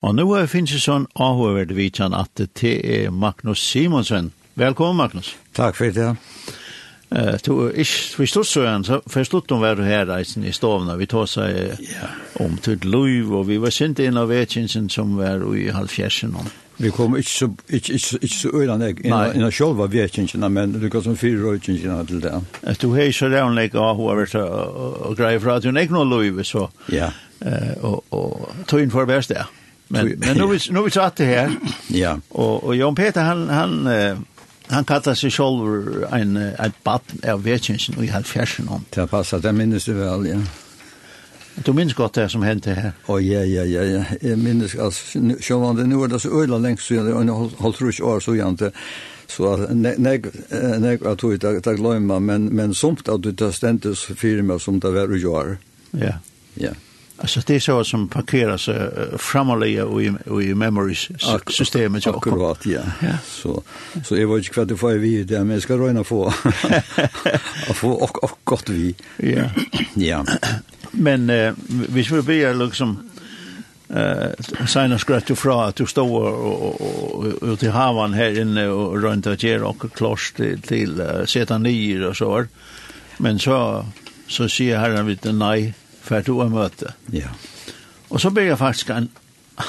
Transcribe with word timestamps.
Og 0.00 0.14
nå 0.16 0.24
er 0.32 0.46
finnes 0.48 0.72
det 0.72 0.80
sånn 0.80 1.04
avhøverd 1.20 1.74
vidtjen 1.76 2.14
at 2.16 2.40
det 2.40 2.70
er 2.88 3.10
Magnus 3.12 3.60
Simonsen. 3.60 4.30
Velkommen, 4.56 4.96
Magnus. 4.96 5.34
Takk 5.52 5.76
for 5.76 5.92
det. 5.92 6.14
Uh, 7.10 7.36
to, 7.42 7.56
ich, 7.68 8.14
vi 8.16 8.28
stod 8.30 8.46
så 8.46 8.62
igjen, 8.62 8.86
så 8.86 9.00
for 9.10 9.26
stod 9.28 9.50
hun 9.50 9.60
du 9.76 9.82
her 9.84 10.06
reisen 10.08 10.46
i 10.46 10.54
stovene. 10.56 10.96
Vi 10.96 11.08
tog 11.10 11.28
seg 11.28 11.82
yeah. 11.84 12.16
om 12.40 12.56
til 12.64 12.80
Løyv, 12.86 13.34
og 13.42 13.48
vi 13.50 13.60
var 13.60 13.74
sint 13.76 14.00
inn 14.00 14.16
av 14.16 14.30
vedkjensen 14.30 14.88
som 14.88 15.18
var 15.18 15.44
i 15.52 15.68
halvfjersen. 15.74 16.32
Vi 16.80 16.94
kom 16.96 17.18
ikke 17.20 17.34
så, 17.34 17.50
ikke, 17.68 17.98
ikke, 17.98 18.22
ikke 18.22 18.38
så 18.38 18.54
øyne 18.54 18.80
jeg, 18.86 19.04
innan 19.04 19.52
selv 19.52 19.76
var 19.82 19.92
Vetjensen, 19.92 20.48
men 20.48 20.78
du 20.80 20.88
kom 20.88 21.04
som 21.04 21.16
fire 21.16 21.44
Vetjensen 21.44 22.06
til 22.08 22.22
det. 22.24 22.38
Du 22.80 22.94
har 22.94 23.10
ikke 23.10 23.18
så 23.18 23.32
av 23.76 24.00
hva 24.00 24.16
og 24.48 25.16
greier 25.18 25.44
fra 25.44 25.60
at 25.60 25.68
hun 25.68 25.76
ikke 25.76 25.98
noe 25.98 26.08
Løyv, 26.08 26.40
så. 26.44 26.70
Ja. 26.88 27.12
Uh, 27.44 27.72
Og 27.84 28.04
og 28.10 28.66
tog 28.68 28.80
inn 28.80 28.92
for 28.92 29.04
verst 29.04 29.28
det. 29.28 29.42
Ja. 29.42 29.59
Men, 29.92 30.10
så, 30.10 30.16
men 30.18 30.36
nu, 30.36 30.46
vi 30.46 30.58
nu 30.70 30.82
vi 30.82 30.90
satt 30.90 31.16
det 31.16 31.24
här. 31.24 31.50
Ja. 31.88 32.20
Och, 32.28 32.64
och 32.64 32.76
Jan 32.76 32.94
Peter 32.94 33.22
han, 33.22 33.48
han, 33.48 33.88
han 34.66 34.84
kallar 34.84 35.14
sig 35.14 35.30
själv 35.30 36.04
en, 36.12 36.36
ett 36.36 36.84
bad 36.84 37.00
av 37.28 37.42
vetjensen 37.42 37.94
och 37.98 38.04
i 38.04 38.06
halvfjärsen 38.06 38.68
om. 38.68 38.84
Det 38.90 39.06
passar, 39.06 39.38
det 39.38 39.52
minns 39.52 39.84
du 39.84 39.94
väl, 39.94 40.26
ja. 40.26 40.38
Du 41.64 41.72
minns 41.72 41.94
godt 41.94 42.14
det 42.14 42.28
som 42.28 42.42
hände 42.42 42.74
her? 42.74 42.92
Å, 43.06 43.20
ja, 43.20 43.42
ja, 43.44 43.64
ja, 43.64 43.82
ja. 43.82 44.04
Jag 44.20 44.38
minns, 44.38 44.74
altså, 44.74 45.18
sjåvan 45.40 45.76
det, 45.76 45.86
nu 45.86 46.04
er 46.04 46.08
det 46.08 46.20
så 46.20 46.42
öla 46.42 46.58
längst 46.58 46.86
så 46.86 47.00
og 47.00 47.26
nå 47.26 47.50
tror 47.72 47.92
jag 47.98 48.08
år 48.08 48.20
så 48.20 48.34
jante 48.34 48.70
så 49.28 49.56
nej 49.70 49.96
nej 49.98 50.98
at 51.06 51.18
du 51.18 51.32
ikke 51.32 51.60
takk 51.60 51.76
glömma 51.78 52.18
men, 52.18 52.48
men 52.54 52.74
somt 52.74 53.08
at 53.08 53.22
du 53.22 53.32
tar 53.32 53.50
ständes 53.50 54.04
firma 54.04 54.58
som 54.58 54.80
det 54.80 54.92
var 54.94 55.10
og 55.10 55.18
gjør. 55.18 55.56
Ja. 55.90 56.14
Ja. 56.54 56.72
Alltså 57.20 57.40
det 57.46 57.54
är 57.54 57.60
så 57.60 57.84
som 57.84 58.08
parkeras 58.08 58.68
uh, 58.68 58.74
framaliga 59.18 59.86
och 59.86 60.02
i, 60.02 60.12
och 60.26 60.42
i 60.42 60.54
memories 60.54 61.08
systemet 61.50 62.06
Ak 62.06 62.16
akkurat 62.16 62.66
ja. 62.66 62.80
ja. 63.00 63.12
Så 63.26 63.62
så 64.04 64.16
är 64.16 64.24
vad 64.24 64.38
jag 64.38 64.44
får 64.78 64.92
vi 64.92 65.24
det 65.24 65.38
men 65.38 65.50
jag 65.50 65.62
ska 65.62 65.74
röna 65.74 66.04
få 66.04 66.22
och 67.68 67.76
få 67.76 67.90
och, 67.90 68.24
och 68.24 68.38
gott 68.44 68.68
vi. 68.68 68.94
Ja. 69.16 69.42
ja. 69.94 70.24
Men 70.90 71.30
uh, 71.30 71.54
vi 71.66 72.02
vill 72.02 72.22
be 72.22 72.54
liksom 72.54 73.10
eh 73.88 74.66
sen 74.68 74.98
skratt 74.98 75.26
skratt 75.26 75.38
fra 75.38 75.64
att 75.64 75.76
du 75.76 75.86
står 75.86 76.22
och 76.22 76.80
och, 77.10 77.42
och, 77.42 77.58
till 77.58 77.70
havan 77.70 78.14
här 78.14 78.40
inne 78.40 78.68
och 78.68 79.02
runt 79.02 79.26
att 79.26 79.42
ge 79.42 79.58
och 79.58 79.92
klost 79.94 80.36
till, 80.36 80.62
till 80.62 81.00
uh, 81.00 81.24
sätta 81.24 81.58
nyer 81.58 82.06
och 82.06 82.16
så. 82.16 82.44
Men 83.18 83.38
så 83.38 83.84
så 84.28 84.48
säger 84.48 84.78
herren 84.78 85.06
vid 85.06 85.34
nej 85.34 85.74
för 86.10 86.26
du 86.26 86.34
er 86.42 86.50
møte. 86.50 86.94
Ja. 87.14 87.30
Och 88.08 88.20
så 88.20 88.30
blir 88.30 88.50
jag 88.50 88.58
faktiskt 88.58 88.90
en 88.90 89.08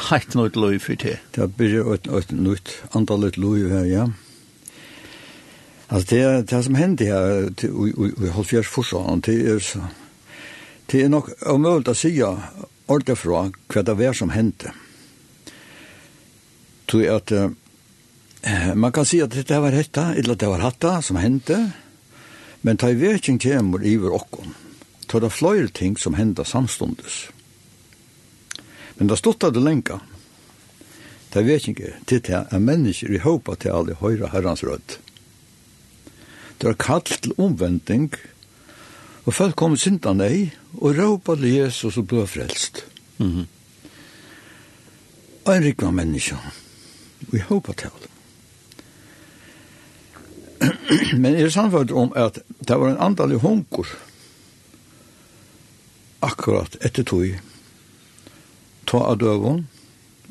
helt 0.09 0.33
nytt 0.35 0.55
løy 0.55 0.79
för 0.79 0.95
det. 0.95 1.19
Det 1.31 1.47
blir 1.57 1.93
ett, 1.93 2.07
ett 2.07 2.31
nytt 2.31 2.83
antal 2.91 3.27
et 3.27 3.37
här, 3.37 3.85
ja. 3.85 4.11
Alltså 5.87 6.15
det, 6.15 6.47
det 6.49 6.63
som 6.63 6.75
hände 6.75 7.05
här 7.05 7.53
i 8.23 8.29
Holfjers 8.29 8.67
Forsan, 8.67 9.19
det 9.19 9.33
är 9.33 9.59
så 9.59 9.79
Det 10.85 11.01
är 11.01 11.09
nog 11.09 11.29
omöjligt 11.45 11.87
att 11.87 11.97
säga 11.97 12.37
ordet 12.85 13.19
från 13.19 13.53
hva 13.67 13.83
det 13.83 13.93
var 13.93 14.13
som 14.13 14.29
hendte. 14.29 14.73
Tog 16.85 17.05
at 17.05 17.31
uh, 17.31 17.51
man 18.75 18.91
kan 18.91 19.05
si 19.05 19.21
at 19.21 19.31
dette 19.31 19.59
var 19.59 19.71
hetta, 19.71 20.15
eller 20.15 20.35
det 20.35 20.47
var 20.47 20.59
hatta 20.59 21.01
som 21.01 21.15
hendte, 21.15 21.71
men 22.61 22.77
ta 22.77 22.89
i 22.89 22.93
veking 22.93 23.39
kommer 23.39 23.85
iver 23.85 24.13
okkon 24.13 24.53
tar 25.11 25.19
det 25.19 25.33
flere 25.35 25.67
ting 25.67 25.97
som 25.99 26.15
hender 26.15 26.47
samstundes. 26.47 27.27
Men 28.95 29.07
det 29.07 29.17
stod 29.19 29.39
det 29.41 29.59
lenge. 29.59 29.99
Det 31.33 31.43
vet 31.47 31.67
ikke 31.67 31.93
til 32.07 32.21
det 32.27 32.45
er 32.51 32.59
mennesker 32.59 33.11
i 33.11 33.19
håpet 33.23 33.63
til 33.63 33.75
alle 33.75 33.95
høyre 33.99 34.29
herrens 34.31 34.63
rød. 34.63 34.99
Det 36.61 36.69
er 36.69 36.77
kall 36.79 37.01
til 37.01 37.33
omvending, 37.37 38.11
og 39.25 39.33
folk 39.33 39.55
kommer 39.55 39.77
synda 39.77 40.13
nei, 40.13 40.51
og 40.77 40.97
råpa 40.97 41.35
til 41.35 41.55
Jesus 41.55 41.97
og 41.97 42.07
ble 42.07 42.27
frelst. 42.27 42.85
Mm 43.17 43.31
-hmm. 43.35 43.45
Og 45.45 45.57
en 45.57 45.63
rikva 45.63 45.91
menneske, 45.91 46.35
og 47.27 47.33
i 47.33 47.39
håpet 47.39 47.77
til 47.77 47.87
alle. 47.87 48.07
Men 51.21 51.35
er 51.35 51.49
samfunnet 51.49 51.91
om 51.91 52.13
at 52.15 52.39
det 52.67 52.79
var 52.79 52.89
en 52.89 52.97
andalig 52.97 53.37
hunkur, 53.37 53.87
akkurat 56.21 56.77
etter 56.85 57.07
tog 57.07 57.39
ta 58.89 59.01
av 59.11 59.19
døven 59.21 59.65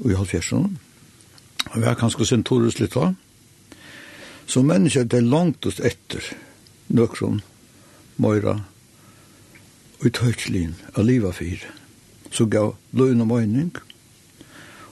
og 0.01 0.07
i 0.11 0.17
halvfjersen 0.17 0.79
og 1.71 1.77
vi 1.77 1.87
har 1.87 1.99
kanskje 1.99 2.27
sin 2.31 2.45
torus 2.47 2.79
litt 2.81 2.97
da. 2.97 3.13
Så 4.51 4.63
mennesker 4.67 5.07
det 5.07 5.21
er 5.21 5.29
langt 5.29 5.67
etter 5.67 6.25
nøkron 6.91 7.43
møyra 8.21 8.57
og 10.01 10.07
i 10.09 10.13
tøytlin 10.17 10.75
av 10.95 11.05
livet 11.07 11.37
fire 11.37 11.77
så 12.31 12.47
gav 12.47 12.77
løgn 12.95 13.25
og 13.25 13.31
møyning. 13.33 13.71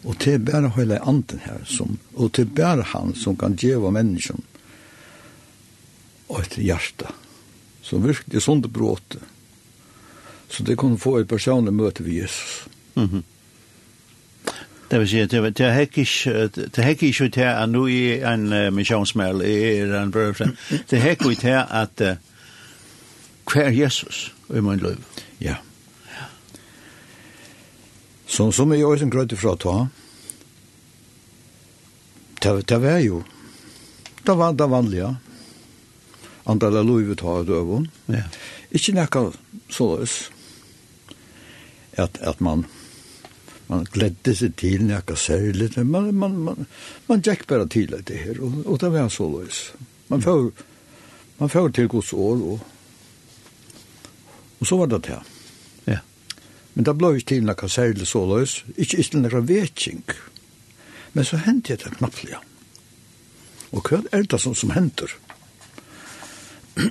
Og 0.06 0.18
til 0.22 0.38
bare 0.42 0.70
hele 0.76 0.98
anden 1.06 1.42
her 1.42 1.62
som, 1.66 1.96
og 2.14 2.32
til 2.34 2.46
bare 2.46 2.86
han 2.92 3.14
som 3.18 3.36
kan 3.38 3.56
djeva 3.58 3.90
mennesken 3.94 4.42
og 6.28 6.42
et 6.42 6.58
hjerte 6.60 7.10
som 7.82 8.04
virkelig 8.04 8.42
sånn 8.44 8.62
det 8.62 8.70
bråte. 8.74 9.20
Så 10.48 10.62
det 10.62 10.78
kunne 10.78 10.98
få 10.98 11.16
et 11.16 11.28
personlig 11.28 11.74
møte 11.74 12.04
ved 12.04 12.12
Jesus. 12.12 12.68
Mm 12.94 13.04
-hmm. 13.04 13.22
Det 14.90 15.00
vil 15.00 15.08
si, 15.08 15.26
det 15.26 15.60
er 15.60 15.78
ikke 16.88 17.06
ikke 17.06 17.28
til 17.28 17.40
at 17.40 17.68
nå 17.68 17.86
er 17.86 18.34
en 18.34 18.52
uh, 18.52 18.72
misjonsmel, 18.72 19.40
er 19.40 20.02
en 20.02 20.10
brøvfra. 20.10 20.46
Det 20.90 20.98
er 20.98 21.10
ikke 21.10 21.34
til 21.34 21.64
at 21.70 22.18
hva 23.52 23.64
er 23.64 23.72
Jesus 23.72 24.34
i 24.52 24.60
min 24.60 24.80
liv? 24.82 25.00
Ja. 25.40 25.54
Så 28.26 28.50
som 28.52 28.72
jeg 28.72 28.84
også 28.84 29.08
grønte 29.08 29.36
fra 29.36 29.54
ta, 29.56 29.86
det 32.42 32.68
det 32.68 32.80
var 32.82 32.98
jo, 32.98 33.22
det 34.26 34.36
var 34.38 34.52
det 34.52 34.70
vanlige, 34.70 35.16
andre 36.46 36.84
livet 36.84 37.20
har 37.20 37.42
døven. 37.42 37.88
Ja. 38.08 38.22
Ikke 38.70 38.92
nekka 38.92 39.30
såløs 39.70 40.30
att 41.98 42.22
att 42.22 42.40
man 42.40 42.66
man 43.66 43.84
glädde 43.84 44.34
sig 44.34 44.52
till 44.52 44.84
när 44.84 45.02
jag 45.06 45.18
särligt 45.18 45.76
man 45.76 46.14
man 46.14 46.40
man 46.42 46.66
man 47.06 47.22
jack 47.24 47.46
bara 47.46 47.66
till 47.66 48.02
det 48.04 48.14
här 48.14 48.40
och, 48.40 48.66
og 48.66 48.78
det 48.78 48.88
var 48.88 49.08
så 49.08 49.40
lös. 49.40 49.72
Man 50.06 50.22
får 50.22 50.52
man 51.38 51.48
får 51.48 51.70
till 51.70 51.86
gods 51.86 52.12
år, 52.12 52.42
och 52.42 52.60
och 54.58 54.66
så 54.66 54.76
var 54.76 54.86
det 54.86 54.98
det. 54.98 55.22
Ja. 55.84 55.98
Men 56.72 56.84
det 56.84 56.94
blev 56.94 57.14
ju 57.14 57.20
till 57.20 57.44
när 57.44 57.56
jag 57.60 57.70
särligt 57.70 58.08
så 58.08 58.38
lös, 58.38 58.64
inte 58.76 58.96
inte 58.96 59.16
när 59.16 59.40
vetching. 59.40 60.02
Men 61.12 61.24
så 61.24 61.36
hände 61.36 61.76
det 61.76 61.96
knappt. 61.96 62.24
Ja. 62.30 62.42
Och 63.70 63.88
hva 63.90 64.02
er 64.12 64.22
det 64.22 64.38
som 64.38 64.54
som 64.54 64.70
henter? 64.70 65.10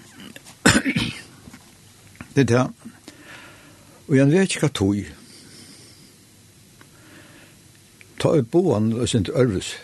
det 2.34 2.44
där 2.44 2.70
Og 4.08 4.16
jeg 4.16 4.32
vet 4.32 4.56
ikke 4.56 4.68
hva 4.68 4.74
tog. 4.74 5.00
Ta 8.18 8.34
i 8.34 8.42
boan 8.42 8.94
og 8.98 9.10
sin 9.10 9.28
ørvis. 9.30 9.76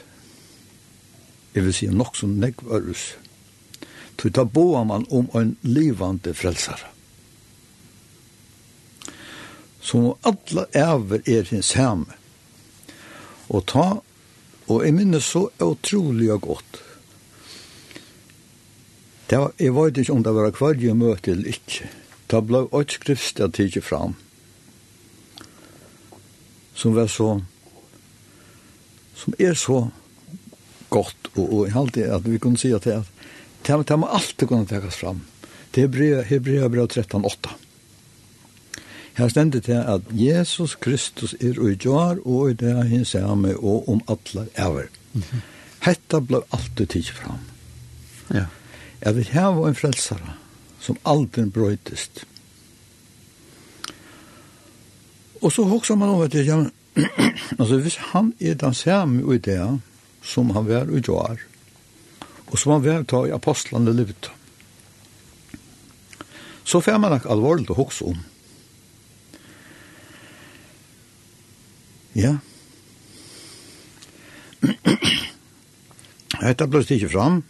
Jeg 1.54 1.66
vil 1.66 1.76
si 1.76 1.88
nok 1.88 2.16
som 2.18 2.38
negv 2.42 2.64
ørvis. 2.66 3.14
Tu 4.18 4.30
ta 4.30 4.44
boan 4.44 4.88
man 4.88 5.06
om 5.12 5.30
en 5.38 5.58
livande 5.62 6.34
frelsare. 6.34 6.90
Som 9.82 10.14
alle 10.24 10.66
æver 10.74 11.22
er 11.28 11.44
hins 11.44 11.74
hem. 11.78 12.08
Og 13.50 13.66
ta, 13.68 13.88
og 14.68 14.86
jeg 14.86 14.96
minnes 14.96 15.28
så 15.28 15.50
utrolig 15.60 16.32
og 16.32 16.42
godt. 16.42 16.82
Det 19.30 19.40
var, 19.40 19.52
jeg 19.60 19.76
vet 19.76 19.98
ikke 19.98 20.14
om 20.14 20.24
det 20.24 20.34
var 20.34 20.56
kvarje 20.56 20.94
møte 20.94 21.32
eller 21.32 21.54
ikke. 21.54 21.90
Da 22.32 22.42
ble 22.42 22.66
et 22.80 22.96
skriftstad 22.96 23.54
tidlig 23.54 23.84
fram 23.84 24.16
som 26.76 26.96
var 26.96 27.08
så 27.08 27.42
som 29.16 29.34
er 29.40 29.54
så 29.54 29.88
godt 30.90 31.30
og, 31.36 31.44
og 31.54 31.66
jeg 31.66 31.74
halte 31.74 32.08
at 32.16 32.26
vi 32.30 32.40
kunne 32.42 32.60
si 32.60 32.74
at 32.76 32.86
det, 32.86 33.04
det, 33.66 33.78
det 33.90 34.00
må 34.00 34.10
alltid 34.12 34.48
kunne 34.48 34.68
tekkes 34.68 35.00
fram. 35.00 35.22
Det 35.74 35.84
er 35.84 36.24
Hebrea 36.24 36.68
brev 36.68 36.88
13:8. 36.92 37.54
her 39.14 39.28
stender 39.30 39.60
det 39.60 39.78
at 39.78 40.02
Jesus 40.12 40.76
Kristus 40.76 41.34
er 41.34 41.60
og 41.60 41.78
gjør 41.78 42.22
og 42.26 42.52
i 42.52 42.54
det 42.54 42.74
han 42.90 43.06
ser 43.06 43.36
med 43.36 43.56
og 43.56 43.90
om 43.90 44.02
alle 44.08 44.48
ever 44.56 44.90
mm 45.14 45.22
-hmm. 45.22 45.42
hetta 45.80 46.20
blev 46.20 46.44
alltid 46.52 47.04
fram. 47.04 47.40
Ja. 48.34 48.46
Jeg 49.02 49.16
vil 49.16 49.28
ha 49.28 49.68
en 49.68 49.76
frelsere 49.76 50.34
som 50.80 50.98
aldri 51.06 51.50
brøytest 51.50 52.26
Og 55.44 55.52
så 55.52 55.66
hokser 55.68 55.96
man 56.00 56.10
over 56.10 56.28
til, 56.32 56.46
ja, 56.48 56.56
men, 56.56 56.72
altså 57.60 57.78
hvis 57.84 57.98
han 58.14 58.34
er 58.40 58.54
den 58.56 58.74
samme 58.74 59.36
i 59.36 59.38
det 59.38 59.60
som 60.24 60.50
han 60.56 60.68
var 60.68 60.88
i 60.88 61.02
Joar, 61.04 61.42
og 62.48 62.60
som 62.60 62.72
han 62.72 62.86
var 62.86 63.04
ta 63.04 63.26
i 63.28 63.34
apostlene 63.36 63.94
livet, 63.94 64.32
så 66.64 66.80
får 66.80 66.98
man 66.98 67.12
nok 67.12 67.26
alvorlig 67.28 67.68
å 67.74 67.76
hokse 67.76 68.08
om. 68.08 68.22
Ja. 72.16 72.38
Hetta 76.44 76.68
blåst 76.72 76.94
ikkje 76.96 77.12
fram. 77.12 77.42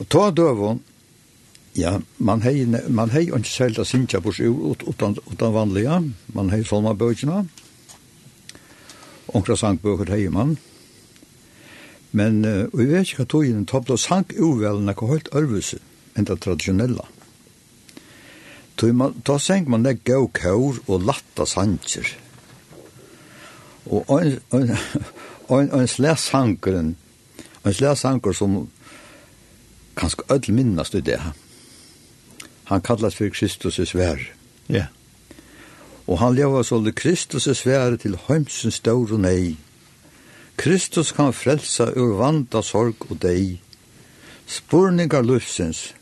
Og 0.00 0.08
ta 0.10 0.30
døvun 0.34 0.82
Ja, 1.74 2.00
man 2.18 2.42
hei, 2.42 2.66
man 2.88 3.10
hei 3.14 3.30
ikke 3.30 3.48
selv 3.48 3.80
å 3.80 3.84
synge 3.88 4.20
på 4.20 4.32
seg 4.36 4.52
ut, 4.52 4.82
utan, 4.84 5.16
utan 5.32 5.54
vanliga. 5.54 6.02
Man 6.36 6.50
hei 6.52 6.60
salmabøkene. 6.68 7.46
Onkra 9.32 9.56
sangbøker 9.56 10.12
hei 10.12 10.26
man. 10.28 10.58
Men 12.12 12.42
uh, 12.44 12.68
vi 12.76 12.90
vet 12.90 13.08
ikke 13.08 13.22
hva 13.22 13.28
togjen 13.32 13.64
topla 13.64 13.96
sang 13.96 14.28
uvelen 14.36 14.92
er 14.92 15.00
høyt 15.00 15.30
ørvelse 15.32 15.78
enn 16.12 16.28
det 16.28 16.42
tradisjonella. 16.44 17.06
Tog 18.76 18.92
man, 18.92 19.14
da 19.24 19.38
sang 19.40 19.70
man 19.72 19.86
det 19.86 20.02
gau 20.04 20.26
kaur 20.28 20.76
og 20.84 21.06
latta 21.08 21.46
sanger. 21.48 22.10
Og 23.88 24.04
ein 24.12 24.36
ein 24.52 24.76
ein 25.48 25.72
en 25.72 25.88
slæs 25.88 26.28
sangeren, 26.28 26.96
en 27.64 28.34
som 28.34 28.68
kanskje 29.96 30.28
ødel 30.28 30.54
minnast 30.54 30.94
i 30.94 31.00
det 31.00 31.20
her 31.20 31.32
Han 32.72 32.80
kallas 32.80 33.14
för 33.14 33.28
Kristus 33.28 33.78
i 33.78 33.86
svär. 33.86 34.32
Ja. 34.66 34.74
Yeah. 34.76 34.86
Og 36.06 36.18
han 36.18 36.34
lever 36.34 36.62
så 36.62 36.78
det 36.80 36.94
Kristus 36.94 37.46
i 37.46 37.54
svære 37.54 37.96
til 38.00 38.16
heimsens 38.28 38.80
dår 38.80 39.12
og 39.12 39.20
nei. 39.20 39.56
Kristus 40.56 41.12
kan 41.12 41.34
frelsa 41.36 41.90
ur 41.92 42.16
vant 42.16 42.56
sorg 42.64 43.04
og 43.10 43.20
deg. 43.20 43.60
Spurningar 44.48 45.20
lufsens, 45.22 45.92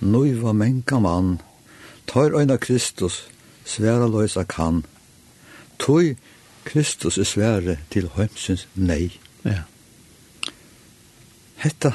nøyva 0.00 0.54
menka 0.54 1.02
mann, 1.02 1.40
tar 2.06 2.30
øyna 2.38 2.56
Kristus, 2.56 3.26
sværa 3.64 4.06
løysa 4.06 4.46
kan. 4.46 4.84
Tøy 5.82 6.14
Kristus 6.64 7.18
i 7.18 7.24
svære 7.24 7.80
til 7.90 8.06
heimsens 8.14 8.68
nei. 8.74 9.18
Ja. 9.44 9.66
Hetta, 11.58 11.90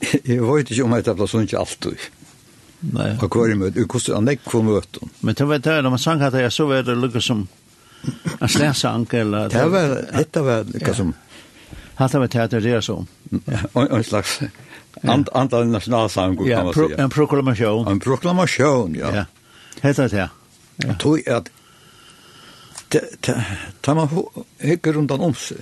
jeg 0.26 0.42
vet 0.42 0.70
ikke 0.70 0.84
om 0.84 0.98
hetta 0.98 1.14
plass 1.14 1.38
ikke 1.38 1.62
alltid. 1.62 2.10
Nei. 2.80 3.10
Og 3.20 3.30
kvar 3.30 3.50
i 3.52 3.54
mötet, 3.54 3.76
hur 3.82 3.88
kostar 3.92 4.14
han 4.14 4.24
näck 4.24 4.44
på 4.44 4.62
möten? 4.62 5.10
Men 5.20 5.34
det 5.34 5.44
var 5.44 5.58
det, 5.58 5.82
når 5.82 5.90
man 5.90 5.98
sang 5.98 6.22
at 6.22 6.34
jeg 6.34 6.52
så 6.52 6.66
var 6.66 6.82
det 6.82 6.96
lukket 6.96 7.22
som 7.22 7.48
en 8.40 8.48
slæsang, 8.48 9.06
eller... 9.12 9.48
Det 9.52 9.66
var, 9.70 9.96
dette 10.16 10.44
var 10.44 10.64
lukka 10.64 10.94
som... 10.94 11.14
Hatt 12.00 12.14
av 12.16 12.24
et 12.24 12.32
teater, 12.32 12.64
det 12.64 12.72
er 12.78 12.80
så. 12.80 12.96
En 13.76 14.04
slags 14.04 14.38
antall 15.04 15.68
nasjonalsang, 15.68 16.36
kan 16.36 16.64
man 16.64 16.74
säga. 16.74 16.96
En 17.04 17.10
proklamasjon. 17.10 17.88
En 17.88 18.00
proklamasjon, 18.00 18.94
ja. 18.94 19.14
Ja, 19.14 19.24
Hetta 19.80 20.08
det. 20.08 20.16
ja. 20.16 20.28
Jag 20.76 20.98
tror 20.98 21.28
at 21.28 21.50
tar 23.80 23.94
man 23.94 24.08
hikker 24.58 24.92
rundt 24.92 25.10
om 25.10 25.34
sig. 25.34 25.56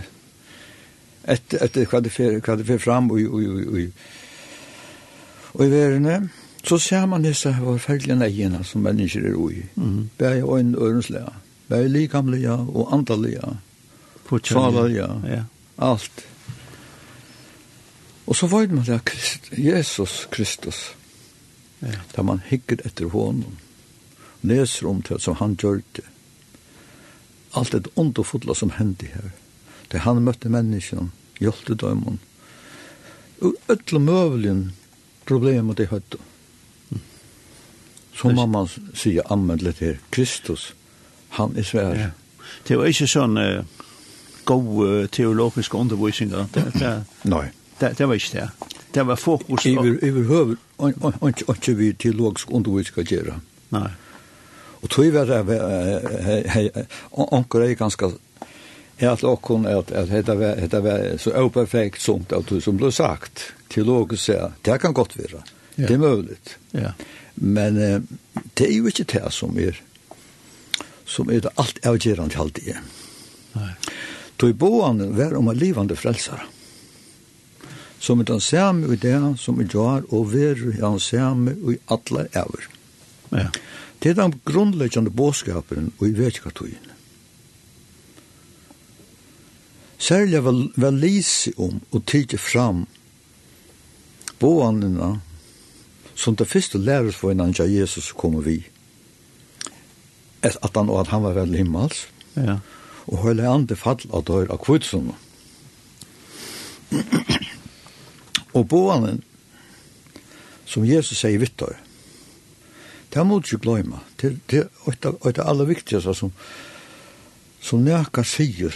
Ett 1.25 1.55
ett 1.55 1.88
kvad 1.88 2.12
för 2.12 2.41
kvad 2.41 2.67
för 2.67 2.79
fram 2.79 3.11
og 3.11 3.21
och 3.21 3.35
och 3.35 3.88
och 5.53 5.64
i 5.64 5.69
världen 5.69 6.29
Så 6.64 6.78
ser 6.78 7.06
man 7.06 7.22
disse 7.22 7.55
forferdelige 7.55 8.16
nøyene 8.19 8.64
som 8.64 8.82
mennesker 8.82 9.31
er 9.31 9.37
ui. 9.37 9.62
Mm. 9.75 10.10
og 10.19 10.58
øyne 10.58 10.78
ørenslige, 10.78 11.32
bære 11.69 11.88
likamlige 11.88 12.52
og 12.52 12.93
antallige, 12.93 13.56
kvalige, 14.28 15.08
ja. 15.26 15.43
alt. 15.78 16.26
Og 18.26 18.37
så 18.37 18.46
var 18.46 18.66
man 18.66 18.84
det 18.84 19.00
Christ, 19.08 19.52
Jesus 19.52 20.28
Kristus, 20.31 20.94
ja. 21.82 21.94
Da 22.16 22.22
man 22.22 22.40
hikker 22.44 22.76
etter 22.84 23.06
hånden, 23.06 23.58
leser 24.43 24.88
om 24.88 25.02
det 25.02 25.20
som 25.22 25.37
han 25.38 25.54
gjør 25.54 25.81
det. 25.96 26.04
Alt 27.56 27.75
et 27.75 27.88
ondt 27.96 28.19
som 28.54 28.70
hendte 28.70 29.06
her. 29.06 29.31
Det 29.93 30.00
han 30.00 30.22
møtte 30.22 30.49
menneskene, 30.49 31.11
hjelte 31.40 31.75
dem. 31.75 32.19
og 33.40 33.54
ødelig 33.69 34.00
møvelen 34.00 34.72
problemet 35.26 35.78
de 35.78 35.87
hadde. 35.87 36.19
Mm 36.19 36.38
så 38.20 38.29
må 38.29 38.47
man 38.47 38.69
säga 38.94 39.23
litt 39.61 39.79
her, 39.79 39.99
Kristus. 40.11 40.73
Han 41.29 41.56
är 41.56 41.62
svär. 41.62 41.94
Ja. 41.94 42.06
Det 42.67 42.76
var 42.76 42.87
ikke 42.87 43.06
sån 43.06 43.38
uh, 43.38 43.65
god 44.44 45.11
teologisk 45.11 45.75
undervisning. 45.75 46.32
Nej. 47.23 47.53
Det, 47.79 47.99
det 47.99 48.06
var 48.06 48.15
inte 48.15 48.37
det. 48.37 48.50
Det 48.93 49.03
var 49.03 49.17
fokus 49.17 49.62
på... 49.62 49.87
Överhuvud, 50.03 50.56
ikke 51.59 51.75
vi 51.75 51.93
teologisk 51.93 52.50
undervisning 52.50 53.05
att 53.05 53.11
göra. 53.11 53.41
Nej. 53.69 53.91
Och 54.81 54.91
tror 54.91 55.06
jag 55.06 55.31
att 55.31 56.88
onkel 57.11 57.62
jeg 57.62 57.79
ganska 57.79 58.11
helt 58.97 59.25
och 59.25 59.47
hon 59.47 59.67
att 59.67 59.93
att 59.93 60.71
det 60.71 60.81
var 60.81 61.19
så 61.19 61.43
operfekt 61.43 62.00
som 62.00 62.26
det 62.29 62.61
som 62.61 62.76
ble 62.76 62.93
sagt 62.93 63.43
teologiskt 63.69 64.25
så 64.25 64.53
det 64.62 64.79
kan 64.79 64.93
gott 64.93 65.17
vara. 65.17 65.43
Det 65.75 65.94
är 65.94 65.99
möjligt. 65.99 66.59
Ja. 66.71 66.93
Men 67.40 67.79
eh, 67.79 68.00
det 68.55 68.67
er 68.69 68.75
jo 68.76 68.90
ikke 68.90 69.06
det 69.12 69.29
som 69.35 69.58
er 69.58 69.79
som 71.08 71.31
er 71.32 71.40
det 71.40 71.55
alt 71.56 71.79
avgjørende 71.88 72.35
til 72.35 72.43
alt 72.43 72.58
det 72.58 72.75
er. 72.75 72.81
Nei. 73.56 73.73
Toi 74.38 74.52
boan 74.55 75.00
var 75.17 75.35
om 75.38 75.49
en 75.49 75.58
livande 75.58 75.96
frelsare. 75.96 76.44
Som 77.99 78.20
er 78.20 78.29
den 78.29 78.43
samme 78.44 78.93
i 78.93 78.99
det 79.00 79.17
som 79.40 79.58
er 79.58 79.67
gjør, 79.73 80.05
og 80.14 80.29
veru 80.35 80.69
er 80.75 80.85
den 80.85 81.00
samme 81.02 81.56
i 81.73 81.79
alle 81.90 82.29
æver. 82.37 82.69
Ja. 83.32 83.49
Det 83.99 84.12
er 84.12 84.20
den 84.20 84.37
grunnleggende 84.44 85.11
båskapen 85.11 85.90
og 85.99 86.06
i 86.06 86.14
vekkartogjene. 86.14 86.94
Særlig 89.99 90.44
var, 90.44 90.61
var 90.76 90.94
lise 90.94 91.50
om 91.58 91.81
og 91.90 92.05
tidje 92.06 92.38
fram 92.38 92.85
boanene 94.38 95.17
som 96.19 96.35
det 96.37 96.49
første 96.50 96.81
lærer 96.82 97.15
for 97.15 97.31
innan 97.31 97.55
ja 97.55 97.65
Jesus 97.65 98.12
kommer 98.12 98.43
vi. 98.43 98.59
At 100.43 100.75
han, 100.75 100.91
og 100.91 101.00
at 101.00 101.12
han 101.15 101.23
var 101.23 101.37
veldig 101.38 101.59
himmels. 101.59 102.06
Ja. 102.35 102.59
Og 103.06 103.23
høyla 103.23 103.53
han 103.53 103.67
til 103.67 103.79
fall 103.79 104.03
av 104.12 104.25
dør 104.26 104.50
av 104.50 104.59
kvitsene. 104.62 105.15
og 108.57 108.66
boanen, 108.69 109.23
som 110.66 110.85
Jesus 110.85 111.23
sier 111.23 111.38
vittar, 111.38 111.78
det 113.14 113.25
må 113.25 113.38
du 113.38 113.47
ikke 113.47 113.64
gløyma. 113.64 114.02
Det, 114.21 114.35
det, 114.50 114.66
det, 115.02 115.12
det 115.25 115.45
aller 115.45 115.71
viktigste 115.71 116.14
som, 116.14 116.33
som 117.62 117.85
nekka 117.85 118.25
sier, 118.26 118.75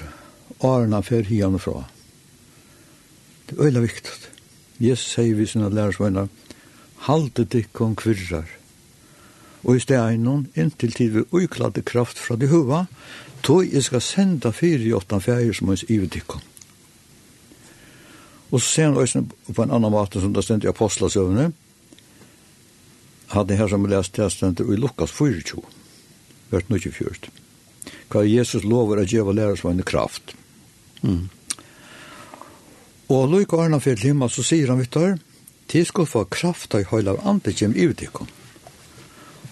årene 0.63 1.03
fer 1.05 1.27
hian 1.29 1.59
fra. 1.61 1.83
Det 3.51 3.59
er 3.59 3.67
øyla 3.67 3.83
viktig. 3.85 4.15
Jesus 4.83 5.11
sier 5.15 5.37
vi 5.37 5.47
sina 5.47 5.69
lærersvenner, 5.69 6.31
halde 7.07 7.45
dikkon 7.45 7.97
kvirrar. 7.99 8.49
Og 9.63 9.77
i 9.77 9.83
sted 9.83 9.99
einon, 9.99 10.47
inntil 10.59 10.95
tid 10.95 11.15
vi 11.15 11.25
uikladde 11.31 11.85
kraft 11.87 12.19
fra 12.19 12.37
de 12.39 12.49
hova, 12.51 12.85
tog 13.43 13.67
jeg 13.67 13.83
skal 13.87 14.03
senda 14.03 14.53
fyrir 14.55 14.87
i 14.87 14.95
åttan 14.95 15.23
fjæger 15.23 15.59
som 15.59 15.71
hans 15.71 15.85
ivet 15.89 16.15
dikkon. 16.15 16.43
Og 18.53 18.61
så 18.61 18.67
ser 18.69 18.91
han 18.91 19.01
også 19.01 19.25
på 19.55 19.63
en 19.65 19.71
annan 19.73 19.95
måte 19.95 20.21
som 20.21 20.35
det 20.35 20.45
stendt 20.45 20.67
i 20.67 20.71
apostlasøvne, 20.71 21.53
hadde 23.33 23.57
her 23.57 23.71
som 23.71 23.85
vi 23.85 23.91
lest 23.95 24.17
det 24.17 24.29
stendt 24.33 24.61
i 24.61 24.77
Lukas 24.77 25.15
24, 25.17 25.63
vers 26.53 26.67
24, 26.69 27.33
hva 28.13 28.27
Jesus 28.29 28.67
lover 28.69 29.01
at 29.01 29.09
djeva 29.09 29.33
lærersvane 29.33 29.87
kraft. 29.89 30.35
Mm. 31.03 31.31
Og 33.09 33.29
Lukas 33.31 33.65
Arna 33.65 33.81
fyrir 33.81 34.11
himmel 34.11 34.31
så 34.31 34.45
sier 34.45 34.69
han, 34.69 34.83
vittar, 34.83 35.17
til 35.69 35.87
skulle 35.87 36.11
få 36.11 36.25
kraft 36.31 36.75
av 36.75 36.89
høyla 36.91 37.17
av 37.17 37.27
andre 37.29 37.53
kjem 37.57 37.75
utekom. 37.77 38.29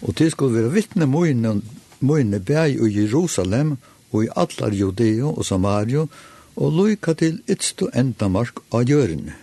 Og 0.00 0.16
til 0.16 0.30
skulle 0.32 0.56
være 0.56 0.72
vittne 0.74 1.06
møyne 1.06 2.40
bæg 2.40 2.80
i 2.80 2.90
Jerusalem 2.96 3.76
og 4.10 4.24
i 4.24 4.32
allar 4.36 4.74
Judeo 4.74 5.34
og 5.34 5.44
Samario 5.46 6.08
og 6.56 6.72
loika 6.72 7.14
til 7.14 7.40
ytst 7.48 7.82
og 7.84 7.94
endamark 7.94 8.62
av 8.72 8.88
gjørene. 8.88 9.36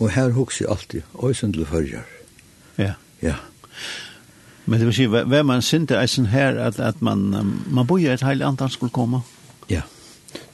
Og 0.00 0.10
her 0.10 0.32
hugsi 0.32 0.64
alltid, 0.64 1.02
øysen 1.22 1.52
til 1.52 1.66
førjar. 1.66 2.08
Ja. 2.78 2.94
Ja. 3.22 3.36
Men 4.66 4.80
det 4.80 4.86
vil 4.86 4.96
si, 4.96 5.06
hva 5.06 5.42
man 5.44 5.62
synte 5.62 6.00
eisen 6.00 6.30
her, 6.32 6.56
at, 6.56 6.80
at 6.80 7.02
man, 7.02 7.28
man 7.66 7.86
bojer 7.86 8.14
et 8.14 8.24
heilig 8.24 8.46
antal 8.46 8.70
skulle 8.70 8.92
komme? 8.92 9.20
Ja. 9.68 9.82
Ja 9.82 9.99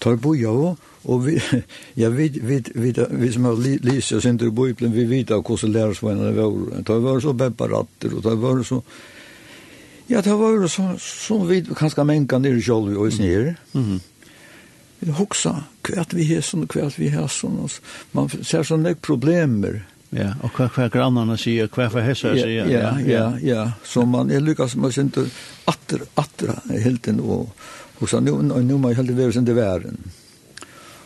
tar 0.07 0.17
bo 0.17 0.37
jag 0.37 0.77
och 1.03 1.29
vi 1.29 1.43
jag 1.95 2.11
vi 2.11 2.29
vi 2.29 2.65
vi 2.75 2.95
vi 3.11 3.33
som 3.33 3.45
har 3.45 3.57
läst 3.85 4.13
oss 4.13 4.25
inte 4.25 4.51
bo 4.51 4.69
i 4.69 4.75
plan 4.75 4.93
vi 4.93 5.05
vet 5.05 5.31
av 5.31 5.49
hur 5.49 5.57
så 5.57 5.67
lärs 5.67 6.03
vad 6.03 6.17
det 6.17 6.33
var 6.33 6.83
tar 6.83 6.99
var 6.99 7.21
så 7.21 7.33
bepparatter 7.33 8.15
och 8.17 8.23
tar 8.23 8.37
var 8.37 8.63
så 8.63 8.83
Ja, 10.07 10.23
det 10.23 10.31
var 10.31 10.69
så 10.69 10.95
som 10.99 11.49
vi 11.49 11.65
kanske 11.77 12.05
mänkan 12.05 12.43
ner 12.43 12.51
i 12.51 12.63
vi 12.91 12.97
och 12.97 13.13
snir. 13.13 13.57
Mhm. 13.73 14.01
Vi 14.99 15.11
huxa 15.13 15.65
kvärt 15.83 16.13
vi 16.13 16.25
här 16.25 16.41
som 16.41 16.67
kvärt 16.67 16.99
vi 16.99 17.09
här 17.09 17.27
som 17.27 17.69
man 18.13 18.29
ser 18.29 18.63
så 18.63 18.77
mycket 18.77 19.03
problemer. 19.03 19.85
Ja, 20.11 20.35
och 20.43 20.53
kvar 20.53 20.69
kvar 20.69 20.89
grannarna 20.89 21.37
säger 21.37 21.67
kvar 21.67 21.89
för 21.89 22.01
hästar 22.01 22.37
säger. 22.37 22.67
Ja, 22.67 23.01
ja, 23.01 23.39
ja, 23.43 23.73
så 23.85 24.07
man 24.07 24.31
är 24.31 24.41
lyckas 24.41 24.77
man 24.77 24.93
sin 24.93 25.11
åter 25.65 26.01
åter 26.15 26.79
helt 26.79 27.09
ändå 27.09 27.51
Och 27.99 28.09
så 28.09 28.21
nu 28.21 28.33
nu 28.63 28.79
man 28.79 28.95
höll 28.95 29.07
det 29.07 29.13
väl 29.13 29.33
sen 29.33 29.45
det. 29.45 29.83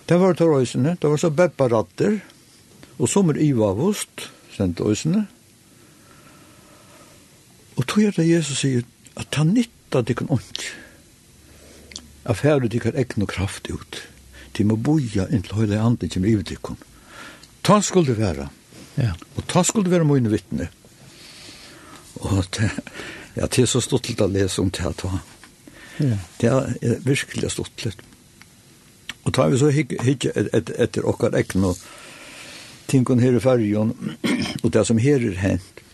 Det 0.06 0.16
var 0.16 0.34
torrösene, 0.34 0.96
det 1.00 1.06
var 1.06 1.16
så 1.16 1.30
bepparatter 1.30 2.20
och 2.96 3.10
som 3.10 3.36
i 3.36 3.52
vavost 3.52 4.20
sent 4.56 4.78
torrösene. 4.78 5.24
Och 7.74 7.86
tror 7.86 8.04
jag 8.04 8.14
det 8.14 8.24
Jesus 8.24 8.58
säger 8.58 8.84
att 9.14 9.34
han 9.34 9.48
nytta 9.48 10.02
det 10.02 10.14
kan 10.14 10.28
ont. 10.30 10.62
Affärer 12.22 12.60
det 12.60 12.78
kan 12.78 12.94
ägna 12.94 13.26
kraft 13.26 13.70
ut. 13.70 13.96
Det 14.52 14.64
må 14.64 14.76
boja 14.76 15.28
in 15.28 15.42
till 15.42 15.56
hela 15.56 15.82
anden 15.82 16.10
som 16.10 16.24
i 16.24 16.42
kon. 16.60 16.76
Ta 17.60 17.82
skulle 17.82 18.14
vara. 18.14 18.48
Ja. 18.94 19.12
Och 19.34 19.46
ta 19.46 19.64
skulle 19.64 19.90
vara 19.90 20.04
min 20.04 20.30
vittne. 20.30 20.68
Och 22.14 22.46
det, 22.50 22.70
ja, 23.34 23.46
det 23.50 23.62
är 23.62 23.66
så 23.66 23.80
stort 23.80 24.20
att 24.20 24.30
läsa 24.30 24.62
om 24.62 24.70
det 24.70 24.82
här. 24.82 25.18
Ja. 26.00 26.16
Det 26.40 26.48
er 26.50 27.02
virkelig 27.04 27.50
stort 27.52 27.84
litt. 27.84 28.00
Og 29.24 29.34
tar 29.36 29.50
vi 29.52 29.58
så 29.60 29.68
hikke 29.70 30.00
et, 30.32 30.72
etter 30.80 31.06
okkar 31.06 31.36
ekne 31.36 31.74
og 31.74 31.82
tingene 32.88 33.22
her 33.22 33.36
i 33.36 33.42
fergen 33.44 33.92
og 34.64 34.72
det 34.72 34.86
som 34.88 34.98
her 34.98 35.20
er 35.20 35.36
hent. 35.42 35.84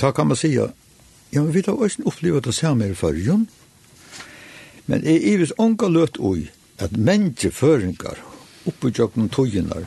Da 0.00 0.10
kan 0.10 0.26
man 0.26 0.36
sige, 0.36 0.68
ja, 1.32 1.42
vi 1.42 1.62
har 1.66 1.72
også 1.72 2.02
opplevd 2.04 2.44
det 2.48 2.54
samme 2.54 2.90
i 2.90 2.94
fergen. 2.94 3.48
men 4.90 5.06
er 5.06 5.22
ivis 5.22 5.52
unga 5.58 5.88
løt 5.88 6.18
ui 6.18 6.48
at 6.82 6.96
menneske 6.96 7.52
føringar 7.54 8.18
oppe 8.66 8.88
i 8.88 8.94
jøkken 8.98 9.28
togjenar 9.28 9.84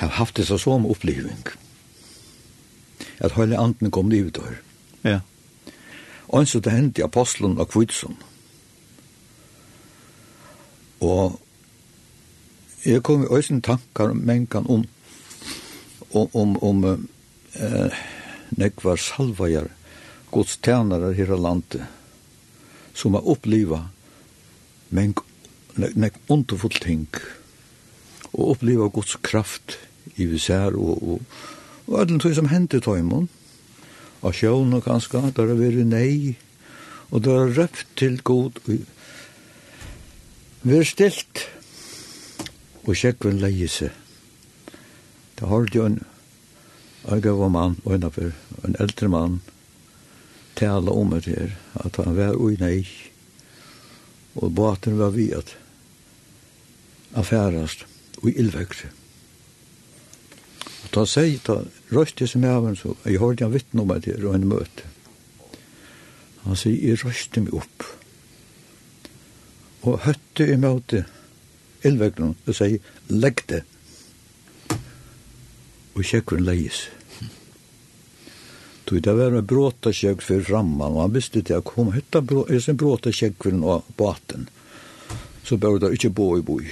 har 0.00 0.08
haft 0.18 0.36
det 0.36 0.46
så 0.48 0.58
som 0.58 0.86
oppleving. 0.86 1.44
At 3.18 3.36
hele 3.36 3.58
anden 3.58 3.90
kom 3.90 4.10
livet 4.10 4.38
ut 4.38 4.42
her. 4.42 4.56
Ja. 5.04 5.18
Og 6.28 6.48
så 6.48 6.60
det 6.60 6.72
hendte 6.72 7.04
apostelen 7.04 7.58
og 7.58 7.68
kvitsen. 7.68 8.16
Og 11.00 11.40
jeg 12.86 13.02
kom 13.02 13.22
i 13.22 13.30
øyne 13.30 13.60
tankar 13.62 14.10
om 14.10 14.16
mengan 14.16 14.66
om 14.66 14.84
om, 16.12 16.28
om, 16.32 16.56
om 16.62 17.08
eh, 17.52 17.92
nekvar 18.48 18.96
salvajar 18.96 19.68
godstjänare 20.30 21.16
i 21.16 21.26
landet 21.26 21.82
som 22.94 23.14
har 23.14 23.28
uppleva 23.28 23.88
men 24.88 25.14
nek, 25.74 25.96
nek 25.96 26.14
underfull 26.28 26.76
ting 26.80 27.06
og 28.32 28.50
uppleva 28.56 28.88
Guds 28.88 29.16
kraft 29.22 29.78
i 30.16 30.26
visär 30.26 30.76
og, 30.76 31.02
og, 31.02 31.12
og, 31.12 31.20
og 31.86 32.00
alle 32.00 32.18
tog 32.18 32.34
som 32.34 32.48
hendte 32.48 32.80
tøymon 32.80 33.28
av 34.22 34.34
sjøvn 34.38 34.76
og 34.78 34.84
kanskje, 34.86 35.22
der 35.34 35.50
har 35.50 35.58
vært 35.58 35.86
nei, 35.88 36.36
og 37.10 37.24
der 37.26 37.40
har 37.42 37.56
røpt 37.58 37.86
til 37.98 38.20
god. 38.22 38.60
og 40.62 40.72
er 40.78 40.86
stilt, 40.86 41.42
og 42.86 42.96
sjekven 42.96 43.42
leie 43.42 43.68
seg. 43.68 43.90
Det 45.38 45.48
har 45.50 45.66
jo 45.74 45.86
en 45.86 45.98
agav 47.10 47.42
mann, 47.50 47.76
og 47.84 47.94
en, 47.94 48.06
en 48.64 48.78
eldre 48.78 49.08
mann, 49.10 49.40
tala 50.54 50.94
om 50.94 51.10
det 51.10 51.26
her, 51.26 51.56
at 51.82 51.98
han 51.98 52.16
var 52.16 52.38
ui 52.38 52.56
nei, 52.60 52.86
og 54.38 54.54
båten 54.54 54.98
var 54.98 55.10
vi 55.16 55.32
at 55.34 55.56
affærast 57.18 57.84
og 58.22 58.30
ildvekse. 58.30 59.01
Og 60.82 60.88
da 60.94 61.04
sier 61.06 61.30
jeg, 61.30 61.42
da 61.46 61.60
røst 61.94 62.20
jeg 62.20 62.30
som 62.32 62.44
jeg 62.46 62.52
har, 62.52 62.78
så 62.78 62.94
jeg 63.04 63.20
hørte 63.22 63.46
han 63.46 63.54
vittne 63.54 63.84
om 63.84 63.92
at 63.94 64.08
og 64.18 64.34
en 64.34 64.48
møte. 64.50 64.88
Han 66.44 66.58
sier, 66.58 66.78
jeg 66.78 67.02
røste 67.04 67.42
meg 67.42 67.54
opp. 67.54 67.86
Og 69.82 70.00
høtte 70.06 70.46
i 70.46 70.56
møte 70.58 71.04
elvegnen, 71.86 72.34
og 72.46 72.56
sier, 72.56 72.82
legg 73.10 73.44
det. 73.50 73.62
Og 75.92 76.02
kjekker 76.06 76.38
en 76.38 76.46
leies. 76.46 76.86
Tog 78.88 79.02
det 79.04 79.14
var 79.14 79.36
en 79.36 79.46
bråta 79.46 79.92
kjekk 79.94 80.22
for 80.24 80.42
framman, 80.46 80.96
og 80.96 81.04
han 81.04 81.14
visste 81.14 81.42
til 81.42 81.60
at 81.60 81.66
kom 81.68 81.92
høtta 81.94 82.22
en 82.22 82.80
bråta 82.80 83.12
kjekk 83.14 83.46
og 83.46 83.52
den 83.52 83.62
baten. 83.98 84.48
Så 85.46 85.58
bør 85.58 85.78
det 85.82 85.94
ikke 85.94 86.10
bo 86.10 86.36
i 86.38 86.42
boi. 86.42 86.64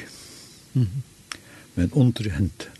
Mm 0.74 0.86
-hmm. 0.86 1.38
Men 1.74 1.90
under 1.92 2.30
hentet 2.30 2.79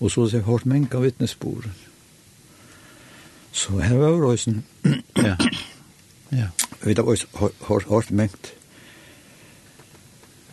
Og 0.00 0.10
så 0.10 0.20
har 0.20 0.30
jeg 0.32 0.46
hørt 0.46 0.66
mange 0.66 1.00
vittnesbord. 1.00 1.64
Så 3.52 3.78
her 3.78 3.96
var 3.96 4.26
røysen. 4.26 4.64
ja. 5.16 5.36
Ja. 6.32 6.48
Vi 6.84 6.94
har 6.94 7.02
også 7.02 7.26
hørt, 7.68 7.84
hørt 7.88 8.10
mengt. 8.10 8.54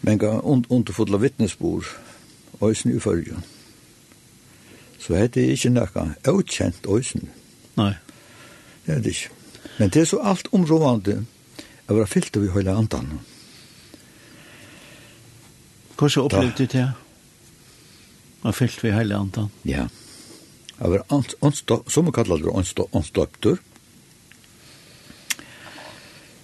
Men 0.02 0.22
und, 0.22 0.66
underfodla 0.70 1.18
vittnesbord. 1.18 1.86
røysen 2.62 2.96
i 2.96 3.00
følgen. 3.00 3.44
Så 5.00 5.16
hette 5.16 5.44
er 5.44 5.54
ikke 5.54 5.70
noe 5.70 6.34
utkjent 6.34 6.88
røysen. 6.88 7.30
Nei. 7.78 7.94
Det 8.86 8.96
er 8.96 9.02
det 9.02 9.14
ikke. 9.14 9.30
Men 9.80 9.90
det 9.90 10.02
er 10.02 10.06
så 10.10 10.20
alt 10.24 10.48
områdende 10.52 11.25
å 11.88 11.98
være 11.98 12.10
fyllt 12.10 12.38
av 12.38 12.46
i 12.46 12.54
høyla 12.54 12.78
andan. 12.80 13.20
Hvordan 15.96 16.24
opplevde 16.24 16.58
du 16.58 16.72
det? 16.72 16.88
var 18.46 18.54
fyllt 18.54 18.84
vi 18.84 18.92
hele 18.94 19.18
andan. 19.18 19.50
Ja. 19.64 19.88
Det 20.78 20.90
var 20.90 21.04
åndsdøptur, 21.10 21.90
som 21.90 22.06
vi 22.06 22.12
kallar 22.12 22.38
det 22.38 22.86
åndsdøptur. 22.92 23.58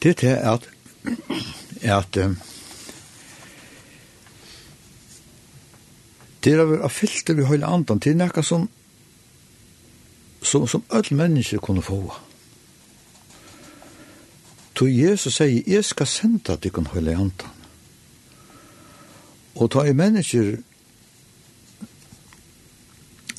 Det 0.01 0.23
er 0.23 0.53
at, 0.53 0.69
at 1.81 2.17
um, 2.17 2.37
det 6.43 6.53
er 6.53 6.63
å 6.63 6.69
være 6.71 6.89
fyllt 6.89 7.29
i 7.29 7.45
høyla 7.45 7.69
andan, 7.69 8.01
det 8.01 8.15
er 8.15 8.21
nekka 8.23 8.41
som 8.41 8.69
som, 10.41 10.65
som 10.67 10.81
alle 10.89 11.17
mennesker 11.17 11.61
kunne 11.61 11.83
få. 11.85 12.01
Så 14.77 14.87
Jesus 14.89 15.35
sier, 15.37 15.61
jeg 15.67 15.85
skal 15.85 16.07
sende 16.09 16.55
deg 16.57 16.73
kun 16.73 16.89
høyla 16.89 17.13
andan. 17.13 17.57
Og 19.53 19.69
ta 19.69 19.83
i 19.85 19.93
mennesker 19.93 20.55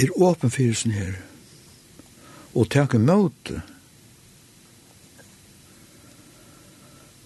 er 0.02 0.22
åpen 0.22 0.50
fyrir 0.50 0.74
sin 0.74 0.94
her, 0.96 1.14
og 2.54 2.70
takke 2.72 2.98
møte. 3.00 3.62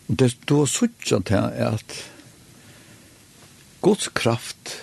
Og 0.06 0.18
det 0.20 0.34
du 0.46 0.60
har 0.60 0.70
suttja 0.70 1.18
til 1.26 1.50
at 1.66 1.96
Guds 3.82 4.08
kraft 4.14 4.76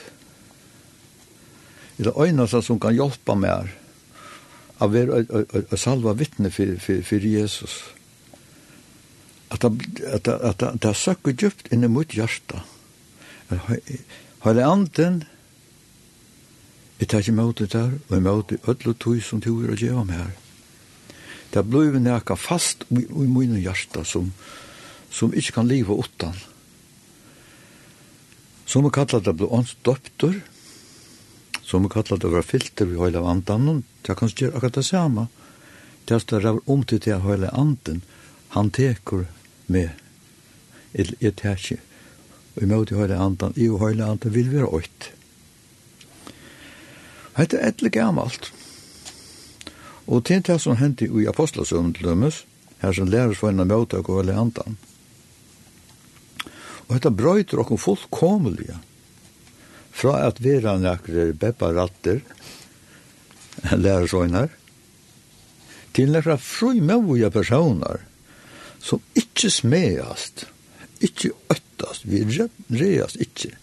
er 1.97 2.09
det 2.09 2.13
øyneste 2.17 2.62
som 2.63 2.79
kan 2.79 2.95
hjelpe 2.95 3.35
meg 3.39 3.71
av 4.81 4.89
å 4.89 4.93
være 4.93 5.79
salva 5.79 6.15
vittne 6.17 6.51
for, 6.51 6.75
for, 6.81 7.03
for 7.07 7.27
Jesus. 7.27 7.75
At 9.53 9.63
det, 9.63 10.01
at 10.09 10.25
det, 10.25 10.38
at 10.50 10.59
det, 10.59 10.71
det 10.83 10.95
søkker 10.97 11.35
djupt 11.38 11.69
inn 11.71 11.85
i 11.85 11.91
mitt 11.91 12.15
hjerte. 12.17 12.63
Hele 14.43 14.65
anden 14.65 15.21
Jeg 17.03 17.10
tar 17.12 17.19
ikke 17.19 17.36
møte 17.36 17.65
der, 17.67 17.98
og 18.07 18.12
jeg 18.15 18.24
møte 18.24 18.57
ødel 18.63 18.93
og 18.93 19.00
tog 19.03 19.17
som 19.27 19.41
tog 19.43 19.65
å 19.67 19.75
gjøre 19.75 20.05
meg 20.07 20.22
her. 20.22 20.36
Det 21.51 21.63
ble 21.67 21.89
vi 21.91 22.00
nekka 22.00 22.38
fast 22.39 22.86
i, 22.95 23.01
i 23.03 23.25
mine 23.27 23.60
hjerte 23.60 24.05
som, 24.07 24.29
som 25.12 25.33
ikke 25.36 25.57
kan 25.57 25.67
leve 25.67 25.98
utan. 26.00 26.38
Som 28.63 28.88
vi 28.88 28.91
kallet 28.95 29.25
det 29.25 29.33
ble 29.36 29.50
ånds 29.51 29.74
døpter, 29.83 30.38
som 31.60 31.83
vi 31.83 31.91
kallet 31.91 32.24
det 32.24 32.31
var 32.31 32.48
filter 32.48 32.88
vi 32.88 32.95
høyla 33.01 33.25
vandannen, 33.25 33.81
det 34.07 34.15
kan 34.15 34.31
gjøre 34.31 34.55
akkurat 34.55 34.79
det 34.79 34.86
samme. 34.88 35.25
Det 36.07 36.15
er 36.15 36.24
større 36.24 36.53
om 36.72 36.86
til 36.88 37.01
det 37.03 37.17
høyla 37.25 37.50
anden, 37.51 38.00
han 38.55 38.72
teker 38.72 39.25
med, 39.67 39.91
jeg 40.95 41.36
tar 41.36 41.60
ikke, 41.60 41.81
og 42.55 42.63
jeg 42.63 42.72
møte 42.72 42.95
høyla 42.95 43.19
andan, 43.27 43.60
i 43.60 43.67
høyla 43.67 44.13
andan 44.15 44.38
vil 44.39 44.55
være 44.55 44.72
åkt. 44.79 45.12
Hetta 47.37 47.57
er 47.57 47.73
etle 47.73 47.89
gammalt. 47.89 48.51
Og 50.05 50.25
til 50.27 50.43
det 50.45 50.59
som 50.61 50.77
hendte 50.77 51.07
i 51.07 51.27
apostelsøvn 51.29 51.93
til 51.95 52.11
dømes, 52.11 52.43
her 52.83 52.93
som 52.93 53.07
lærer 53.07 53.33
for 53.39 53.49
en 53.49 53.63
av 53.63 53.71
og 53.71 54.19
alle 54.19 54.35
andan. 54.35 54.77
Og 56.87 56.97
dette 56.97 57.11
brøyter 57.15 57.61
okkur 57.63 57.79
fullkomlige 57.79 58.75
fra 59.93 60.17
at 60.27 60.41
vera 60.43 60.75
nekker 60.81 61.31
beppa 61.39 61.71
ratter, 61.71 62.19
lærer 63.71 64.09
sånner, 64.09 64.49
til 65.93 66.11
nekker 66.11 66.41
frumøvuja 66.41 67.29
personer 67.31 68.03
som 68.83 68.99
ikkje 69.15 69.49
smedast, 69.61 70.47
ikkje 70.99 71.31
øttast, 71.53 72.03
vi 72.09 72.25
reast 72.27 73.21
ikkje. 73.21 73.53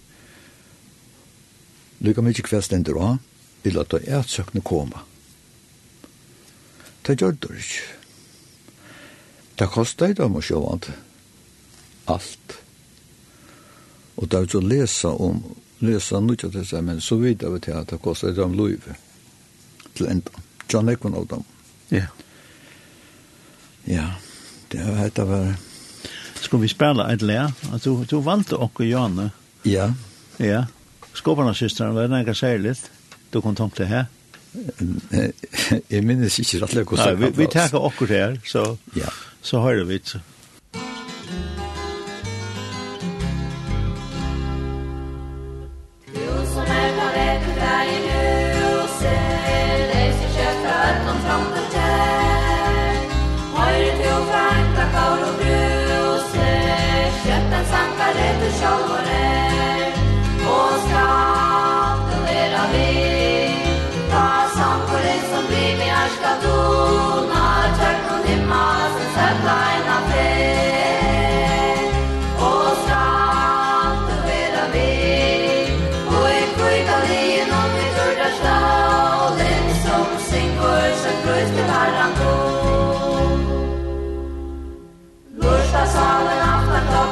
Lykka 2.00 2.24
mykje 2.24 2.46
kvest 2.46 2.72
endur 2.72 3.02
av, 3.04 3.18
vil 3.62 3.78
at 3.80 3.92
det 3.92 4.08
er 4.08 4.22
søkne 4.26 4.62
koma. 4.64 5.04
Det 7.06 7.18
gjør 7.20 7.36
det 7.40 7.56
ikke. 7.58 7.88
Det 9.58 9.68
koster 9.68 10.14
det 10.14 10.24
om 10.24 10.38
å 10.38 10.42
sjåvand 10.44 10.88
alt. 12.08 12.54
Og 14.16 14.28
det 14.28 14.36
er 14.36 14.46
jo 14.46 14.50
til 14.54 14.60
å 14.60 14.70
lese 14.70 15.10
om, 15.12 15.42
lese 15.84 16.20
noe 16.20 16.38
til 16.40 16.52
det, 16.52 16.82
men 16.84 17.00
så 17.04 17.18
vidt 17.20 17.44
jeg 17.44 17.52
vet 17.54 17.68
at 17.76 17.92
det 17.92 18.00
koster 18.04 18.34
det 18.36 18.44
om 18.44 18.56
løyve 18.56 18.96
til 19.96 20.08
enda. 20.08 20.44
John 20.70 20.88
Ekman 20.88 21.16
av 21.18 21.26
dem. 21.28 21.44
Ja. 21.90 22.06
Ja, 23.88 24.06
det 24.70 24.80
er 24.80 24.94
hva 24.94 25.08
det 25.16 25.26
var. 25.28 25.50
Skal 26.40 26.62
vi 26.62 26.70
spela 26.70 27.08
et 27.12 27.24
lær? 27.26 27.52
Du, 27.84 28.04
du 28.08 28.20
valgte 28.24 28.56
okkur 28.60 28.86
Janne. 28.86 29.30
Ja. 29.68 29.90
Ja. 30.38 30.64
Skåparnas 31.16 31.58
systeren 31.60 31.96
var 31.96 32.08
det 32.08 32.16
enn 32.20 32.30
jeg 32.30 32.38
særligt. 32.38 32.86
Ja 32.86 32.99
du 33.32 33.40
kan 33.40 33.56
tomte 33.58 33.86
her? 33.86 34.04
Jeg 35.90 36.02
minnes 36.02 36.38
ikke 36.42 36.64
rettelig 36.64 36.84
hvordan 36.88 37.12
det 37.14 37.20
Nei, 37.20 37.30
Vi 37.30 37.44
vi 37.44 37.46
tar 37.52 37.76
akkurat 37.78 38.10
her, 38.16 38.36
så, 38.44 38.64
ja. 38.96 39.12
så 39.42 39.60
har 39.62 39.78
vi 39.86 39.98
det. 39.98 40.20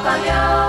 falhar 0.09 0.68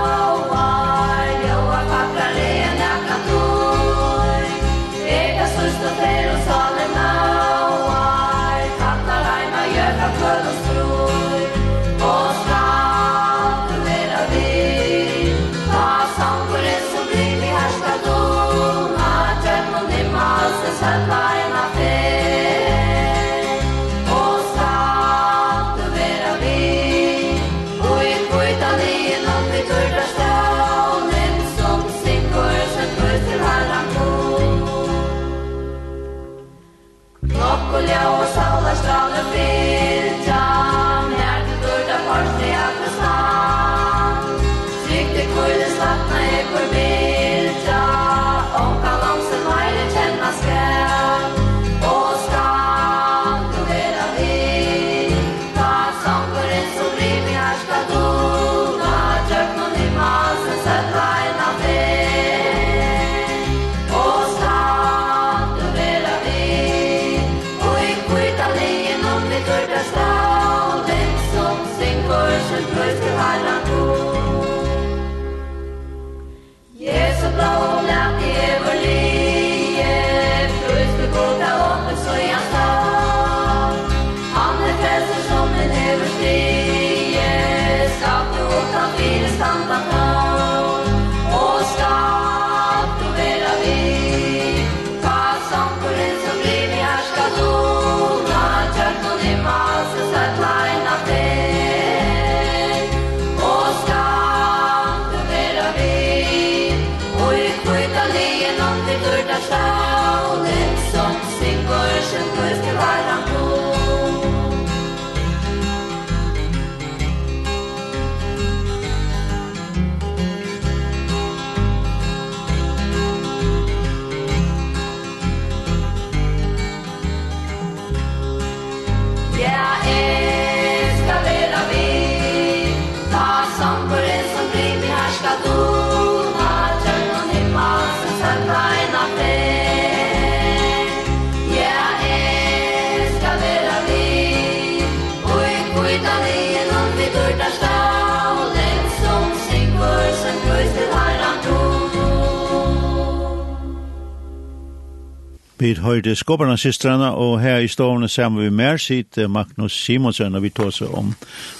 Vi 155.61 155.75
hørte 155.77 156.15
Skåbarna 156.15 156.55
systrarna 156.57 157.11
og 157.13 157.35
her 157.41 157.59
i 157.61 157.67
stovene 157.69 158.07
sammen 158.09 158.41
vi 158.41 158.49
mer 158.49 158.79
sitt 158.81 159.17
Magnus 159.29 159.75
Simonsen 159.77 160.33
og 160.35 160.41
vi 160.41 160.49
tar 160.49 160.71
seg 160.73 160.89
om 160.97 161.11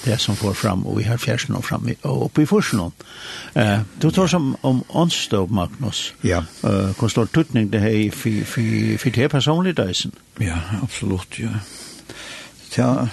det 0.01 0.15
som 0.19 0.33
får 0.35 0.55
fram 0.57 0.85
og 0.89 0.95
vi 0.97 1.03
har 1.05 1.19
fjersen 1.21 1.53
og 1.53 1.67
fram 1.67 1.85
og 1.85 2.23
oppe 2.25 2.41
i 2.41 2.47
forsen. 2.49 2.79
Eh, 3.53 3.83
du 4.01 4.09
tar 4.09 4.25
som 4.27 4.55
om 4.65 4.79
åndstov, 4.89 5.51
Magnus. 5.53 6.15
Ja. 6.23 6.39
Eh, 6.63 6.97
hvor 6.97 7.13
stor 7.13 7.29
tuttning 7.29 7.69
det 7.69 7.83
er 7.83 8.09
for 8.11 9.09
det 9.09 9.29
personlige 9.31 9.73
døysen? 9.73 10.13
Ja, 10.39 10.57
absolutt, 10.81 11.39
ja. 11.39 11.61
Ja, 12.77 13.05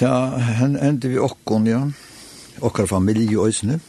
Da 0.00 0.10
endte 0.82 1.08
vi 1.08 1.18
okkon, 1.18 1.66
ja. 1.66 1.80
Okkar 2.60 2.86
familie 2.86 3.30
i 3.30 3.46
Øysene. 3.46 3.80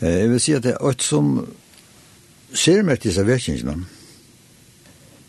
Jeg 0.00 0.30
vil 0.30 0.40
si 0.40 0.52
at 0.52 0.62
det 0.62 0.72
er 0.72 0.86
alt 0.86 1.02
som 1.02 1.46
ser 2.54 2.82
meg 2.86 3.02
disse 3.02 3.24
vekingene. 3.26 3.84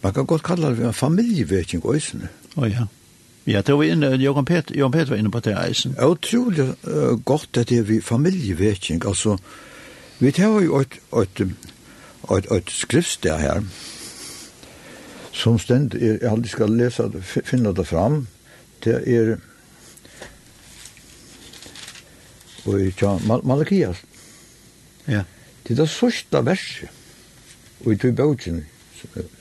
Man 0.04 0.14
kan 0.14 0.26
godt 0.26 0.44
kalla 0.44 0.74
det 0.76 0.84
en 0.84 0.94
familievekking 0.94 1.84
òsene. 1.88 2.30
Å 2.56 2.62
oh, 2.62 2.68
ja. 2.68 2.88
Ja, 3.48 3.60
det 3.62 3.76
var 3.76 3.84
inne, 3.84 4.14
Jørgen 4.20 4.46
Peter, 4.46 4.76
Jørgen 4.76 4.92
Peter 4.92 5.10
var 5.12 5.20
inne 5.20 5.32
på 5.32 5.42
det 5.44 5.56
eisen. 5.60 5.96
Ja, 5.98 6.08
utrolig 6.08 6.64
uh, 6.88 7.20
godt 7.26 7.58
at 7.60 7.70
det 7.70 7.82
er 7.82 7.88
vi 7.88 8.00
familieveking. 8.02 9.06
altså, 9.06 9.38
vi 10.20 10.32
tar 10.32 10.62
jo 10.64 10.80
et, 10.80 11.00
et, 11.20 11.42
et, 12.32 12.52
et 12.52 12.72
skriftsted 12.72 13.38
her, 13.38 13.64
som 15.34 15.60
stend, 15.60 15.92
jeg 16.00 16.24
aldri 16.24 16.50
skal 16.50 16.72
lese, 16.72 17.10
finne 17.24 17.74
det 17.76 17.88
fram, 17.88 18.28
det 18.84 19.02
er, 19.08 19.36
og 22.66 22.80
ja, 22.80 23.18
Malakias. 23.44 24.04
Ja. 25.08 25.24
Det 25.68 25.76
er 25.76 25.84
det 25.84 25.90
sørste 25.90 26.46
verset 26.46 27.03
i 27.92 27.98
tog 28.00 28.16
bøtjen 28.16 28.64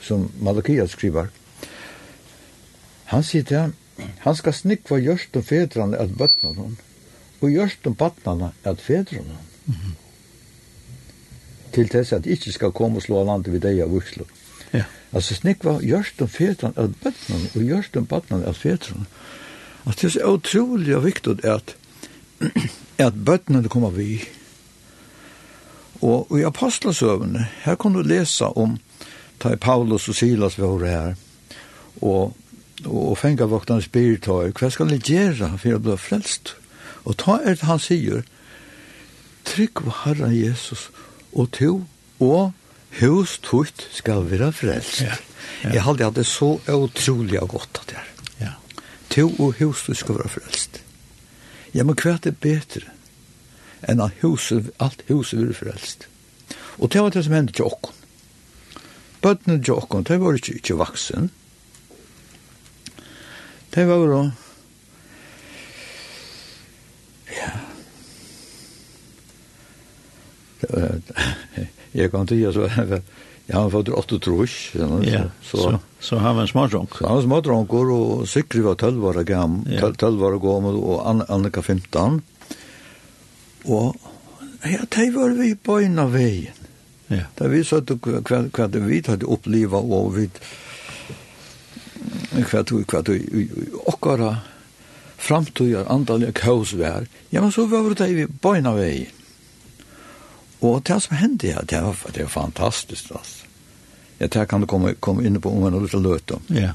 som 0.01 0.27
Malakia 0.43 0.87
skriver. 0.87 1.29
Han 3.13 3.23
sier 3.23 3.43
til 3.47 3.57
ham, 3.57 3.73
han 4.25 4.35
skal 4.35 4.55
snikva 4.57 4.97
gjørst 4.99 5.37
om 5.37 5.45
fedrane 5.45 5.99
at 6.01 6.15
bøtna 6.17 6.51
noen, 6.55 6.77
og 7.41 7.51
gjørst 7.51 7.87
om 7.87 7.95
bøtnane 7.95 8.51
at 8.63 8.81
fedrane. 8.81 9.37
Mm 9.65 9.75
-hmm. 9.75 9.93
Til 11.73 11.89
tess 11.89 12.13
at 12.13 12.25
ikke 12.25 12.51
skal 12.51 12.71
komme 12.71 12.97
og 12.97 13.01
slå 13.01 13.23
landet 13.23 13.53
vid 13.53 13.61
deg 13.61 13.79
av 13.81 13.93
Oslo. 13.93 14.25
Ja. 14.73 14.83
Altså 15.13 15.35
snikva 15.35 15.79
gjørst 15.81 16.21
om 16.21 16.27
fedrane 16.27 16.73
at 16.77 16.89
bøtnane, 17.03 17.49
og 17.55 17.61
gjørst 17.61 17.97
om 17.97 18.05
bøtnane 18.05 18.45
at 18.45 18.55
fedrane. 18.55 19.05
Altså 19.85 19.99
det 20.01 20.15
er 20.15 20.19
så 20.19 20.33
utrolig 20.33 21.03
viktig 21.03 21.45
at 21.45 21.75
at 22.97 23.13
bøtnane 23.25 23.69
kommer 23.69 23.89
vi, 23.89 24.21
Og 26.03 26.39
i 26.39 26.43
apostlasøvene, 26.43 27.47
her 27.63 27.75
kan 27.79 27.95
du 27.95 28.01
lese 28.03 28.49
om 28.59 28.77
ta 29.39 29.55
Paulus 29.55 30.09
og 30.11 30.15
Silas 30.15 30.59
var 30.59 30.83
her, 30.83 31.13
og, 32.01 32.33
og 32.85 33.17
fengar 33.17 33.51
voktene 33.51 33.83
spiritøy, 33.83 34.51
hva 34.51 34.69
skal 34.71 34.91
de 34.91 34.99
gjøre 34.99 35.53
for 35.61 35.77
å 35.77 35.81
bli 35.83 35.97
frelst? 35.99 36.55
Og 37.03 37.17
ta 37.19 37.39
er 37.43 37.55
det 37.59 37.67
han 37.67 37.81
sier, 37.81 38.23
trygg 39.47 39.83
på 39.83 39.95
Herren 40.03 40.35
Jesus, 40.35 40.89
og 41.33 41.51
to, 41.55 41.71
og 42.23 42.53
hus 42.99 43.37
tutt 43.43 43.87
skal 43.91 44.27
være 44.29 44.51
frelst. 44.55 45.03
Ja, 45.03 45.15
ja. 45.63 45.75
Jeg 45.77 45.85
hadde 45.87 46.07
hatt 46.07 46.19
det 46.19 46.27
så 46.29 46.55
utrolig 46.71 47.41
godt 47.51 47.83
at 47.83 47.91
det 47.91 47.99
er. 47.99 48.09
Ja. 48.41 48.53
To 49.15 49.29
og 49.39 49.59
hus 49.59 49.85
tutt 49.87 49.99
skal 50.03 50.19
være 50.19 50.35
frelst. 50.35 50.81
Ja, 51.73 51.83
men 51.83 51.97
hva 51.97 52.15
er 52.15 52.21
det 52.27 52.37
bedre? 52.43 52.91
enn 53.89 54.01
at 54.03 54.23
huset, 54.23 54.71
alt 54.83 55.03
huset 55.09 55.39
vil 55.39 55.53
frelst. 55.57 56.07
Og 56.79 56.91
det 56.93 57.01
var 57.01 57.13
det 57.13 57.23
som 57.25 57.35
hendte 57.35 57.57
til 57.57 57.69
åkken. 57.69 57.99
Bøttene 59.23 59.59
til 59.63 59.77
åkken, 59.77 60.07
det 60.07 60.19
var 60.19 60.39
ikke, 60.39 60.57
ikke 60.59 60.79
vaksen. 60.79 61.29
Det 63.73 63.87
var 63.89 64.03
jo 64.03 64.23
ja 67.33 67.51
jeg 71.93 72.11
kan 72.11 72.27
ikke 72.29 72.53
så 72.53 72.67
jeg 73.43 73.57
har 73.57 73.71
fått 73.73 73.89
åtte 73.91 74.19
trus 74.23 74.53
ja, 74.77 75.23
så, 75.43 75.57
så, 75.57 75.71
så 75.99 76.19
han 76.23 76.37
var 76.37 76.45
en 76.45 76.51
smådronk 76.51 76.95
så 76.97 77.07
han 77.07 77.17
var 77.17 77.21
en 77.21 77.27
smådronk 77.27 77.73
og 77.73 78.27
Sikri 78.29 78.63
var 78.65 78.77
12 78.79 79.09
år 79.09 79.23
gammel 79.27 79.95
12 79.97 80.23
år 80.29 80.37
gammel 80.43 80.79
og 80.79 81.25
Annika 81.27 81.61
15 81.61 82.21
Og 83.63 83.95
ja, 84.63 84.83
de 84.95 85.09
var 85.15 85.29
vi 85.37 85.55
på 85.55 85.79
en 85.79 85.99
av 85.99 86.13
veien. 86.15 86.59
Ja. 87.07 87.27
Da 87.37 87.47
vi 87.51 87.63
så 87.67 87.81
hva, 87.83 88.21
hva 88.23 88.67
det 88.71 88.81
vi 88.85 89.01
hadde 89.05 89.29
opplivet, 89.29 89.73
og 89.73 90.15
vi 90.15 90.29
hva 92.33 92.63
du, 92.65 92.79
hva 92.89 93.01
du, 93.05 93.13
okkara 93.85 94.31
framtøyar 95.23 95.87
andalige 95.91 96.33
kaos 96.35 96.73
vær, 96.75 97.05
ja, 97.31 97.41
men 97.41 97.51
så 97.51 97.67
var 97.71 97.93
det 97.95 98.09
vi 98.15 98.25
på 98.27 98.55
en 98.57 98.71
av 98.71 98.79
veien. 98.81 99.11
Og 100.63 100.79
det 100.87 100.99
som 101.03 101.17
hendte 101.19 101.51
her, 101.51 101.65
det 101.67 101.81
var, 101.83 101.97
det 102.15 102.23
var 102.23 102.31
fantastisk, 102.31 103.11
altså. 103.11 103.49
Ja, 104.19 104.27
det 104.27 104.45
kan 104.47 104.61
du 104.61 104.67
komme, 104.69 104.93
komme 104.93 105.25
inn 105.27 105.41
på 105.41 105.51
om 105.51 105.65
en 105.67 105.81
liten 105.83 106.03
løte 106.03 106.37
om. 106.37 106.43
Ja. 106.55 106.73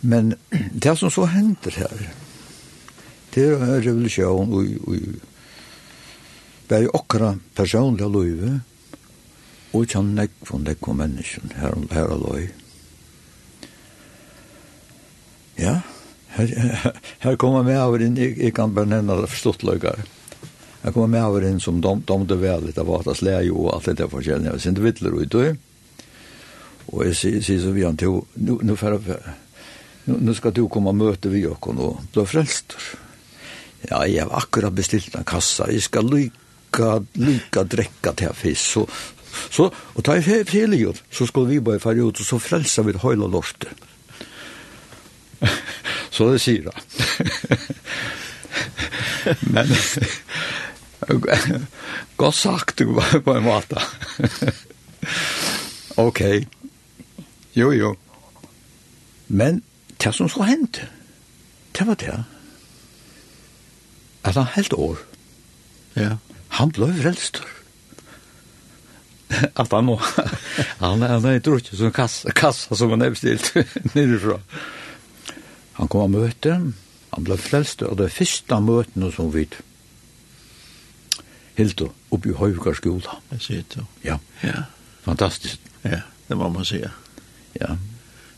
Men 0.00 0.34
det 0.72 0.98
som 1.00 1.10
så 1.10 1.24
hender 1.32 1.74
her, 1.80 2.04
Det 3.34 3.48
er 3.50 3.58
en 3.58 3.80
revolusjon 3.82 4.52
og, 4.54 4.68
og 4.86 4.98
bare 6.70 6.92
okra 6.94 7.34
personlige 7.56 8.08
løyve 8.08 8.60
og 9.74 9.82
ikke 9.82 9.98
han 9.98 10.12
nekk 10.14 10.34
for 10.46 10.62
nekk 10.62 10.86
for 10.86 10.94
mennesken 10.98 11.54
her, 11.58 11.74
her 11.90 12.12
og 12.14 12.20
løy. 12.22 12.44
Ja, 15.58 15.80
her, 16.36 16.46
her, 16.46 17.00
her 17.24 17.36
kommer 17.42 17.66
med 17.66 17.80
over 17.82 18.02
inn, 18.06 18.14
jeg, 18.18 18.36
jeg 18.38 18.54
kan 18.54 18.74
bare 18.74 18.90
nevne 18.90 19.18
det 19.18 19.32
forstått 19.32 19.66
løygar. 19.66 20.04
her 20.84 20.92
kommer 20.94 21.10
med 21.10 21.26
over 21.26 21.46
inn 21.48 21.60
som 21.60 21.80
dom, 21.82 22.04
domte 22.06 22.38
vel 22.38 22.68
litt 22.68 22.78
av 22.78 22.90
at 22.94 23.10
det 23.10 23.18
slei 23.18 23.48
og 23.50 23.72
alt 23.74 23.90
det 23.90 23.98
der 23.98 24.10
forskjellene. 24.12 24.54
Jeg 24.54 24.62
synes 24.62 24.78
det 24.78 24.86
vittler 24.86 25.18
ut 25.18 25.34
og 25.34 25.56
Og 26.92 27.06
jeg 27.06 27.42
sier 27.42 27.60
så 27.62 27.70
vi 27.72 27.82
han 27.82 27.96
til, 27.96 28.20
nu, 28.36 28.58
nu, 28.62 28.76
nu, 30.04 30.16
nu 30.20 30.34
skal 30.34 30.52
du 30.52 30.68
komme 30.68 30.92
og 30.92 31.00
møte 31.00 31.30
vi 31.32 31.46
og 31.46 31.58
bli 32.12 32.26
frelster 32.28 33.03
ja, 33.90 34.04
jeg 34.08 34.24
har 34.24 34.32
akkurat 34.38 34.74
bestilt 34.74 35.14
en 35.16 35.26
kassa, 35.28 35.68
jeg 35.72 35.82
skal 35.86 36.08
lyka, 36.08 36.98
lyka 37.20 37.64
drekka 37.68 38.14
til 38.18 38.36
fisk, 38.36 38.64
så, 38.64 38.84
så, 39.50 39.68
og 39.70 40.04
ta 40.06 40.16
i 40.18 40.22
feligjord, 40.22 41.00
så 41.10 41.26
skulle 41.28 41.52
vi 41.52 41.64
bare 41.64 41.82
fære 41.82 42.06
ut, 42.06 42.20
og 42.20 42.26
så 42.26 42.40
frelsa 42.42 42.84
vi 42.86 42.96
høyla 42.98 43.28
lortet. 43.30 43.72
så 46.14 46.30
det 46.32 46.40
sier 46.40 46.70
jeg. 46.70 46.74
Men, 49.40 49.70
godt 52.16 52.36
sagt 52.36 52.78
du 52.78 52.94
på 53.24 53.34
en 53.34 53.44
måte. 53.44 53.80
ok, 56.00 56.20
jo 57.56 57.72
jo. 57.72 57.94
Men, 59.28 59.62
det 60.02 60.14
som 60.14 60.28
så 60.28 60.44
hendte, 60.48 60.88
det 61.78 61.86
var 61.88 61.94
det 62.00 62.24
at 64.24 64.34
han 64.34 64.48
helt 64.54 64.72
år. 64.72 65.02
Ja. 65.96 66.16
Han 66.58 66.72
ble 66.74 66.90
frelstor. 67.00 67.50
at 69.34 69.70
han 69.74 69.84
må, 69.84 69.98
han, 70.78 71.02
han 71.02 71.24
er 71.26 71.42
drukket 71.42 71.78
som 71.78 71.92
kassa, 71.92 72.30
kassa 72.36 72.76
som 72.76 72.92
han 72.94 73.02
er 73.06 73.14
bestilt 73.14 73.52
nirifra. 73.94 74.38
Han 75.80 75.90
kom 75.90 76.06
av 76.06 76.12
møte, 76.12 76.58
han 77.14 77.26
ble 77.26 77.38
frelstor, 77.40 77.92
og 77.92 77.98
det 77.98 78.12
første 78.14 78.60
møtene 78.62 79.10
som 79.14 79.32
vi 79.34 79.48
hildo 81.58 81.90
oppe 82.14 82.30
i 82.30 82.36
Høyvgarskola. 82.38 83.18
Jeg 83.34 83.42
sier 83.42 83.66
det. 83.74 83.84
Ja. 84.06 84.18
ja. 84.42 84.66
Fantastisk. 85.04 85.60
Ja, 85.84 86.00
det 86.28 86.38
må 86.38 86.48
man 86.48 86.64
säga. 86.64 86.90
Ja. 87.60 87.76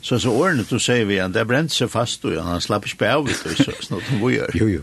Så 0.00 0.18
så 0.20 0.30
ordentligt 0.30 0.70
du 0.70 0.78
säger 0.78 1.04
vi 1.04 1.18
han, 1.18 1.32
det 1.32 1.44
bränt 1.44 1.72
sig 1.72 1.88
fast 1.88 2.24
och 2.24 2.32
han 2.32 2.60
slapp 2.60 2.88
spä 2.88 3.14
av 3.14 3.26
det 3.26 3.34
så 3.34 3.72
snart 3.80 4.02
hon 4.10 4.20
går. 4.20 4.50
Jo, 4.54 4.68
jo. 4.68 4.82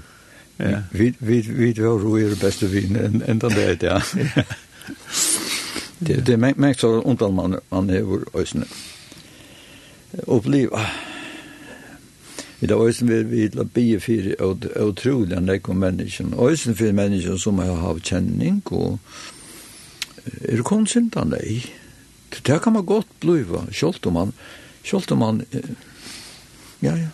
Vi 0.92 1.14
vi 1.20 1.42
vi 1.42 1.74
var 1.74 2.00
roer 2.00 2.36
beste 2.36 2.68
vin 2.68 2.96
en 2.96 3.22
en 3.28 3.40
där 3.40 3.76
det 3.76 3.84
ja. 3.84 4.02
Det 6.00 6.26
det 6.26 6.38
märkt 6.38 6.58
märkt 6.58 6.80
så 6.80 7.02
undan 7.02 7.34
man 7.34 7.60
man 7.70 7.90
är 7.90 8.20
ösnen. 8.34 8.68
Uppleva 10.12 10.90
Vi 12.60 12.68
da 12.68 12.76
ösen 12.76 13.08
vill 13.08 13.26
vi 13.26 13.48
la 13.48 13.64
be 13.64 14.00
og 14.40 14.66
utrolig 14.76 15.42
när 15.42 15.58
kom 15.58 15.80
mennesken. 15.80 16.34
Ösen 16.40 16.76
för 16.76 16.92
mennesken 16.92 17.38
som 17.38 17.60
har 17.60 17.76
hav 17.76 18.00
kjenning 18.00 18.62
og 18.66 19.00
er 20.42 20.56
det 20.56 20.64
konstigt 20.64 21.18
att. 21.18 21.34
Det 22.42 22.62
kan 22.64 22.74
man 22.74 22.86
gott 22.86 23.20
bliva, 23.20 23.68
självt 23.72 24.06
om 24.06 24.14
man 24.14 24.32
självt 24.84 25.12
om 25.12 25.20
man 25.20 25.46
ja 26.80 26.98
ja 26.98 27.08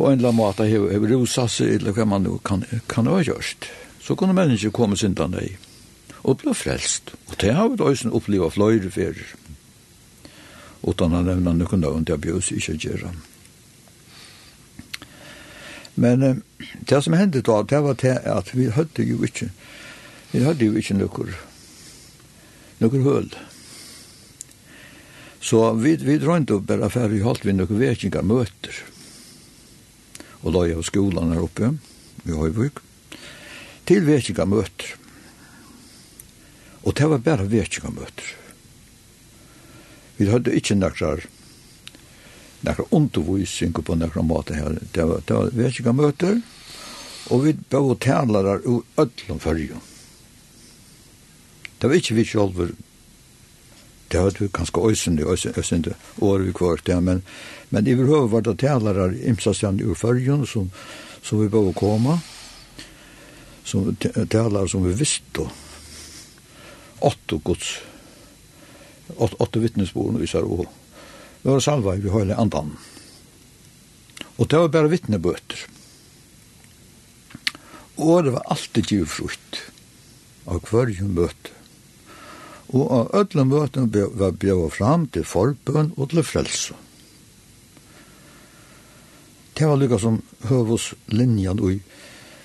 på 0.00 0.06
en 0.06 0.18
eller 0.18 0.28
annen 0.28 0.36
måte 0.36 0.64
har 0.64 1.08
rosat 1.08 1.50
sig 1.50 1.74
eller 1.74 1.92
hva 1.92 2.06
man 2.08 2.24
kan, 2.42 2.62
kan 2.88 3.06
ha 3.06 3.18
gjort. 3.20 3.66
Så 4.00 4.14
kunne 4.16 4.32
mennesker 4.32 4.72
komme 4.72 4.96
sin 4.96 5.12
til 5.12 5.28
deg 5.34 5.58
og 6.24 6.38
bli 6.40 6.54
frelst. 6.56 7.10
Og 7.28 7.34
det 7.42 7.50
har 7.52 7.68
vi 7.68 7.76
da 7.76 7.90
også 7.90 8.08
opplevd 8.16 8.54
flere 8.54 8.92
ferier. 8.94 9.34
Utan 10.80 11.12
å 11.12 11.20
nevne 11.26 11.52
noen 11.52 11.84
navn 11.84 12.06
til 12.08 12.16
abjøs 12.16 12.48
ikke 12.56 12.78
gjøre. 12.80 13.10
Men 16.00 16.24
det 16.88 17.00
som 17.04 17.16
hendte 17.20 17.42
da, 17.44 17.58
det 17.60 17.80
var 17.84 17.98
det 18.00 18.14
at 18.24 18.54
vi 18.56 18.70
hadde 18.72 19.04
jo 19.04 19.18
ikke, 19.28 19.50
vi 20.32 20.46
hadde 20.46 20.70
jo 20.70 20.80
ikke 20.80 20.96
noen, 20.96 21.34
noen 22.80 23.04
høl. 23.04 23.28
Så 25.44 25.60
vi, 25.76 25.92
vi 26.00 26.16
drømte 26.24 26.62
bare 26.64 26.88
for 26.88 27.12
vi 27.12 27.20
holdt 27.20 27.44
vi 27.44 27.52
noen 27.58 27.82
vekinger 27.84 28.24
møter. 28.24 28.80
Mm 28.80 28.96
og 30.42 30.54
løy 30.54 30.74
av 30.74 30.84
skolan 30.86 31.34
her 31.34 31.44
oppe 31.44 31.74
i 32.24 32.36
Høyvøk, 32.36 32.80
til 33.88 34.06
vekkinga 34.06 34.46
møter. 34.48 34.94
Og 36.84 36.96
det 36.96 37.08
var 37.10 37.24
bare 37.24 37.48
vekkinga 37.50 37.92
møter. 37.92 38.32
Vi 40.16 40.28
hadde 40.28 40.56
ikke 40.56 40.78
nekrar 40.78 41.26
nekrar 42.60 42.86
undervisning 42.90 43.72
på 43.72 43.94
nekrar 43.96 44.24
måte 44.24 44.54
her. 44.54 44.76
Det 44.92 45.04
var, 45.04 45.22
det 45.26 45.36
var 45.36 45.54
vekkinga 45.56 45.94
møter, 45.96 46.40
og 47.30 47.44
vi 47.44 47.54
bøy 47.72 47.94
talarar 48.00 48.64
ur 48.64 48.84
öllum 49.00 49.40
fyrjo 49.40 49.80
Det 51.80 51.88
var 51.88 51.96
ikke 51.96 52.14
vi 52.14 52.24
sjolver, 52.24 52.72
det 54.12 54.20
hadde 54.20 54.40
vi 54.40 54.48
ganske 54.52 54.80
øysende, 54.80 55.24
øysende, 55.24 55.58
øysende, 55.58 55.94
år 56.20 56.38
vi 56.44 56.52
kvart, 56.52 56.88
ja, 56.88 57.00
men 57.00 57.22
Men 57.70 57.86
i 57.86 57.94
behöver 57.96 58.28
var 58.28 58.40
det 58.40 58.56
tälare 58.56 59.26
imsastjande 59.26 59.84
ur 59.84 59.94
förjon 59.94 60.46
som 60.46 60.70
som 61.22 61.40
vi 61.40 61.48
behöver 61.48 61.72
komma. 61.72 62.20
Som 63.64 63.96
tälare 64.28 64.68
som 64.68 64.84
vi 64.84 64.92
visste 64.92 65.24
då. 65.32 65.50
Åtta 66.98 67.40
Guds 67.44 67.78
åtta 69.16 69.36
åt 69.38 69.56
vi 69.56 69.90
och 69.94 70.22
visar 70.22 70.66
det 71.42 71.48
var 71.48 71.60
salva 71.60 71.94
vi 71.94 72.08
höll 72.08 72.30
andan. 72.30 72.76
Og 74.36 74.48
det 74.48 74.58
var 74.58 74.68
bare 74.68 74.88
vittnebøter. 74.88 75.62
Og 77.96 78.24
det 78.24 78.34
var 78.34 78.44
alltid 78.52 78.92
givet 78.92 79.08
frukt 79.08 79.60
av 80.44 80.60
hverjum 80.68 81.14
møte. 81.16 81.52
Og 82.72 82.92
av 82.92 83.10
öllum 83.22 83.50
møtum 83.52 83.88
var 83.92 84.36
bjøva 84.36 84.68
fram 84.72 85.06
til 85.12 85.24
forbøn 85.24 85.92
og 85.96 86.12
til 86.12 86.24
frelse 86.24 86.76
det 89.60 89.66
var 89.68 89.76
lykka 89.76 89.98
som 90.00 90.22
høvus 90.48 90.94
linjan 91.12 91.58
ui 91.60 91.82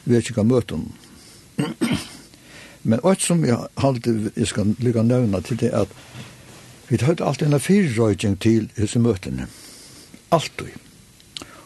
vekika 0.03 0.43
møtum. 0.43 0.89
Men 2.83 2.99
alt 3.07 3.23
som 3.23 3.45
jeg 3.47 3.55
halte, 3.79 4.15
jeg 4.35 4.49
skal 4.51 4.73
lykka 4.83 5.05
nevna 5.07 5.39
til 5.39 5.61
det 5.61 5.71
at 5.71 5.93
vi 6.89 6.99
høyde 6.99 7.23
alltid 7.23 7.47
en 7.47 7.63
fyrrøyking 7.63 8.35
til 8.43 8.67
disse 8.75 8.99
møtene. 8.99 9.47
Altid. 10.35 10.75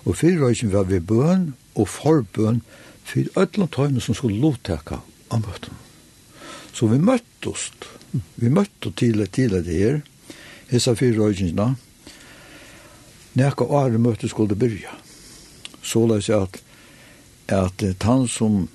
Og 0.06 0.16
fyrrøyking 0.22 0.72
var 0.72 0.86
vi 0.88 1.02
bøn 1.02 1.50
og 1.74 1.90
forbøn 1.90 2.62
for 3.10 3.42
ødlan 3.42 3.74
tøyne 3.74 4.06
som 4.06 4.16
skulle 4.16 4.38
lovteka 4.38 5.02
av 5.34 5.44
møtene. 5.44 5.82
Så 6.78 6.88
vi 6.94 7.02
møttes, 7.02 7.72
vi 8.38 8.54
møttes 8.54 8.94
til, 8.96 9.26
til 9.34 9.58
det 9.58 9.66
her, 9.66 10.02
hese 10.70 10.96
fyrrøykingene, 10.96 11.74
Nekka 13.40 13.66
åre 13.66 13.98
møte 14.02 14.28
skulle 14.30 14.56
byrja. 14.58 14.94
Mm 14.94 15.09
så 15.84 16.06
løs 16.08 16.30
at, 16.30 16.62
at 17.48 18.04
han 18.04 18.28
som 18.28 18.68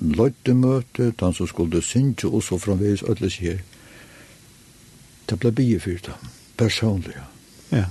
løyte 0.00 0.54
møte, 0.54 1.12
han 1.20 1.34
som 1.34 1.46
skulle 1.46 1.82
synge 1.82 2.28
og 2.28 2.42
så 2.42 2.58
framveis 2.58 3.02
ødele 3.02 3.30
her, 3.30 3.58
det 5.30 5.38
ble 5.38 5.52
bie 5.52 5.80
fyrt 5.80 6.10
ham, 6.10 6.30
personlig. 6.58 7.16
Ja. 7.72 7.86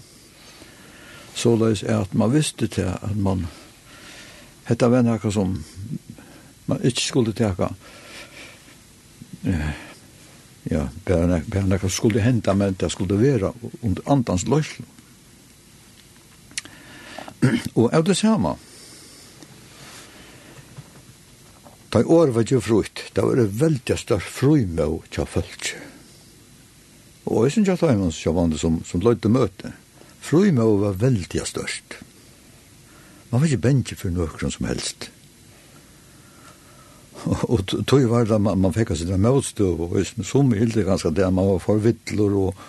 Så 1.36 1.56
løs 1.56 1.84
at 1.84 2.14
man 2.14 2.34
visste 2.34 2.68
til 2.68 2.92
at 2.92 3.16
man, 3.16 3.48
hette 4.68 4.92
var 4.92 5.06
noe 5.08 5.32
som 5.32 5.56
man 6.68 6.84
ikke 6.84 7.08
skulle 7.08 7.34
teka, 7.34 7.72
ja, 10.70 10.88
bare 11.08 11.66
noe 11.66 11.90
skulle 11.90 12.22
hente, 12.22 12.54
men 12.54 12.76
det 12.80 12.92
skulle 12.92 13.20
være 13.20 13.54
under 13.82 14.12
andans 14.12 14.46
løsland. 14.48 15.01
og 17.80 17.88
av 17.94 18.06
det 18.08 18.18
samme. 18.20 18.56
Da 21.92 22.00
i 22.00 22.08
år 22.08 22.32
var 22.32 22.48
det 22.48 22.62
frukt, 22.64 23.04
da 23.16 23.26
var 23.28 23.36
det 23.36 23.50
veldig 23.60 23.98
større 24.00 24.24
frumøv 24.24 25.02
til 25.12 25.28
folk. 25.28 25.74
Og 27.28 27.46
jeg 27.46 27.58
synes 27.58 27.72
jeg 27.72 27.82
tar 27.82 27.92
en 27.94 28.12
som, 28.16 28.54
som, 28.58 28.78
som 28.88 29.04
løyte 29.04 29.30
møte. 29.30 29.74
Frumøv 30.22 30.80
var 30.86 31.02
veldig 31.02 31.44
størst. 31.46 31.98
Man 33.32 33.42
var 33.42 33.48
ikke 33.48 33.66
bensje 33.68 33.98
for 34.00 34.14
noen 34.14 34.54
som 34.54 34.68
helst 34.70 35.10
og 37.26 37.66
tog 37.88 38.08
var 38.10 38.26
det 38.26 38.42
man, 38.42 38.60
man 38.62 38.74
fikk 38.74 38.96
sitt 38.98 39.12
motstøv, 39.20 39.82
og 39.86 40.26
som 40.26 40.52
hilde 40.58 40.86
ganske 40.88 41.14
det, 41.14 41.28
man 41.34 41.54
var 41.54 41.62
for 41.64 41.82
vittler 41.84 42.34
og, 42.46 42.66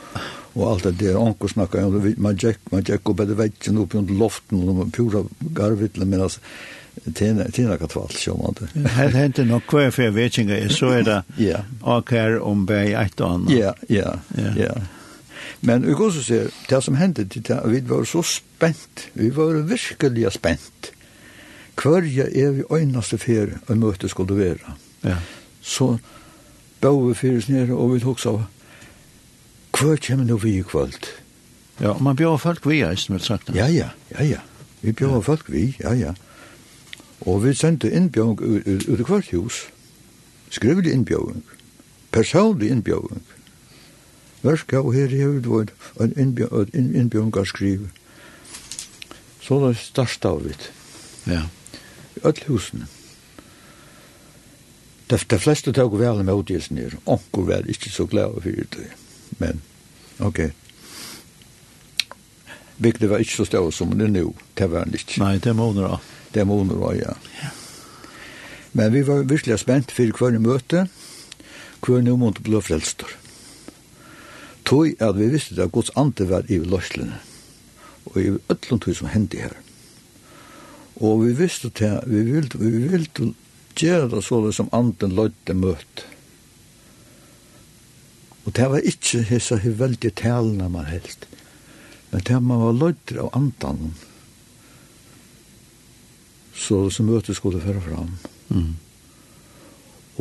og 0.53 0.67
alt 0.69 0.85
det 0.89 0.99
der, 1.01 1.17
anker 1.21 1.49
snakket 1.49 1.89
om, 1.89 2.13
man 2.21 2.37
gikk, 2.37 2.61
man 2.73 2.85
gikk 2.85 3.09
opp 3.13 3.25
etter 3.25 3.39
vekken 3.39 3.81
opp 3.81 3.97
under 3.97 4.21
loften, 4.21 4.63
og 4.69 4.83
man 4.83 4.95
pura 4.95 5.25
garvittler, 5.57 6.09
men 6.09 6.27
altså, 6.29 6.45
Tina 7.15 7.45
Tina 7.49 7.79
kat 7.81 7.95
tvalt 7.95 8.17
sjå 8.21 8.35
man 8.37 8.57
det. 8.59 8.89
Här 8.89 9.09
händer 9.09 9.45
nog 9.45 9.67
kvar 9.67 9.91
för 9.91 10.11
vetchinga 10.11 10.69
så 10.69 10.91
är 10.91 11.03
det. 11.03 11.23
Ja. 11.37 11.59
Och 11.81 12.11
här 12.11 12.39
om 12.39 12.67
bei 12.67 12.93
ett 12.93 13.21
anna. 13.21 13.53
Ja, 13.53 13.75
ja, 13.89 14.19
ja. 14.57 14.75
Men 15.61 15.87
vi 15.87 15.93
går 15.93 16.11
så 16.11 16.23
ser 16.23 16.51
det 16.69 16.83
som 16.83 16.95
hände 16.95 17.25
við 17.25 17.69
vi 17.69 17.81
var 17.81 18.05
så 18.05 18.23
spent. 18.23 19.09
Vi 19.13 19.31
var 19.31 19.55
verkligen 19.55 20.31
spent. 20.31 20.93
Hverja 21.77 22.27
er 22.29 22.51
vi 22.51 22.63
øynaste 22.71 23.19
fer 23.19 23.59
og 23.69 23.79
møte 23.79 24.09
skulle 24.09 24.37
være. 24.37 24.77
Ja. 25.05 25.17
Så 25.61 25.97
bau 26.81 27.09
vi 27.09 27.15
fyrir 27.15 27.45
nere 27.49 27.75
og 27.75 27.95
vi 27.95 28.03
hoksa 28.05 28.29
av 28.29 28.43
hver 29.73 29.97
kommer 29.97 30.25
nå 30.25 30.37
vi 30.37 30.59
i 30.59 30.63
kvöld? 30.63 31.09
Ja, 31.81 31.89
og 31.89 32.03
man 32.03 32.17
bjør 32.17 32.37
folk 32.37 32.67
vi, 32.67 32.83
eisen 32.83 33.15
vil 33.15 33.23
sagt. 33.25 33.51
Ja, 33.55 33.67
ja, 33.67 33.89
ja, 34.11 34.25
ja. 34.25 34.41
Vi 34.83 34.93
bjør 34.93 35.15
ja. 35.15 35.21
folk 35.21 35.49
vi, 35.53 35.77
ja, 35.81 35.93
ja. 35.93 36.13
Og 37.27 37.45
vi 37.45 37.55
sendte 37.55 37.91
innbjøring 37.91 38.41
ut 38.41 39.01
i 39.01 39.07
hvert 39.09 39.31
hus. 39.31 39.65
Skrivelig 40.51 40.93
innbjøring. 40.93 41.43
Personlig 42.13 42.71
innbjøring. 42.71 43.23
Verska 44.43 44.83
og 44.83 44.93
her 44.95 45.05
er 45.05 45.41
det 45.41 45.51
var 45.51 45.67
en 45.99 46.95
innbjøring 46.95 47.37
av 47.37 47.47
skrive. 47.47 47.89
Så 49.41 49.59
da 49.63 49.73
starta 49.75 50.35
vi. 50.39 50.55
Ja 51.27 51.47
öll 52.25 52.45
husene. 52.47 52.87
De, 55.11 55.19
de 55.27 55.39
fleste 55.39 55.73
tog 55.73 55.95
vel 56.01 56.23
med 56.25 56.35
utgjesen 56.35 56.79
her. 56.81 56.97
Onko 57.05 57.45
var 57.49 57.69
ikke 57.69 57.91
så 57.93 58.07
glad 58.09 58.39
for 58.41 58.77
det. 58.77 58.89
Men, 59.39 59.61
ok. 60.19 60.41
Bygde 62.83 63.11
var 63.11 63.21
ikke 63.23 63.43
så 63.43 63.45
stor 63.45 63.71
som 63.71 63.93
det 63.99 64.09
nu. 64.11 64.33
Det 64.59 64.71
var 64.71 64.87
han 64.87 64.95
ikke. 64.97 65.21
Nei, 65.21 65.37
det 65.39 65.53
må 65.57 65.69
hun 65.73 65.83
da. 65.83 65.99
Det 66.35 66.47
må 66.49 66.63
hun 66.63 66.73
da, 66.73 66.93
ja. 66.97 67.17
Men 68.73 68.93
vi 68.95 69.03
var 69.07 69.27
virkelig 69.29 69.59
spent 69.61 69.93
for 69.93 70.17
hver 70.19 70.39
møte. 70.41 70.87
Hver 71.85 72.01
nå 72.07 72.17
måtte 72.17 72.45
bli 72.47 72.63
frelster. 72.65 73.11
Tog 74.65 74.95
at 75.03 75.19
vi 75.19 75.29
visste 75.35 75.61
at 75.61 75.75
Guds 75.75 75.93
ante 75.99 76.25
var 76.31 76.49
i 76.49 76.57
løslene. 76.63 77.21
Og 78.15 78.17
i 78.23 78.33
øtlund 78.33 78.81
tog 78.81 78.97
som 78.97 79.13
hendte 79.13 79.45
her. 79.45 79.53
Mm 79.59 79.72
Og 81.03 81.25
vi 81.25 81.33
visste 81.35 81.71
til, 81.75 81.99
vi 82.07 82.23
ville, 82.31 82.59
vi 82.59 82.89
ville 82.89 83.33
gjøre 83.75 84.09
det 84.13 84.23
så 84.25 84.39
det 84.47 84.55
som 84.55 84.71
anden 84.73 85.17
løyte 85.17 85.55
møte. 85.59 86.07
Og 88.45 88.55
det 88.57 88.69
var 88.71 88.87
ikke 88.87 89.23
hessa 89.27 89.59
he 89.63 89.71
veldig 89.79 90.15
talene 90.19 90.69
man 90.71 90.87
helt. 90.91 91.27
Men 92.11 92.25
det 92.27 92.39
man 92.43 92.63
var 92.63 92.79
løyter 92.79 93.23
av 93.25 93.31
andan. 93.39 93.95
Så 96.55 96.85
det 96.85 96.95
som 96.95 97.07
møtet 97.07 97.39
skulle 97.39 97.63
føre 97.63 97.83
fram. 97.83 98.17
Mm. 98.49 98.75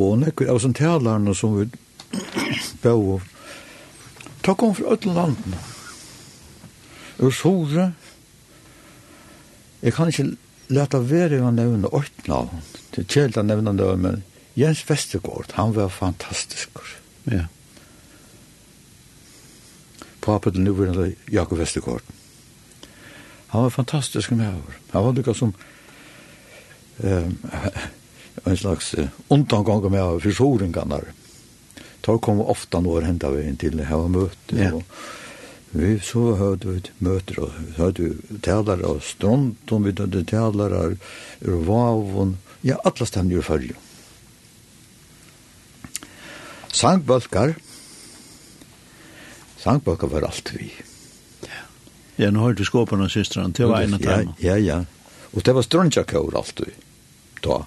Og 0.02 0.18
nekker 0.22 0.50
av 0.50 0.62
sånne 0.62 0.78
talerne 0.78 1.34
som 1.36 1.58
vi 1.58 1.68
bør 2.82 3.18
av. 3.18 3.26
Ta 4.42 4.54
kom 4.58 4.74
fra 4.74 4.94
ødelen 4.94 5.18
landene. 5.18 5.58
Og 7.22 7.34
Sore. 7.34 7.92
Jeg 9.82 9.94
kan 9.94 10.08
ikke 10.08 10.32
leta 10.72 11.00
være 11.04 11.40
å 11.44 11.50
nevne 11.54 11.90
åtte 11.92 12.28
navn. 12.30 12.62
Det 12.92 13.04
er 13.04 13.10
kjelt 13.14 13.38
å 13.40 13.44
nevne 13.46 13.74
det, 13.78 13.88
men 14.00 14.22
Jens 14.58 14.82
Vestergaard, 14.88 15.54
han 15.56 15.72
var 15.76 15.92
fantastisk. 15.92 16.82
Ja. 17.30 17.46
Pappa 20.22 20.52
til 20.52 20.66
nuværende 20.66 21.12
Jakob 21.32 21.62
Vestergaard. 21.62 22.04
Han 23.52 23.66
var 23.66 23.70
fantastisk 23.70 24.30
med 24.30 24.48
over. 24.48 24.76
Han 24.92 25.04
var 25.04 25.16
lykka 25.16 25.34
som 25.34 25.54
um, 26.98 27.34
en 28.44 28.56
slags 28.62 28.94
uh, 28.94 29.08
undangang 29.28 29.90
med 29.90 30.02
over 30.02 30.20
for 30.20 30.36
soringene. 30.36 31.00
Da 32.02 32.18
kom 32.18 32.40
ofta 32.40 32.80
når 32.82 33.08
hentet 33.08 33.34
vi 33.36 33.42
inn 33.48 33.58
til 33.60 33.82
her 33.86 34.08
møte. 34.08 34.56
Ja. 34.56 34.72
Og, 34.76 34.84
Vi 35.74 36.00
så 36.04 36.34
hørte 36.36 36.68
vi 36.68 36.80
möter 36.98 37.38
och 37.38 37.50
hørte 37.76 38.02
vi 38.02 38.38
talar 38.38 38.82
av 38.84 38.98
stånd, 39.00 39.56
og 39.70 39.84
vi 39.84 39.94
hørte 39.98 40.24
talar 40.24 40.74
av 40.76 40.98
ur 41.40 41.64
vavon, 41.64 42.36
ja, 42.60 42.76
alla 42.84 43.06
stannar 43.06 43.30
ju 43.30 43.42
följer. 43.42 43.76
Sangbölkar, 46.72 47.54
sangbölkar 49.56 50.08
var 50.08 50.22
alt 50.22 50.52
vi. 50.54 50.72
Ja, 52.16 52.30
nu 52.30 52.38
har 52.38 52.52
du 52.52 52.64
skåparna 52.64 53.08
systeren, 53.08 53.52
det 53.52 53.66
var 53.66 53.82
ena 53.82 53.98
tema. 53.98 54.34
Ja, 54.38 54.56
ja, 54.56 54.58
ja. 54.58 54.84
og 55.32 55.42
det 55.42 55.52
var 55.52 55.62
ströntjakår 55.62 56.36
alt 56.36 56.60
vi, 56.60 56.72
da. 57.40 57.64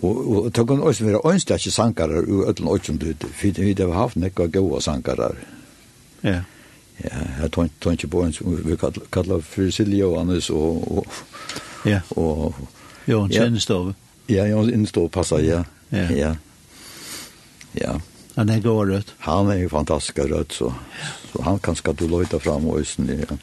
Og, 0.00 0.18
og 0.30 0.52
det 0.54 0.66
kunne 0.66 0.86
også 0.86 1.04
være 1.04 1.26
ønskjøkje 1.26 1.72
sankarar 1.74 2.22
ur 2.22 2.46
ötlen 2.46 2.70
øtlen 2.70 3.02
ut, 3.02 3.24
for 3.34 3.58
vi 3.58 3.74
har 3.74 3.98
haft 3.98 4.16
nekka 4.16 4.46
gode 4.46 4.80
sankarar 4.82 5.34
Ja. 6.22 6.40
Ja, 7.00 7.20
jeg 7.42 7.52
tar 7.52 7.94
ikke 7.94 8.10
på 8.12 8.22
en 8.26 8.32
som 8.36 8.56
vi 8.66 8.76
kallar 9.12 9.40
for 9.40 9.70
Silje 9.72 10.04
og 10.04 10.18
Anders 10.20 10.50
og... 10.52 11.06
Ja, 11.88 12.02
og... 12.10 12.54
Jo, 13.08 13.22
en 13.24 13.32
kjennestove. 13.32 13.94
Ja, 14.28 14.44
jo, 14.46 14.60
en 14.60 14.74
innestov 14.74 15.08
passer, 15.10 15.40
ja. 15.44 15.62
Ja. 15.90 16.10
Ja. 16.12 16.34
ja. 17.80 17.94
Han 18.36 18.48
er 18.48 18.60
god 18.60 18.90
rødt. 18.90 19.14
Han 19.24 19.48
er 19.50 19.62
jo 19.62 19.68
fantastisk 19.72 20.18
rødt, 20.18 20.52
så, 20.52 20.72
så 21.32 21.42
han 21.42 21.58
kan 21.58 21.76
skal 21.76 21.96
du 21.96 22.06
løyta 22.08 22.38
fram 22.38 22.68
og 22.68 22.80
østen, 22.80 23.08
ja. 23.08 23.38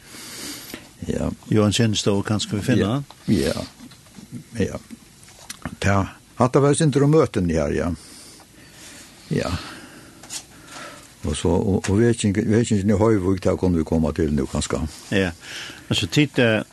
Ja. 1.08 1.30
Jo, 1.50 1.64
en 1.64 1.74
kjennestov 1.74 2.22
kan 2.26 2.40
skal 2.40 2.58
vi 2.58 2.64
finne 2.64 2.86
han? 2.86 3.04
Ja, 3.26 3.58
ja. 4.58 4.78
Ja. 5.84 6.04
hatt 6.38 6.56
var 6.56 6.74
sin 6.74 6.90
ikke 6.90 7.04
å 7.04 7.10
møte 7.10 7.40
den 7.40 7.50
her, 7.50 7.74
ja. 7.74 7.90
Ja. 9.34 9.50
Og 11.28 11.36
så 11.36 11.48
och, 11.48 11.90
och 11.90 12.00
vet 12.00 12.24
ikke 12.24 12.42
vet 12.46 12.70
inte 12.70 12.96
hur 12.96 13.20
hög 13.20 13.42
där 13.42 13.56
kunne 13.56 13.78
vi 13.78 13.84
komma 13.84 14.12
till 14.12 14.32
nu 14.32 14.46
kanskje. 14.46 14.78
Ja. 15.10 15.30
Alltså 15.88 16.06
titta 16.06 16.64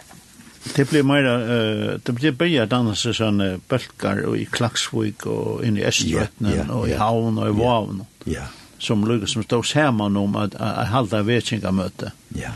det 0.76 0.89
blir 0.89 1.04
mer 1.04 1.26
eh 1.26 2.00
det 2.06 2.12
blir 2.12 2.32
bättre 2.32 2.65
dans 2.65 3.00
så 3.00 3.13
sån 3.13 3.62
bølger 3.70 4.26
och 4.26 4.38
i 4.38 4.46
Klaksvik 4.46 5.26
och 5.26 5.65
in 5.65 5.78
i 5.78 5.84
Östergötland 5.84 6.72
och 6.72 6.89
i 6.89 6.94
Havn 6.94 7.38
och 7.38 7.50
i 7.50 7.52
Vavn. 7.52 8.06
Ja. 8.24 8.41
Som 8.78 9.08
lukkar 9.08 9.28
som 9.28 9.44
står 9.44 9.63
sammen 9.63 10.18
om 10.18 10.36
att 10.36 10.56
att 10.56 10.88
hålla 10.88 11.24
vetsinga 11.24 11.72
möte. 11.72 12.12
Ja. 12.28 12.52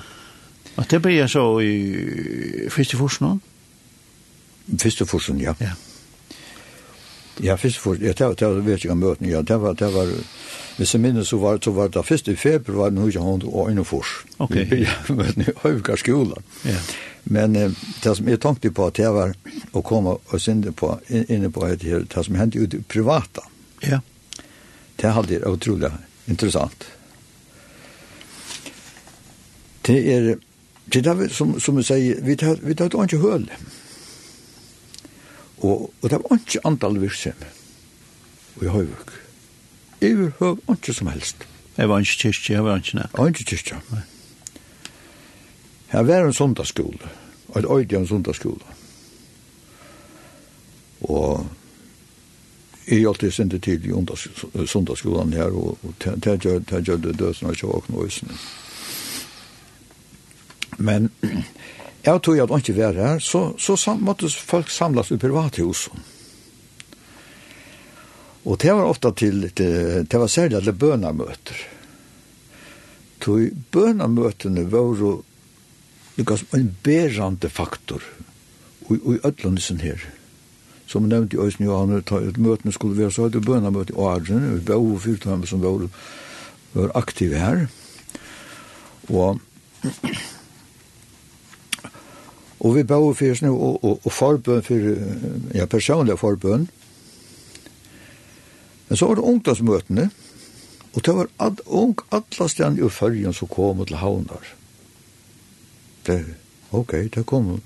Och 0.75 0.85
det 0.89 0.99
blir 0.99 1.27
så 1.27 1.61
i 1.61 2.69
Fisteforsen. 2.71 3.39
Fisteforsen, 4.79 5.39
ja. 5.39 5.55
Ja. 5.59 5.69
Ja, 7.43 7.55
først 7.55 7.79
for, 7.79 7.95
jeg 8.01 8.17
det 8.17 8.25
var 8.25 8.59
vet 8.65 8.83
ikke 8.83 8.91
om 8.91 8.97
møten, 9.03 9.29
ja, 9.29 9.41
det 9.41 9.61
var, 9.61 9.73
det 9.73 9.93
var, 9.93 10.09
hvis 10.77 10.93
jeg 10.93 11.01
minnes, 11.01 11.27
så 11.27 11.37
var, 11.37 11.59
så 11.63 11.71
var 11.71 11.87
det 11.87 12.05
først 12.05 12.27
i 12.27 12.35
februar, 12.35 12.89
nå 12.89 13.07
ikke 13.07 13.23
hun 13.23 13.43
og 13.45 13.71
en 13.71 13.85
fors. 13.85 14.25
Ok. 14.39 14.55
Ja, 14.55 14.95
møtene 15.09 15.47
i 15.47 15.55
Høyvgar 15.63 15.95
skolen. 15.95 16.43
Ja. 16.65 16.79
Men 17.23 17.55
eh, 17.55 17.71
det 18.03 18.15
som 18.17 18.27
jeg 18.27 18.39
tenkte 18.39 18.71
på, 18.71 18.89
det 18.95 19.09
var 19.13 19.33
å 19.71 19.81
komme 19.85 20.17
og 20.19 20.41
synde 20.41 20.71
på, 20.71 20.93
inne 21.09 21.51
på 21.51 21.65
et 21.67 21.83
her, 21.83 22.05
det 22.07 22.25
som 22.25 22.35
hendte 22.35 22.63
i 22.63 22.83
privata. 22.87 23.43
Ja. 23.85 23.99
Det 24.99 25.11
hadde 25.15 25.33
jeg 25.33 25.47
utrolig 25.47 25.91
interessant. 26.27 26.87
Det 29.87 29.99
er, 30.13 30.33
det 30.93 31.05
er 31.07 31.27
som, 31.33 31.55
som 31.59 31.79
jeg 31.79 31.87
sier, 31.87 32.23
vi 32.25 32.35
tar, 32.35 32.59
vi 32.61 32.75
tar 32.75 32.91
ikke 32.91 33.21
høl. 33.23 33.47
Og, 35.59 35.93
og 36.01 36.09
det 36.09 36.19
var 36.23 36.37
ikke 36.39 36.61
antall 36.67 37.01
virksomhet 37.01 37.47
Og 38.55 38.63
i 38.63 38.71
Høyvøk. 38.71 39.11
Iver 40.01 40.31
høv 40.39 40.59
ikke 40.71 40.93
som 40.93 41.07
helst. 41.07 41.47
Jeg 41.77 41.89
var 41.89 41.99
ikke 41.99 42.17
kyrkje, 42.21 42.53
jeg 42.53 42.63
var 42.63 42.79
ikke 42.79 42.95
nett. 42.95 43.19
Ikke 43.27 43.45
kyrkje. 43.51 43.79
Her 45.89 46.03
var 46.03 46.25
en 46.25 46.33
sondagsskole. 46.33 47.11
og 47.47 47.59
et 47.59 47.65
øyde 47.69 47.97
en 47.97 48.07
sondagsskole. 48.07 48.61
Og 51.01 51.47
jeg 52.87 52.99
hjalp 52.99 53.21
det 53.21 53.33
sendte 53.33 53.59
til 53.59 53.85
i 53.85 54.65
sondagsskolen 54.67 55.33
her, 55.33 55.43
og 55.43 55.77
det 55.99 56.39
gjør 56.43 56.97
det 56.97 57.19
dødsene 57.19 57.51
ikke 57.51 57.67
åkne 57.67 58.05
øsene. 58.05 58.37
Men 60.77 61.11
Jeg 62.09 62.21
tror 62.25 62.39
at 62.41 62.49
han 62.49 62.63
ikke 62.63 62.77
var 62.77 62.97
her, 62.97 63.19
så, 63.21 63.41
så 63.61 63.75
sam, 63.77 64.01
måtte 64.01 64.29
folk 64.29 64.71
samlas 64.73 65.11
i 65.13 65.19
privathus. 65.21 65.89
Og 68.49 68.57
det 68.61 68.73
var 68.73 68.87
ofta 68.89 69.11
til, 69.13 69.49
til 69.53 70.07
det 70.09 70.19
var 70.19 70.31
særlig 70.31 70.57
alle 70.57 70.73
bønamøter. 70.73 71.59
Tog 73.21 73.49
bønamøtene 73.71 74.63
var 74.71 74.95
jo 74.97 75.11
en 76.55 76.71
berande 76.83 77.49
faktor 77.49 78.01
i, 78.89 78.95
i 78.95 79.19
ødlandisen 79.23 79.83
her. 79.83 80.01
Som 80.89 81.05
jeg 81.05 81.13
nevnte 81.13 81.37
i 81.37 81.43
Øysten 81.43 81.67
Johan, 81.67 81.99
at 81.99 82.37
møtene 82.41 82.73
skulle 82.73 82.97
være 82.97 83.11
så 83.13 83.27
høyde 83.27 83.43
bønamøte 83.45 83.93
i 83.93 84.01
Arjen, 84.01 84.47
og 84.49 84.57
vi 84.57 84.67
var 84.71 84.81
overfyrt 84.81 85.27
hvem 85.29 85.45
som 85.45 85.61
var, 85.61 85.85
var 86.73 86.95
aktive 86.97 87.37
her. 87.37 87.67
Og 89.09 89.37
Og 92.59 92.75
vi 92.75 92.83
bøy 92.83 93.13
for 93.15 93.31
oss 93.31 93.41
nå, 93.43 93.53
og, 93.55 93.83
og, 93.83 94.01
og 94.03 94.11
forbøn 94.11 94.63
for, 94.65 94.89
ja, 95.55 95.65
personlig 95.65 96.17
forbøn. 96.19 96.67
Men 98.89 98.97
så 98.97 99.07
var 99.07 99.19
det 99.19 99.23
ungdomsmøtene, 99.23 100.09
og 100.93 101.05
det 101.05 101.15
var 101.15 101.29
ad, 101.39 101.61
ung, 101.65 101.95
alle 102.11 102.49
stedene 102.49 102.81
i 102.81 102.89
førjen 102.89 103.35
som 103.37 103.47
kom 103.47 103.85
til 103.85 104.01
havnar. 104.01 104.51
Det, 106.07 106.19
ok, 106.71 106.95
det 107.15 107.25
kom 107.29 107.59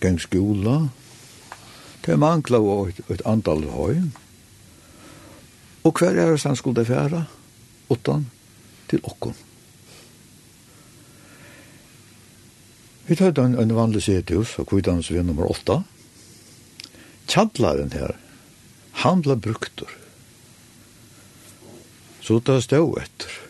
gang 0.00 0.20
skola, 0.20 0.88
det 2.04 2.18
mangla 2.20 2.60
og 2.60 2.90
et, 2.90 3.00
et 3.14 3.24
antall 3.24 3.64
høy. 3.72 4.02
Og 5.84 5.92
hver 5.92 6.18
er 6.18 6.34
det 6.34 6.40
som 6.40 6.56
skulle 6.56 6.82
det 6.82 6.90
færa? 6.90 7.24
Utan 7.88 8.26
til 8.88 9.00
okkom. 9.04 9.34
Vi 13.06 13.16
tar 13.16 13.38
en, 13.38 13.58
en 13.58 13.74
vanlig 13.76 14.02
sethus, 14.06 14.54
og 14.58 14.70
kvittans 14.70 15.10
vi 15.12 15.18
er 15.20 15.26
nummer 15.26 15.50
åtta. 15.50 15.82
Tjadlaren 17.28 17.92
her, 17.92 18.16
han 19.04 19.24
ble 19.24 19.36
bruktur. 19.36 19.90
Så 22.24 22.40
det 22.40 22.62
stod 22.64 22.96
etter. 23.02 23.40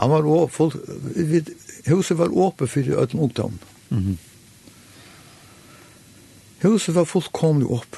Han 0.00 0.12
var 0.14 0.24
å, 0.24 0.46
folk, 0.48 0.78
vi, 1.12 1.42
huset 1.90 2.16
var 2.16 2.32
åpe 2.32 2.68
for 2.70 2.80
ødel 2.80 3.20
ungdom. 3.20 3.58
Mm 3.90 4.04
-hmm. 4.04 4.16
Huset 6.60 6.94
var 6.94 7.04
fullkomlig 7.04 7.66
opp 7.66 7.96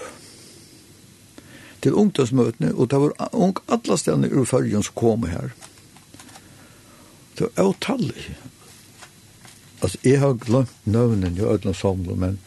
til 1.81 1.95
ungdomsmøtene, 1.95 2.75
og 2.75 2.91
det 2.91 3.01
var 3.01 3.13
ung 3.33 3.57
alle 3.69 3.99
stedene 3.99 4.31
ur 4.31 4.45
følgen 4.45 4.83
som 4.83 4.95
kom 4.95 5.27
her. 5.27 5.51
Det 7.39 7.49
var 7.57 7.71
utallig 7.71 8.37
altså, 9.83 9.99
jeg 10.05 10.21
har 10.21 10.33
glemt 10.35 10.87
nøvnen 10.87 11.37
i 11.37 11.41
ødelen 11.41 11.75
samler, 11.75 12.15
men, 12.15 12.39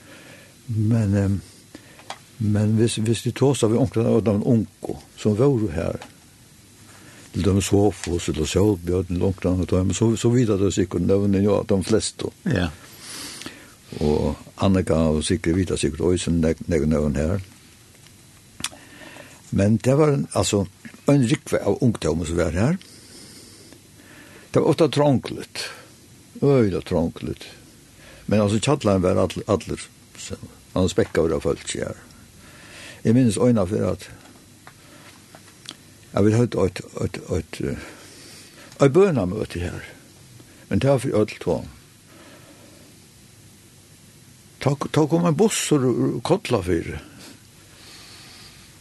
men, 0.67 1.17
um, 1.25 1.41
men 2.37 2.75
hvis, 2.79 2.95
hvis 2.95 3.21
de 3.21 3.31
tås 3.31 3.63
av 3.63 3.75
onklen 3.77 4.07
av 4.09 4.23
den 4.25 4.43
onko, 4.45 4.99
som 5.17 5.37
var 5.37 5.51
jo 5.51 5.69
her, 5.73 5.99
til 7.33 7.43
dem 7.43 7.61
Svofos, 7.61 8.29
til 8.31 8.47
Sjølbjørn, 8.47 9.11
til 9.11 9.23
onklen 9.27 9.61
av 9.61 9.67
dem, 9.71 9.93
så, 9.93 10.13
så 10.15 10.31
videre 10.31 10.63
det 10.63 10.73
sikkert 10.73 11.07
nøvnen 11.07 11.43
jo 11.43 11.57
av 11.57 11.67
de 11.67 11.81
fleste. 11.83 12.31
Ja. 12.47 12.69
Og 13.99 14.35
Annika 14.63 14.97
og 15.11 15.23
sikkert 15.23 15.59
videre 15.59 15.77
sikkert 15.79 16.01
også 16.07 16.31
nøvn 16.31 16.89
nøvn 16.89 17.15
her. 17.19 17.43
Men 19.51 19.77
det 19.77 19.97
var 19.97 20.11
en, 20.11 20.27
altså, 20.33 20.65
en 21.07 21.27
rikve 21.27 21.59
av 21.59 21.83
ungdommer 21.83 22.27
som 22.27 22.39
var 22.39 22.55
her. 22.55 22.77
Det 24.51 24.61
var 24.61 24.69
ofte 24.71 24.87
trånglet. 24.89 25.67
Ja 25.67 25.84
Øyla 26.41 26.81
trångligt. 26.81 27.47
Men 28.25 28.41
altså 28.41 28.59
tjallan 28.59 29.01
var 29.01 29.15
all, 29.21 29.43
allir, 29.47 29.81
han 30.73 30.89
spekka 30.89 31.21
var 31.21 31.37
av 31.37 31.45
folk, 31.45 31.67
her. 31.73 31.95
Jeg 33.03 33.13
minnes 33.13 33.37
øyna 33.37 33.65
for 33.69 33.91
at 33.91 34.09
jeg 36.13 36.25
vil 36.25 36.37
høyt 36.37 36.55
et, 36.55 36.81
et, 37.03 37.19
et, 37.37 37.61
et 38.81 38.93
bøna 38.93 39.25
møte 39.29 39.59
her. 39.59 39.83
Men 40.69 40.79
det 40.79 40.89
var 40.89 41.03
for 41.03 41.19
øyla 41.21 41.39
trång. 41.41 41.69
Ta 44.65 45.05
kom 45.05 45.25
en 45.25 45.37
buss 45.37 45.71
og 45.75 46.23
kottla 46.25 46.63
for 46.65 46.95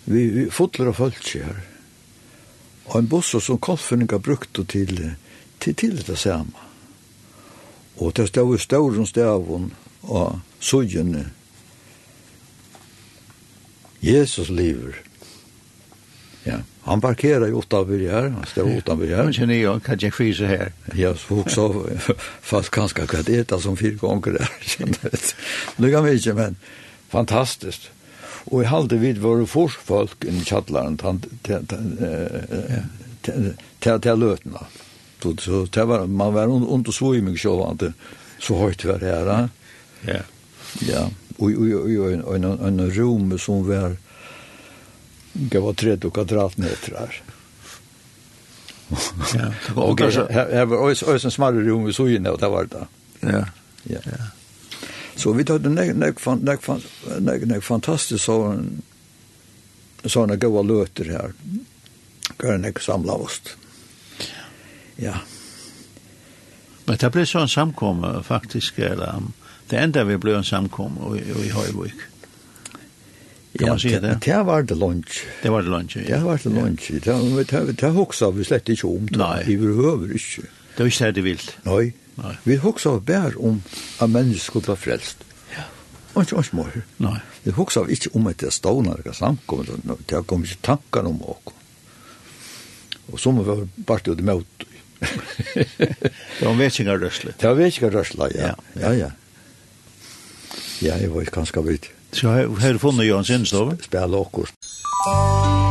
vi, 0.05 0.31
vi 0.31 0.51
fotler 0.51 0.91
av 0.93 0.99
folk 1.01 1.31
her. 1.35 1.63
Og 2.91 2.99
en 3.01 3.09
buss 3.09 3.33
som 3.41 3.61
kottfunninga 3.61 4.19
brukte 4.21 4.65
til, 4.69 4.97
til, 5.59 5.75
til 5.75 6.01
det 6.05 6.19
samme. 6.21 6.64
Og 7.97 8.17
det 8.17 8.29
stod 8.29 8.55
i 8.57 8.59
stauren 8.59 9.07
stavun 9.07 9.73
og 10.03 10.41
sujene. 10.61 11.31
Jesus 14.03 14.49
lever. 14.49 14.95
Ja, 16.45 16.59
han 16.83 17.01
parkerar 17.01 17.47
ju 17.47 17.59
utanför 17.59 17.99
här, 18.11 18.29
han 18.29 18.47
står 18.47 18.71
utanför 18.71 19.07
här. 19.07 19.25
Men 19.25 19.33
känner 19.33 19.55
jag, 19.55 19.83
kan 19.83 19.99
jag 20.01 20.15
frysa 20.15 20.47
här? 20.47 20.73
Ja, 20.95 21.15
så 21.17 21.39
också, 21.39 21.87
fast 22.41 22.71
ganska 22.71 23.07
kvart 23.07 23.29
äta 23.29 23.61
som 23.61 23.77
fyra 23.77 23.97
gånger 23.97 24.33
där. 24.33 24.51
Nu 25.77 25.93
kan 25.93 26.05
vi 26.05 26.13
inte, 26.13 26.35
men 26.35 26.57
fantastiskt. 27.09 27.91
Och 28.47 28.63
i 28.63 28.65
halde 28.65 28.97
vid 28.97 29.19
våra 29.19 29.47
forsfolk 29.47 30.25
i 30.25 30.45
Tjattlaren, 30.45 30.97
till 30.97 31.67
till 33.81 34.41
och 35.25 35.43
så 35.43 35.67
det 35.71 35.85
var 35.85 36.07
man 36.07 36.35
var 36.35 36.47
ont 36.47 36.69
ont 36.69 36.95
så 36.95 37.15
i 37.15 37.23
mig 37.23 37.37
själv 37.37 37.71
inte 37.71 37.93
så 38.39 38.59
högt 38.59 38.85
var 38.85 38.99
det 38.99 39.07
här. 39.07 39.49
Ja. 40.01 40.19
Ja. 40.81 41.11
Och 41.37 41.51
och 41.51 41.67
och 42.29 42.37
en 42.37 42.45
en 42.45 42.81
en 42.81 42.91
rum 42.91 43.39
som 43.39 43.69
var 43.69 43.97
det 45.33 45.59
var 45.59 45.73
30 45.73 46.11
kvadratmeter. 46.11 47.23
Ja. 49.35 49.53
Och 49.75 49.99
kanske 49.99 50.33
här 50.33 50.65
var 50.65 50.91
också 50.91 51.15
också 51.15 51.27
en 51.27 51.31
smärre 51.31 51.61
rum 51.61 51.93
så 51.93 52.09
inne 52.09 52.31
och 52.31 52.39
det 52.39 52.49
var 52.49 52.65
det. 52.65 52.87
Ja. 53.21 53.47
Ja. 53.83 53.99
Ja. 54.05 54.25
Så 55.17 55.33
vi 55.33 55.45
tar 55.45 55.59
den 55.59 55.75
nek 55.75 55.97
nek 55.97 56.21
fan 56.21 56.39
nek 56.39 56.63
fan 56.63 56.83
nek 57.19 57.47
nek 57.47 57.65
fantastiskt 57.65 58.25
så 58.25 58.43
en 58.43 58.83
såna 60.05 60.37
goda 60.37 60.63
löter 60.63 61.05
här. 61.05 61.33
Kan 62.37 62.65
jag 62.65 62.83
samla 62.83 63.13
oss 63.13 63.41
ja. 64.97 65.19
Men 66.85 66.99
det 67.01 67.11
ble 67.13 67.25
så 67.27 67.45
en 67.45 67.49
samkomme, 67.49 68.23
faktisk, 68.23 68.79
eller 68.79 69.17
um, 69.17 69.33
det 69.71 69.81
enda 69.81 70.05
vi 70.05 70.19
ble 70.21 70.37
en 70.37 70.45
samkomme 70.45 71.15
i, 71.17 71.23
i 71.47 71.53
Høyvik. 71.55 72.11
Kan 73.59 73.69
man 73.69 73.81
säga 73.81 74.01
det? 74.01 74.19
Det 74.25 74.43
var 74.43 74.63
det 74.63 74.75
lunch. 74.75 75.25
Det 75.43 75.51
var 75.51 75.63
det 75.63 75.69
lunch, 75.69 75.97
ja. 75.97 76.17
Det 76.17 76.25
var 76.25 76.41
det 76.43 76.51
lunch. 76.51 76.91
Det 76.91 77.13
var 77.13 77.73
det 77.73 77.91
hoksa 77.91 78.31
vi 78.31 78.45
slett 78.45 78.69
ikke 78.69 78.89
om 78.91 79.07
det. 79.07 79.19
Nei. 79.19 79.45
Vi 79.47 79.57
behøver 79.57 80.11
ikke. 80.15 80.49
Det 80.75 80.83
var 80.83 80.91
ikke 80.91 81.13
det 81.13 81.25
vilt. 81.25 81.53
Nei. 81.65 81.93
Nei. 82.19 82.35
Vi 82.45 82.57
hoksa 82.57 82.99
bare 82.99 83.39
om 83.39 83.63
at 84.01 84.11
mennesker 84.11 84.51
skulle 84.51 84.69
være 84.69 84.83
frelst. 84.83 85.23
Ja. 85.55 85.69
Og 86.15 86.27
ikke, 86.27 86.43
ikke 86.43 86.57
mer. 86.57 86.81
Nei. 86.99 87.19
Vi 87.45 87.55
hoksa 87.55 87.87
ikke 87.87 88.11
om 88.19 88.27
at 88.27 88.43
det 88.43 88.51
er 88.51 88.57
stående 88.59 88.99
eller 88.99 89.15
samkommet. 89.15 90.03
Det 90.11 90.27
kom 90.27 90.43
ikke 90.43 90.63
tankar 90.63 91.07
om 91.07 91.23
oss. 91.23 91.55
Og 93.13 93.21
så 93.21 93.31
må 93.31 93.45
vi 93.47 93.85
bare 93.87 94.03
til 94.03 94.19
det 94.19 94.27
møte 94.27 94.67
det 96.39 96.47
var 96.47 96.57
vetsingar 96.59 97.03
rørsle. 97.03 97.35
Det 97.41 97.49
var 97.49 97.59
vekingar 97.59 97.99
rørsla, 97.99 98.31
ja. 98.35 98.55
Ja, 98.81 98.93
ja. 98.93 98.95
Ja, 98.95 99.11
ja 100.81 101.03
jeg 101.03 101.13
var 101.15 101.27
ikke 101.27 101.41
ganske 101.41 101.67
vidt. 101.67 101.91
Så 102.15 102.31
her 102.63 102.79
funnet 102.79 103.09
Jørgen 103.09 103.25
Sindsdover? 103.25 103.77
Spela 103.83 104.23
okkur. 104.23 104.51
Spela 104.55 105.21
okkur. 105.25 105.64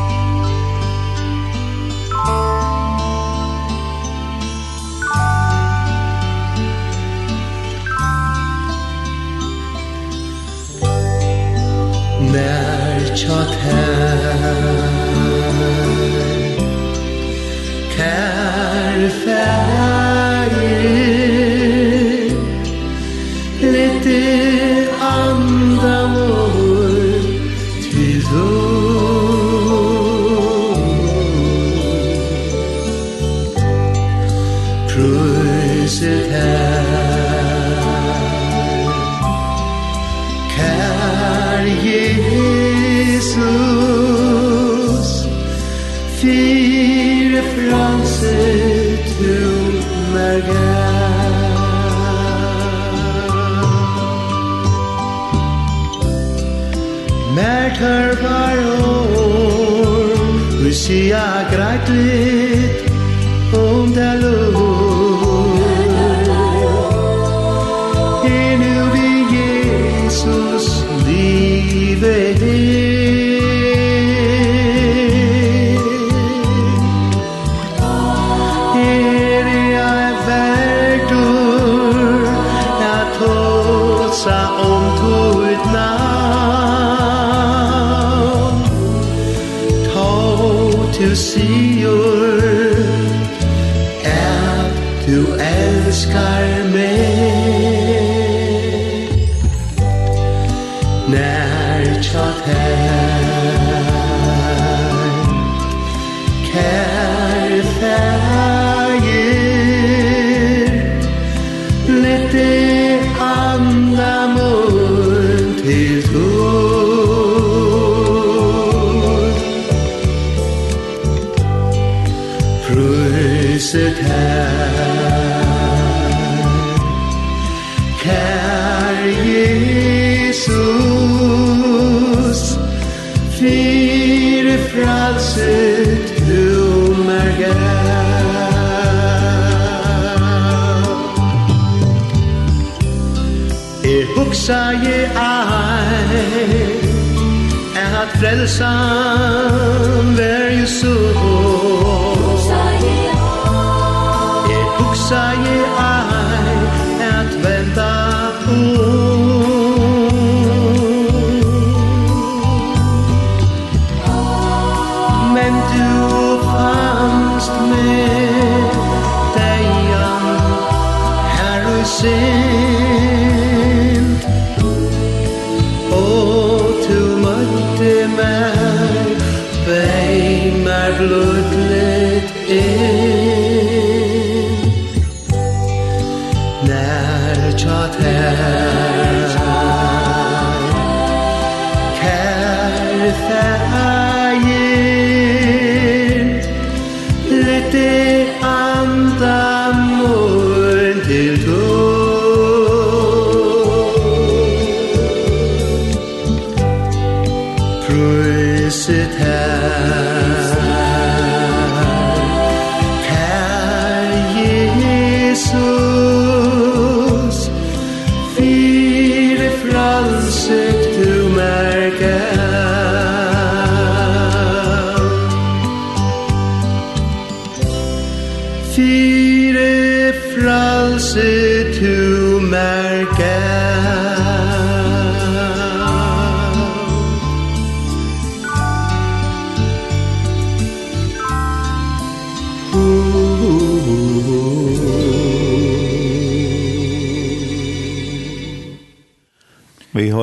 sun 148.54 149.03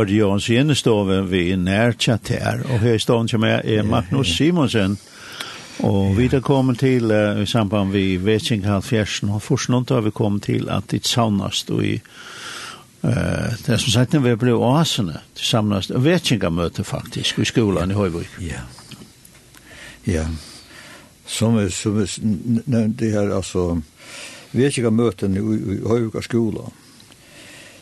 hørte 0.00 0.14
jag 0.14 0.32
en 0.32 0.40
senestove 0.40 1.22
vid 1.22 1.68
her, 1.68 1.94
og 2.64 2.70
Och 2.70 2.78
här 2.78 2.98
står 2.98 3.26
som 3.26 3.42
är 3.42 3.82
Magnus 3.82 4.36
Simonsen. 4.36 4.96
Och 5.80 6.18
vi 6.18 6.28
där 6.28 6.40
kommer 6.40 6.74
till 6.74 7.12
i 7.42 7.46
samband 7.46 7.92
vid 7.92 8.20
Vetsing 8.20 8.82
fjärsen. 8.82 9.30
og 9.30 9.42
först 9.42 9.68
har 9.68 10.00
vi 10.00 10.10
kommet 10.10 10.42
till 10.42 10.68
att 10.68 10.88
det 10.88 11.04
saunast 11.04 11.70
og 11.70 11.84
i 11.84 12.00
Uh, 13.04 13.10
det 13.66 13.68
är 13.68 13.76
som 13.76 13.92
sagt 13.92 14.12
när 14.12 14.20
vi 14.20 14.36
blev 14.36 14.54
oaserna 14.54 15.20
tillsammans, 15.34 15.90
ett 15.90 15.96
vetsingamöte 15.96 16.84
faktiskt 16.84 17.38
i 17.38 17.44
skolan 17.44 17.90
i 17.90 17.94
Høyvøk. 17.94 18.28
Ja. 18.38 18.46
ja. 18.46 18.54
Ja. 20.04 20.12
Yeah. 20.12 20.30
Som, 21.26 21.70
som 21.70 22.06
nämnde 22.64 23.06
här, 23.06 23.30
alltså 23.30 23.82
vetsingamöten 24.50 25.36
i, 25.36 25.72
i 25.72 25.88
Höjvika 25.88 26.22
skolan 26.22 26.70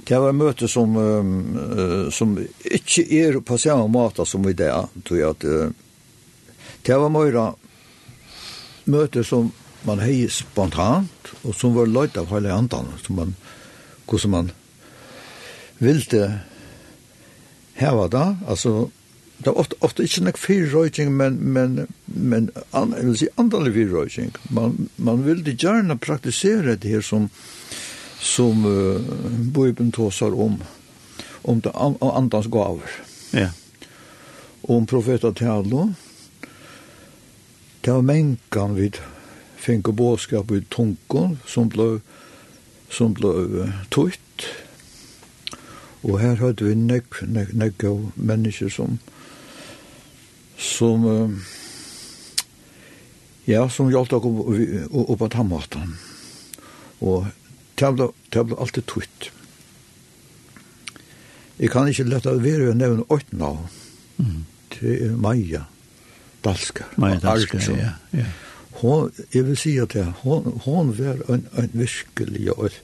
Det 0.09 0.19
var 0.19 0.33
møte 0.33 0.69
som, 0.69 0.97
um, 0.97 2.11
som 2.15 2.33
ikke 2.65 3.05
er 3.19 3.41
på 3.45 3.59
samme 3.61 3.91
måte 3.93 4.25
som 4.27 4.47
i 4.49 4.57
det, 4.57 4.71
tror 5.05 5.19
jeg 5.19 5.35
at 5.35 5.45
uh, 5.45 5.89
det 6.87 6.97
var 6.97 7.13
møyre 7.13 7.51
møte 8.89 9.25
som 9.27 9.51
man 9.87 10.01
hei 10.03 10.27
spontant, 10.33 11.33
og 11.45 11.55
som 11.55 11.77
var 11.77 11.91
løyt 11.91 12.17
av 12.19 12.33
hele 12.33 12.55
andan, 12.55 12.89
som 13.05 13.21
man, 13.21 13.35
hvordan 14.09 14.33
man 14.33 14.53
ville 15.79 16.23
heva 17.79 18.09
da, 18.11 18.25
altså, 18.49 18.89
det 19.39 19.53
var 19.53 19.61
ofte, 19.63 19.77
ofte 19.87 20.03
ikke 20.09 20.25
nok 20.27 20.41
fyrrøyting, 20.43 21.13
men, 21.15 21.37
men, 21.55 21.77
men 22.07 22.49
an, 22.75 22.97
jeg 22.97 23.07
vil 23.07 23.19
si 23.21 23.29
andalig 23.39 23.77
fyrrøyting. 23.77 24.33
Man, 24.51 24.89
man 24.97 25.23
ville 25.23 25.55
gjerne 25.55 25.99
praktisere 26.03 26.75
det 26.75 26.91
her 26.91 27.05
som, 27.07 27.29
som 28.21 28.65
uh, 28.65 29.01
Bibeln 29.55 29.93
tåsar 29.93 30.35
om 30.35 30.63
om 31.43 31.61
det 31.61 31.71
om 31.71 31.97
andans 32.01 32.47
gaver. 32.47 32.91
Ja. 33.31 33.51
Om 34.63 34.87
profeta 34.87 35.33
Tjallo 35.35 35.93
Det 37.81 37.91
var 37.93 38.03
menkan 38.03 38.75
vid 38.75 38.97
finke 39.57 39.93
båskap 39.93 40.51
vid 40.51 40.69
tunkon 40.71 41.39
som 41.47 41.69
blev 41.69 42.01
som 42.91 43.15
blev 43.15 43.73
tutt. 43.91 44.47
Og 46.03 46.21
her 46.21 46.35
hørte 46.35 46.65
vi 46.65 46.75
nekk, 46.75 47.23
nekk, 47.27 47.53
nekk 47.53 47.85
av 47.85 48.05
mennesker 48.15 48.69
som 48.73 48.99
som 50.59 51.05
uh, 51.07 51.31
ja, 53.49 53.69
som 53.69 53.91
hjalp 53.91 54.11
dere 54.11 54.29
opp, 54.29 55.11
opp 55.15 55.23
at 55.29 55.37
hammaten. 55.39 55.97
Og 57.01 57.29
det 57.79 58.45
ble 58.47 58.59
alltid 58.59 58.87
tutt. 58.91 59.31
Jeg 61.59 61.73
kan 61.75 61.89
ikke 61.91 62.07
lette 62.07 62.31
å 62.31 62.43
være 62.43 62.71
å 62.71 62.77
nevne 62.79 63.07
åtte 63.11 63.39
navn. 63.39 63.67
Mm. 64.19 64.45
Det 64.75 64.95
er 65.09 65.17
Maja 65.19 65.65
Dalskar. 66.45 66.93
Maja 67.01 67.19
Dalskar, 67.23 67.65
ja. 67.75 67.95
ja. 68.15 68.29
Hon, 68.79 69.11
jeg 69.35 69.43
vil 69.49 69.59
si 69.59 69.75
at 69.83 69.97
hon, 70.23 70.53
hon 70.65 70.93
var 70.95 71.19
en, 71.33 71.49
en 71.59 71.71
virkelig 71.75 72.47
og 72.55 72.77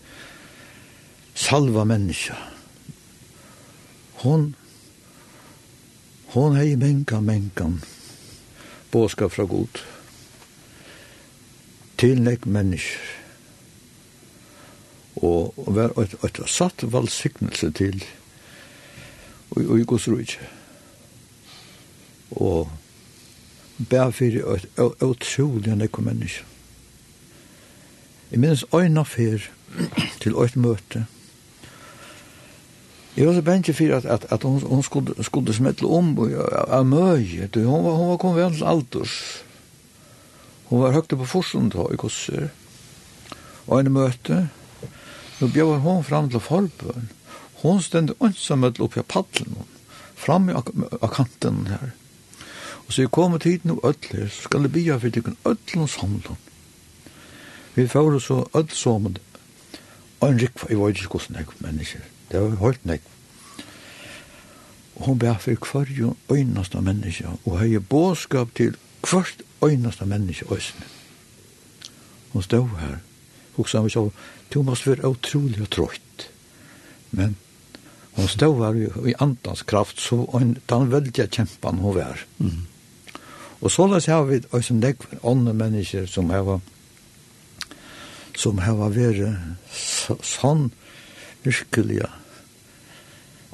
salva 1.39 1.85
menneske. 1.87 2.35
Hon, 4.25 4.55
hon 6.35 6.59
hei 6.59 6.75
menka, 6.81 7.21
menkan 7.23 7.79
båskap 8.95 9.35
fra 9.35 9.47
god 9.51 9.83
til 11.99 12.21
nek 12.23 12.47
mennesker 12.47 13.24
og, 15.17 15.55
og 15.57 15.75
var 15.77 15.95
et, 16.03 16.17
et 16.25 16.41
satt 16.51 16.85
valgsignelse 16.93 17.71
til 17.71 18.05
og, 19.51 19.65
og 19.65 19.79
i 19.79 19.85
Guds 19.85 20.09
rujt. 20.09 20.39
Og 22.31 22.71
bær 23.91 24.11
fyrir 24.15 24.47
et 24.55 24.67
utrolig 25.03 25.73
enn 25.73 25.85
ekko 25.85 26.03
menneske. 26.03 26.45
Jeg 28.31 28.41
minnes 28.41 28.65
øyne 28.75 29.05
fyr 29.07 29.51
til 30.23 30.35
øyne 30.35 30.63
møte. 30.63 31.07
Jeg 33.17 33.27
var 33.29 33.35
så 33.35 33.43
bensje 33.43 33.73
fyrir 33.75 33.97
at, 33.97 34.05
at, 34.05 34.27
at 34.31 34.43
hun, 34.43 34.61
hun 34.61 34.83
skulle, 34.83 35.25
skulle 35.25 35.55
smetle 35.55 35.87
om 35.89 36.19
av 36.69 36.87
møye. 36.87 37.47
Hun 37.55 37.85
var, 37.85 37.95
hun 37.95 38.09
var 38.11 38.17
kommet 38.17 38.43
vel 38.43 38.57
til 38.57 38.67
alders. 38.67 39.45
Hun 40.65 40.83
var 40.83 40.97
høyte 40.97 41.17
på 41.17 41.25
forstånd 41.25 41.77
i 41.93 41.97
kosser. 41.97 42.49
Og 43.67 43.81
en 43.81 43.93
møte. 43.93 44.49
Nå 45.41 45.51
bjør 45.51 45.83
hun 45.83 46.05
fram 46.05 46.31
til 46.31 46.41
forbøn. 46.41 47.11
Hun 47.63 47.83
stendte 47.83 48.15
ønsamhet 48.23 48.81
oppi 48.81 49.01
av 49.01 49.09
paddelen, 49.09 49.69
fram 50.15 50.51
i 50.51 50.55
ak 50.55 50.71
av 51.01 51.09
kanten 51.15 51.67
her. 51.71 51.95
Og 52.85 52.93
så 52.93 53.03
jeg 53.03 53.11
kommer 53.11 53.39
til 53.39 53.57
hiten 53.57 53.73
og 53.75 53.87
ødler, 53.89 54.29
så 54.29 54.49
skal 54.49 54.67
det 54.67 54.73
bia 54.73 54.99
for 55.01 55.09
tikkun 55.09 55.39
ødlen 55.49 55.89
samlen. 55.89 56.37
Vi 57.75 57.87
får 57.89 58.19
så 58.19 58.45
ødelsommet, 58.55 59.19
og 60.21 60.29
en 60.29 60.41
rikva, 60.41 60.69
jeg 60.71 60.79
var 60.79 60.89
ikke 60.89 61.17
hos 61.17 61.31
nek 61.31 61.57
mennesker, 61.61 62.05
det 62.31 62.41
var 62.41 62.61
høyt 62.61 62.85
nek. 62.87 63.03
Og 64.97 65.07
hun 65.07 65.19
bia 65.19 65.33
for 65.41 65.73
hver 65.73 65.91
jo 65.91 66.15
øynast 66.31 66.75
av 66.75 66.85
mennesker, 66.85 67.35
og 67.45 67.59
hei 67.59 67.79
båskap 67.79 68.55
til 68.55 68.77
hvert 69.03 69.43
øynast 69.65 70.03
av 70.03 70.09
mennesker 70.09 70.53
øyne. 70.53 70.87
Hun 72.33 72.43
stod 72.43 72.69
her, 72.79 73.01
hugsa 73.57 73.83
mig 73.83 73.91
så, 73.91 74.11
du 74.49 74.63
måste 74.63 74.91
vara 74.91 75.09
otrolig 75.09 75.63
och 75.63 75.71
trött. 75.71 76.29
Men 77.11 77.37
hon 78.13 78.29
stod 78.29 78.65
här 78.65 78.77
i, 78.77 79.11
i 79.11 79.15
andans 79.19 79.63
kraft, 79.63 79.99
så 79.99 80.17
hon, 80.17 80.59
den 80.67 80.91
väldiga 80.91 81.27
kämpan 81.27 81.79
hon 81.79 81.95
var. 81.95 82.21
Mm. 82.41 82.67
og 83.65 83.73
så 83.73 83.87
läs 83.87 84.07
har 84.07 84.25
vi 84.25 84.63
som 84.63 84.81
det 84.81 84.97
andra 85.23 85.53
människor 85.53 86.07
som 86.07 86.31
har 86.31 86.61
som 88.37 88.59
har 88.59 88.91
vært 88.91 89.39
så, 89.73 90.17
sån 90.23 90.71
virkeliga 91.43 92.11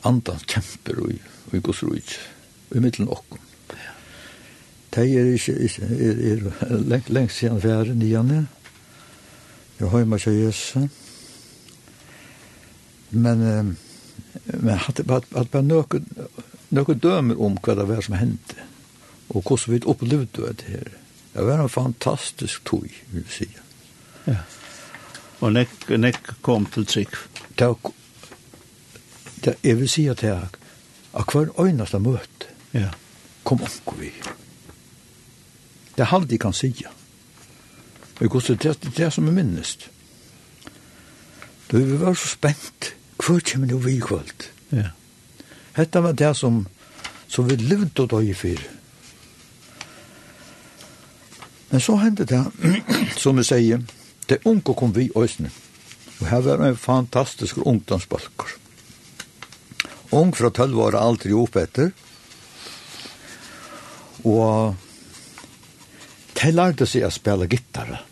andans 0.03 0.43
kämpar 0.47 0.99
i, 1.11 1.19
i 1.53 1.61
Guds 1.61 1.83
rujt, 1.83 2.19
i 2.75 2.81
mittlen 2.81 3.09
och 3.09 3.39
Det 4.91 5.05
er 5.07 5.25
ikke, 5.33 5.53
er, 5.55 6.17
er, 6.33 6.41
er 6.67 6.79
lengt, 6.83 7.11
lengt 7.11 7.33
siden 7.33 7.61
vi 7.63 7.69
er 7.71 7.93
nye, 7.95 8.47
Jeg 9.81 9.89
har 9.89 10.05
meg 10.05 10.21
ikke 10.21 10.33
Jesu. 10.37 10.81
Men, 13.11 13.45
men 14.45 14.75
at 14.77 15.01
det 15.01 15.07
var 15.09 15.65
noe, 15.65 16.01
noe 16.77 16.97
dømer 17.07 17.41
om 17.41 17.57
hva 17.65 17.77
det 17.79 17.87
var 17.89 18.05
som 18.05 18.19
hendte. 18.21 18.67
Og 19.31 19.41
hvordan 19.41 19.75
vi 19.75 19.81
opplevde 19.89 20.53
det 20.61 20.69
her. 20.69 20.93
Det 21.33 21.47
var 21.47 21.63
en 21.63 21.73
fantastisk 21.73 22.65
tog, 22.69 22.91
vil 23.13 23.25
jeg 23.25 23.33
si. 23.33 23.49
Ja. 24.27 24.43
Og 25.41 25.55
nek, 25.57 25.73
nek 25.97 26.21
kom 26.45 26.67
til 26.69 26.85
trygg. 26.85 27.17
Det, 27.57 27.71
det, 29.47 29.57
jeg 29.65 29.81
vil 29.81 29.89
si 29.89 30.09
at 30.13 30.27
jeg, 30.27 30.61
at 31.17 31.33
hver 31.33 31.55
øyneste 31.57 32.03
møte, 32.03 32.53
ja. 32.75 32.91
kom 33.45 33.63
omkring 33.63 34.01
vi. 34.03 34.13
Det 35.97 36.05
er 36.05 36.15
alt 36.19 36.33
jeg 36.33 36.43
kan 36.43 36.53
si, 36.53 36.75
Ja 36.83 37.00
Og 38.21 38.27
jeg 38.27 38.59
det, 38.59 38.83
det, 38.83 38.97
det 38.97 39.13
som 39.13 39.27
jeg 39.27 39.35
minnest. 39.35 39.89
Da 41.71 41.79
vi 41.79 41.97
var 41.97 42.15
så 42.19 42.29
spent, 42.35 42.93
hva 43.17 43.39
kommer 43.41 43.71
det 43.71 43.79
vi 43.85 43.97
i 43.97 44.03
kvöld? 44.03 44.45
Ja. 44.75 44.91
Hetta 45.77 46.03
var 46.05 46.13
det 46.13 46.35
som, 46.37 46.67
som 47.29 47.49
vi 47.49 47.57
levde 47.57 48.03
og 48.03 48.11
døg 48.11 48.29
i 48.29 48.35
fyr. 48.35 48.61
Men 51.71 51.81
så 51.81 51.97
hendte 52.03 52.27
det, 52.27 52.43
som 53.17 53.39
vi 53.39 53.47
sier, 53.47 53.81
det 54.29 54.43
unge 54.45 54.75
kom 54.77 54.93
vi 54.95 55.09
Øsne. 55.17 55.51
Og 56.21 56.27
her 56.29 56.45
var 56.45 56.67
en 56.67 56.77
fantastisk 56.77 57.63
ungdomsbalkar. 57.65 58.59
Ung 60.13 60.35
fra 60.37 60.51
12 60.51 60.81
år 60.83 60.99
aldri 60.99 61.33
opp 61.33 61.57
etter. 61.57 61.93
Og 64.27 64.75
de 66.41 66.53
lærte 66.53 66.87
seg 66.91 67.07
å 67.07 67.15
spille 67.15 67.49
gitarra 67.49 68.03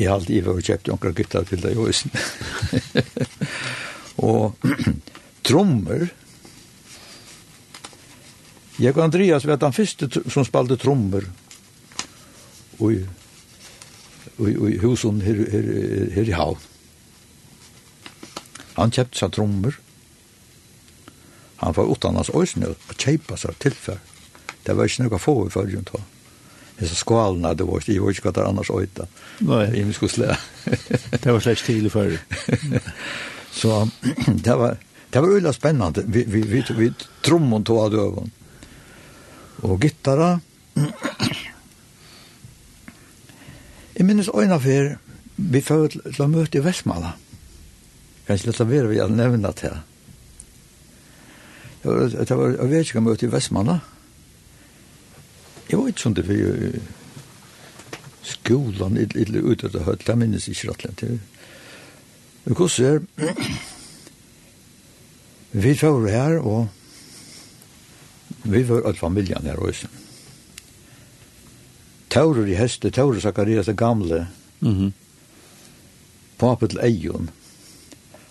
jeg 0.00 0.08
har 0.08 0.18
alltid 0.18 0.46
vært 0.46 0.68
kjøpt 0.70 0.88
noen 0.90 1.16
gitter 1.18 1.46
til 1.48 1.60
det 1.60 1.74
i 1.74 1.78
husen. 1.78 2.12
og 4.30 4.66
trommer, 5.46 6.08
jeg 8.80 8.96
og 8.96 9.04
Andreas 9.04 9.44
vet 9.44 9.64
han 9.66 9.76
første 9.76 10.08
som 10.32 10.46
spalte 10.46 10.78
trommer 10.80 11.26
og 12.80 12.94
i, 12.94 13.00
i, 14.40 14.52
i 14.72 14.78
husen 14.80 15.20
her, 15.20 15.42
her, 15.52 15.66
her 16.14 16.30
i 16.30 16.36
havn. 16.36 16.62
Han 18.78 18.94
kjøpte 18.94 19.20
seg 19.20 19.34
trommer. 19.36 19.76
Han 21.60 21.76
var 21.76 21.90
utan 21.92 22.16
hans 22.16 22.32
øysene 22.32 22.72
og 22.72 22.96
kjøpte 22.96 23.36
seg 23.42 23.60
tilfell. 23.60 24.00
Det 24.64 24.76
var 24.76 24.88
ikke 24.88 25.04
noe 25.04 25.20
få 25.20 25.36
i 25.44 25.52
følgen 25.52 25.84
til 25.88 26.00
så 26.88 26.96
skvalna 26.96 27.54
det 27.54 27.66
var 27.68 27.82
hva 27.84 28.32
det 28.32 28.40
er 28.40 28.46
annars 28.48 28.70
øyta. 28.70 29.06
Nei. 29.40 29.64
Jeg 29.76 29.86
mig 29.86 29.94
skulle 29.94 30.12
slå. 30.12 30.36
det 31.12 31.32
var 31.32 31.40
slags 31.40 31.62
tidlig 31.62 31.92
før. 31.92 32.16
så 33.60 33.88
det 34.46 34.56
var 34.58 34.78
det 35.10 35.20
var 35.20 35.28
öliga 35.36 35.52
spennende. 35.52 36.04
Vi 36.06 36.24
vi 36.24 36.42
vi 36.42 36.64
vi 36.76 36.92
trummon 37.22 37.64
to 37.64 37.78
av 37.80 37.90
døven. 37.90 38.32
Og 39.62 39.80
gittara. 39.80 40.40
jeg 43.96 44.06
minnes 44.06 44.30
øyne 44.34 44.60
for 44.60 44.96
vi 45.36 45.60
får 45.60 45.88
til 45.88 46.24
å 46.24 46.28
møte 46.28 46.58
i 46.58 46.64
Vestmala. 46.64 47.12
Kanskje 48.26 48.46
litt 48.46 48.60
av 48.60 48.68
vi 48.68 48.98
har 48.98 49.08
nämnt 49.08 49.42
det 49.42 49.68
här. 49.68 49.80
Det 51.82 52.36
var 52.36 52.48
jeg 52.48 52.68
vet 52.68 52.86
ikke 52.86 52.98
om 52.98 53.06
ett 53.06 53.10
møte 53.10 53.26
i 53.26 53.28
Västmanland. 53.28 53.80
Jeg 55.70 55.78
var 55.78 55.86
ikke 55.86 56.02
sånn 56.02 56.16
det 56.18 56.26
var 56.26 56.34
jo 56.34 56.50
litt 58.90 59.14
eller 59.14 59.46
ute 59.46 59.68
av 59.68 59.72
det 59.74 59.84
høyt, 59.86 60.06
det 60.06 60.16
minnes 60.18 60.48
ikke 60.50 60.70
rett 60.70 60.86
og 60.86 60.98
slett. 60.98 61.20
Men 62.44 62.56
hvordan 62.58 62.86
er 62.88 62.98
vi 65.62 65.74
var 65.78 66.08
her, 66.10 66.38
og 66.42 66.68
vi 68.50 68.62
var 68.66 68.82
alle 68.82 68.98
familien 68.98 69.46
her 69.46 69.62
også. 69.62 69.86
Taurer 72.10 72.50
i 72.50 72.58
heste, 72.58 72.90
Taurer 72.90 73.20
Sakarias 73.22 73.66
det 73.66 73.76
gamle, 73.76 74.26
mm 74.60 74.74
-hmm. 74.74 74.92
papet 76.38 76.70
til 76.70 76.80
Eion, 76.82 77.30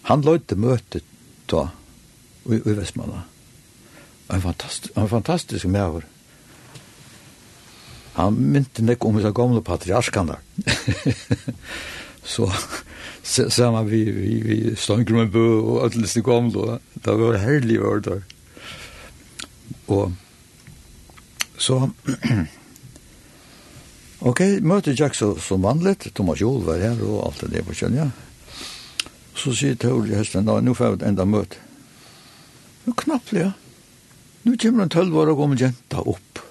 han 0.01 0.21
løyte 0.21 0.55
møtet 0.55 1.03
da, 1.51 1.67
i, 2.45 2.55
i 2.55 2.75
Vestmanna. 2.75 3.23
En 4.33 4.41
fantastisk, 4.41 4.97
en 4.97 5.09
fantastisk 5.09 5.65
medver. 5.65 6.03
Mm 6.03 6.18
han 8.17 8.37
mynte 8.53 8.83
nek 8.85 9.05
om 9.05 9.17
disse 9.19 9.31
gamle 9.35 9.61
patriarkene. 9.65 10.39
så 12.33 12.49
ser 13.23 13.71
man 13.71 13.87
vi, 13.89 14.03
vi, 14.11 14.33
vi 14.45 14.57
stod 14.75 15.09
med 15.13 15.31
bø 15.33 15.45
og 15.59 15.83
alle 15.85 16.03
disse 16.03 16.23
gamle, 16.25 16.79
det 16.93 17.15
var 17.19 17.37
herlige 17.41 17.85
år 17.85 18.03
der. 18.07 18.23
Og 19.89 20.13
så, 21.59 21.89
ok, 24.29 24.41
møter 24.61 24.95
Jack 24.97 25.15
så, 25.17 25.33
som 25.43 25.63
vanligt, 25.63 26.09
Thomas 26.15 26.41
Jol 26.41 26.63
var 26.65 26.81
her 26.81 27.01
og 27.05 27.23
alt 27.27 27.45
det 27.45 27.53
der 27.57 27.65
på 27.67 27.77
kjønn, 27.77 27.97
ja. 27.99 28.09
Så 29.39 29.53
sier 29.55 29.77
Tauri 29.79 30.17
hesten, 30.17 30.47
da, 30.49 30.59
nå 30.59 30.73
får 30.75 30.97
jeg 30.97 31.07
enda 31.11 31.25
møte. 31.27 31.59
Nå 32.85 32.95
knappt, 32.99 33.33
ja. 33.37 33.53
Nå 34.43 34.55
kommer 34.59 34.85
en 34.85 34.91
tølv 34.91 35.15
år 35.19 35.33
og 35.33 35.43
kommer 35.43 35.59
jenta 35.59 36.03
opp 36.03 36.48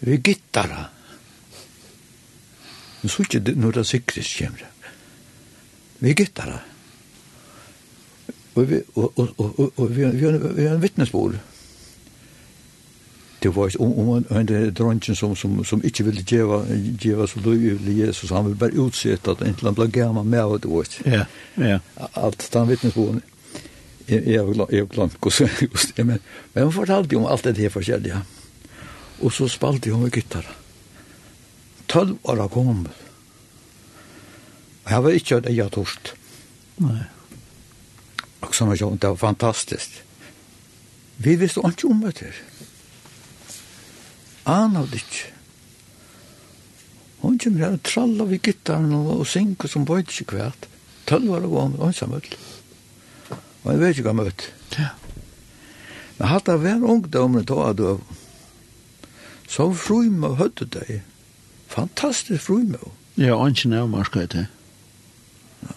vi 0.00 0.16
gittara. 0.16 0.84
Men 3.00 3.10
så 3.10 3.22
ikke 3.22 3.54
når 3.54 3.70
det 3.80 3.86
sikres 3.86 4.32
kommer. 4.38 4.64
Vi 6.00 6.14
gittara. 6.14 6.58
Og 8.56 8.70
vi, 8.70 8.80
og, 8.94 9.12
og, 9.18 9.28
og, 9.38 9.72
og, 9.76 9.96
vi, 9.96 10.04
vi 10.04 10.38
vi 10.56 10.64
har 10.64 10.74
en 10.74 10.82
vittnesbord. 10.82 11.36
Det 13.42 13.56
var 13.56 13.76
om 13.80 14.08
en 14.16 14.26
en 14.30 14.74
dronjen 14.74 15.16
som, 15.16 15.36
som, 15.36 15.64
som 15.64 15.84
ikke 15.84 16.04
ville 16.04 16.24
djeva, 16.30 16.64
djeva 17.02 17.26
så 17.26 17.40
løy 17.40 17.58
løyvlig 17.58 18.06
Jesus, 18.06 18.30
han 18.30 18.44
ville 18.44 18.58
bare 18.58 18.78
utsette 18.80 19.30
at 19.30 19.42
enten 19.42 19.66
han 19.66 19.74
ble 19.74 19.90
gamma 19.92 20.22
med 20.22 20.44
og 20.44 20.62
det 20.62 20.70
var 20.70 20.86
Ja, 21.06 21.24
ja. 21.58 21.78
Alt 22.14 22.48
den 22.52 22.68
vittnesborden 22.68 23.22
jeg 24.08 24.40
har 24.40 24.86
glemt 24.86 25.18
hvordan 25.20 25.48
jeg 25.96 26.06
men 26.06 26.18
men 26.54 26.64
hun 26.64 26.72
fortalte 26.72 27.12
jo 27.12 27.18
om 27.18 27.26
alt 27.26 27.44
det 27.44 27.56
her 27.56 27.68
forskjellige. 27.68 28.14
Ja 28.14 28.45
og 29.20 29.32
så 29.32 29.48
spalte 29.48 29.92
hun 29.92 30.02
med 30.06 30.14
gittara. 30.14 30.52
Tølv 31.88 32.18
år 32.24 32.40
Og 32.46 32.86
Jeg 34.90 35.02
var 35.02 35.10
ikke 35.10 35.36
et 35.36 35.46
eget 35.46 35.72
torst. 35.72 36.14
Nei. 36.78 37.02
Og 38.40 38.54
som 38.54 38.70
jeg 38.70 38.78
det 39.00 39.08
var 39.08 39.16
fantastisk. 39.16 40.02
Vi 41.16 41.36
visste 41.36 41.60
ikke 41.66 41.88
om 41.88 42.00
det 42.00 42.18
her. 42.18 42.36
Anna 44.46 44.84
hadde 44.84 45.00
ikke. 45.00 45.32
Hun 47.20 47.38
kommer 47.38 47.58
her 47.64 47.72
og 47.72 47.82
tralla 47.82 48.24
ved 48.24 48.42
gittaren 48.42 48.92
og, 48.94 49.08
og 49.20 49.26
synker 49.26 49.68
som 49.68 49.84
bøyde 49.84 50.12
ikke 50.12 50.36
kvært. 50.36 50.68
Tølv 51.06 51.32
år 51.34 51.48
kom, 51.50 51.74
og 51.78 51.88
hun 51.88 51.96
sa 51.96 52.06
møtt. 52.06 52.36
Og 53.64 53.72
jeg 53.72 53.80
vet 53.80 53.96
ikke 53.96 54.06
hva 54.06 54.14
møtt. 54.20 54.46
Ja. 54.76 54.92
Men 56.18 56.30
hatt 56.30 56.48
av 56.48 56.62
hver 56.62 56.84
ungdommen 56.84 57.46
til 57.46 57.58
å 57.58 57.66
ha 57.66 57.72
døv 57.76 57.98
så 59.48 59.72
frymå 59.72 60.34
høyde 60.34 60.66
det. 60.66 61.00
Fantastisk 61.68 62.42
frymå. 62.48 62.92
Ja, 63.16 63.38
ikke 63.46 63.68
nær 63.68 63.86
marskøy 63.86 64.26
til. 64.26 64.46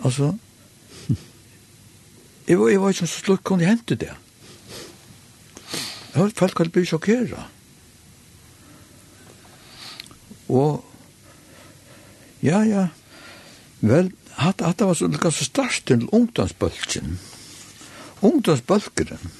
Altså, 0.03 0.34
jeg, 2.47 2.59
var, 2.59 2.67
jeg 2.70 2.82
var 2.82 2.89
ikke 2.89 3.07
så 3.07 3.22
slutt 3.24 3.43
kunne 3.43 3.65
hente 3.65 3.95
det. 3.95 4.11
Jeg 6.09 6.15
hørte 6.15 6.36
folk 6.36 6.57
hadde 6.57 6.74
blitt 6.74 6.89
sjokkeret. 6.89 7.34
Og, 10.49 10.86
ja, 12.41 12.63
ja, 12.65 12.88
vel, 13.82 14.09
hatt, 14.41 14.63
hatt 14.65 14.80
det 14.80 14.88
var 14.89 14.97
så, 14.97 15.07
det 15.07 15.34
så 15.34 15.45
størst 15.45 15.86
til 15.88 16.07
ungdomsbølgen. 16.11 17.20
Ungdomsbølgeren. 18.26 19.32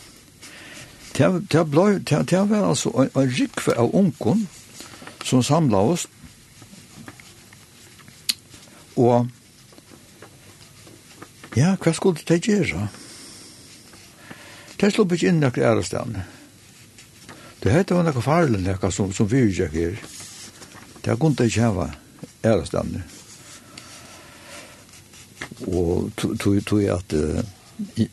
Det 1.18 1.66
ble, 1.72 1.99
det 2.05 2.39
var 2.49 2.70
altså 2.70 2.89
en 2.89 3.10
en 3.16 3.32
rikve 3.34 3.74
av 3.78 3.95
onkon 3.95 4.47
som 5.26 5.43
samla 5.43 5.78
oss, 5.78 6.07
og 8.95 9.28
ja, 11.55 11.76
hva 11.76 11.93
skulle 11.93 12.22
det 12.28 12.43
gjøre? 12.47 12.88
Det 14.80 14.91
slå 14.93 15.03
ikke 15.12 15.28
inn 15.28 15.41
noen 15.43 15.64
ærestene. 15.72 16.26
Det 17.60 17.74
hette 17.74 17.95
var 17.95 18.05
noe 18.07 18.24
farlig 18.24 18.62
noe 18.64 18.91
som, 18.95 19.12
som 19.12 19.28
vi 19.28 19.41
ikke 19.49 19.68
her. 19.74 19.97
Det 21.03 21.18
kunne 21.20 21.36
det 21.36 21.49
ikke 21.49 21.66
hava 21.66 21.89
ærestene. 22.45 23.03
Og 25.68 26.12
tog 26.16 26.80
jeg 26.80 26.93
at 26.95 27.16
Uh, 27.18 27.59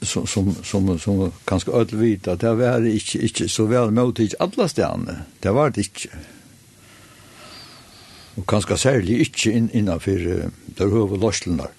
som, 0.03 0.27
som, 0.27 0.55
som, 0.65 0.99
som 0.99 1.33
kanske 1.45 1.71
öll 1.71 1.87
vita, 1.87 2.37
det 2.37 2.55
var 2.55 2.87
inte 2.87 3.19
inte 3.19 3.49
så 3.49 3.65
väl 3.65 3.91
mot 3.91 4.19
inte 4.19 4.37
alla 4.39 4.69
stjärnor 4.69 5.23
Det 5.41 5.51
var 5.51 5.71
det 5.71 5.81
ikke. 5.81 6.09
Og 8.37 8.47
särskilt 8.77 9.09
inte 9.11 9.51
in 9.51 9.57
inn, 9.57 9.71
innenfor 9.73 10.11
uh, 10.11 10.51
der 10.79 10.89
høve 10.89 11.17
där 11.57 11.71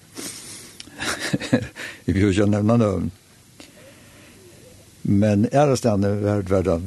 Vi 2.04 2.12
vil 2.12 2.30
ikke 2.30 2.46
nämna 2.46 2.76
noen. 2.76 3.10
Men 5.02 5.46
ærestene 5.52 6.10
var 6.20 6.42
det 6.42 6.78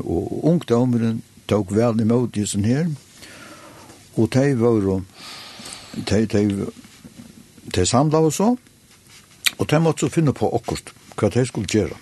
och 0.00 0.48
ungdomen 0.50 1.22
tog 1.46 1.72
väl 1.72 2.00
emot 2.00 2.36
imot 2.36 2.46
sån 2.46 2.64
här 2.64 2.94
och 4.14 4.28
de 4.28 4.54
var, 4.54 5.02
de, 5.94 6.26
de, 6.26 6.66
de 7.64 7.86
samlade 7.86 8.26
oss 8.26 8.40
opp, 8.40 8.60
Og 9.58 9.70
de 9.70 9.80
måtte 9.80 10.06
så 10.06 10.12
finne 10.12 10.34
på 10.36 10.50
akkurat 10.52 10.92
hva 11.16 11.30
de 11.32 11.44
skulle 11.48 11.70
gjøre. 11.70 11.96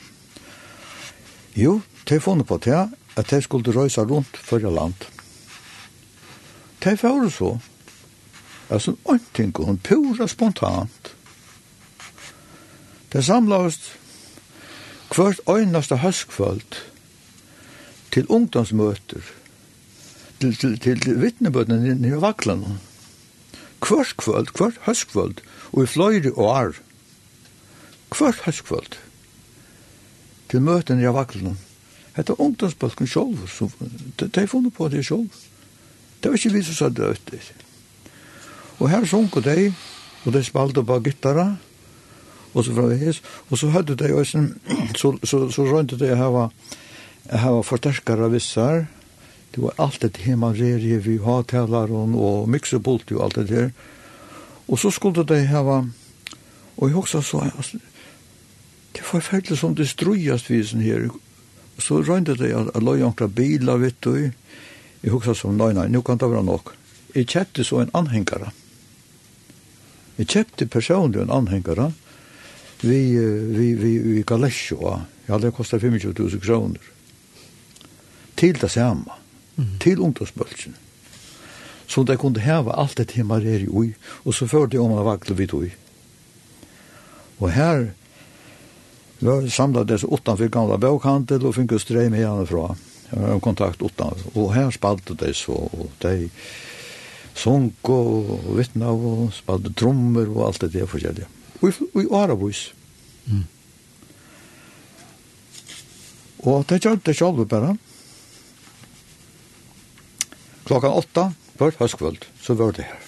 Jo, 1.54 1.80
de 2.08 2.20
funnet 2.20 2.46
på 2.46 2.58
det 2.64 2.80
at 3.14 3.30
de 3.30 3.40
skulle 3.42 3.74
røysa 3.74 4.02
rundt 4.02 4.36
førre 4.36 4.72
land. 4.74 5.06
De 6.84 6.96
fører 6.96 7.30
så, 7.30 7.58
altså, 8.70 8.96
ønting, 9.10 9.54
hun 9.56 9.78
pura 9.78 10.26
spontant. 10.28 11.14
De 13.12 13.22
samlast 13.22 13.92
hvert 15.14 15.40
øyneste 15.48 15.96
høskfølt 15.96 16.80
til 18.12 18.26
ungdomsmøter, 18.28 19.22
til, 20.40 20.56
til, 20.56 20.78
til, 20.80 21.00
til 21.00 21.20
vittnebøtene 21.22 21.94
nere 21.94 22.20
vaklen. 22.20 22.80
Hvert 23.84 24.16
kvöld, 24.18 24.50
hvert 24.58 24.80
høskfølt, 24.86 25.42
og 25.72 25.82
i 25.82 25.86
fløyre 25.86 26.32
og 26.32 26.58
arv 26.58 26.82
hvert 28.18 28.44
høstkvöld 28.46 28.98
til 30.50 30.62
møten 30.62 31.00
i 31.02 31.08
avaklen. 31.08 31.58
Hette 32.14 32.36
ungdomsbalken 32.38 33.08
sjolv, 33.10 33.48
som 33.50 33.72
de 34.18 34.46
funnet 34.46 34.74
på 34.74 34.88
det 34.92 35.02
sjálf. 35.06 35.34
Det 36.22 36.30
var 36.30 36.38
ikke 36.38 36.54
vi 36.54 36.62
som 36.64 36.76
sa 36.78 36.88
det 36.88 37.10
ut 37.10 37.30
det. 37.30 37.40
Og 38.78 38.90
her 38.90 39.04
sunk 39.04 39.36
og 39.36 39.44
de, 39.44 39.72
og 40.24 40.32
de 40.32 40.42
spalte 40.44 40.84
på 40.86 41.00
gittara, 41.04 41.56
og 42.54 42.64
så 42.64 42.74
fra 42.74 42.86
hes, 42.94 43.20
og 43.50 43.58
så 43.58 43.70
hadde 43.74 43.96
de 43.98 44.12
også, 44.14 44.44
så, 44.96 45.10
så, 45.26 45.40
så 45.50 45.66
rønte 45.66 45.98
de 45.98 46.14
hava, 46.16 46.48
hava 47.30 47.62
forsterkare 47.66 48.30
vissar, 48.30 48.86
det 49.54 49.62
var 49.62 49.74
alt 49.78 50.02
det 50.02 50.22
hemma 50.24 50.50
rerie 50.54 50.98
vi 51.02 51.18
hatalar 51.22 51.90
og 51.94 52.48
miksepult 52.50 53.12
og 53.14 53.24
alt 53.26 53.36
det 53.38 53.48
der. 53.50 53.68
Og 54.66 54.78
så 54.78 54.90
skulle 54.90 55.22
de 55.26 55.44
hava, 55.46 55.84
og 56.76 56.88
jeg 56.88 56.96
også 56.96 57.20
så, 57.22 57.44
det 58.94 59.02
var 59.02 59.18
forferdelig 59.18 59.58
som 59.58 59.74
det 59.74 59.88
strøyast 59.90 60.50
visen 60.50 60.80
her. 60.80 61.08
Så 61.78 62.00
røynde 62.02 62.36
det 62.38 62.52
at 62.54 62.70
jeg 62.74 62.82
løy 62.82 63.02
onkla 63.02 63.26
biler, 63.26 63.80
vet 63.82 63.98
du. 64.04 64.30
Jeg 65.02 65.12
huksa 65.12 65.34
som, 65.34 65.56
nei, 65.58 65.72
nei, 65.74 65.88
nå 65.90 66.02
kan 66.06 66.20
det 66.20 66.30
være 66.30 66.46
nok. 66.46 66.74
Jeg 67.14 67.26
kjøpte 67.30 67.64
så 67.66 67.82
en 67.82 67.90
anhengare. 67.94 68.52
Jeg 70.18 70.30
kjøpte 70.30 70.70
personlig 70.70 71.24
en 71.24 71.34
anhengare. 71.34 71.90
Vi, 72.84 73.00
vi, 73.56 73.74
vi, 73.74 73.98
vi 73.98 74.22
galesjo, 74.26 75.00
Ja, 75.26 75.38
det 75.38 75.54
kostet 75.56 75.80
25 75.80 76.12
000 76.18 76.40
kroner. 76.40 76.80
Til 78.36 78.60
det 78.60 78.70
samme. 78.70 79.12
Mm. 79.56 79.78
Til 79.80 80.00
ungdomsbølsen. 80.00 80.76
Så 81.86 82.02
det 82.02 82.18
kunne 82.18 82.40
heve 82.40 82.74
alt 82.76 82.96
det 82.98 83.08
timmar 83.08 83.44
er 83.44 83.64
i 83.64 83.68
ui, 83.68 83.94
og 84.24 84.34
så 84.34 84.46
førte 84.46 84.76
jeg 84.76 84.84
om 84.84 84.92
en 84.92 85.04
vakle 85.04 85.36
vidt 85.36 85.52
ui. 85.52 85.70
Og 87.38 87.50
her, 87.52 87.90
Vi 89.24 89.50
samlade 89.50 89.94
oss 89.94 90.04
utanför 90.04 90.48
gamla 90.48 90.78
bokhandel 90.78 91.46
och 91.46 91.54
fick 91.54 91.72
en 91.72 91.78
ström 91.78 92.12
hemifrån. 92.12 92.76
Jag 93.10 93.42
kontakt 93.42 93.82
utenfor. 93.82 94.30
Og 94.34 94.54
her 94.54 94.70
spalte 94.70 95.14
det 95.14 95.34
så. 95.36 95.52
og 95.52 95.90
de 96.02 96.30
sång 97.34 97.72
og 97.82 98.42
vittna 98.56 98.90
og 98.92 99.32
spalte 99.32 99.72
trommer 99.72 100.28
og 100.28 100.46
alt 100.46 100.60
det 100.60 100.72
der 100.72 100.86
forskjellige. 100.86 101.26
Og 101.62 102.02
i 102.02 102.06
Arabus. 102.12 102.74
Mm. 103.24 103.44
Og 106.38 106.66
det 106.68 106.82
gjør 106.84 107.00
det 107.04 107.16
selv 107.16 107.46
bare. 107.48 107.76
Klockan 110.64 110.90
åtta, 110.90 111.32
på 111.56 111.70
høstkvöld, 111.70 112.24
så 112.40 112.54
var 112.54 112.72
det 112.72 112.84
her. 112.84 113.00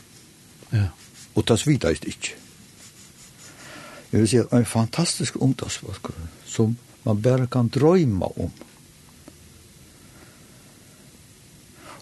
Ja. 0.73 0.89
Og 1.35 1.45
det 1.49 1.59
svitade 1.59 1.95
inte. 2.07 2.46
Jeg 4.17 4.23
vil 4.23 4.29
si 4.29 4.39
en 4.41 4.65
fantastisk 4.65 5.35
ungdomsfolk 5.45 6.09
som 6.49 6.79
man 7.05 7.19
bare 7.23 7.47
kan 7.53 7.69
drøyma 7.69 8.31
om. 8.41 8.53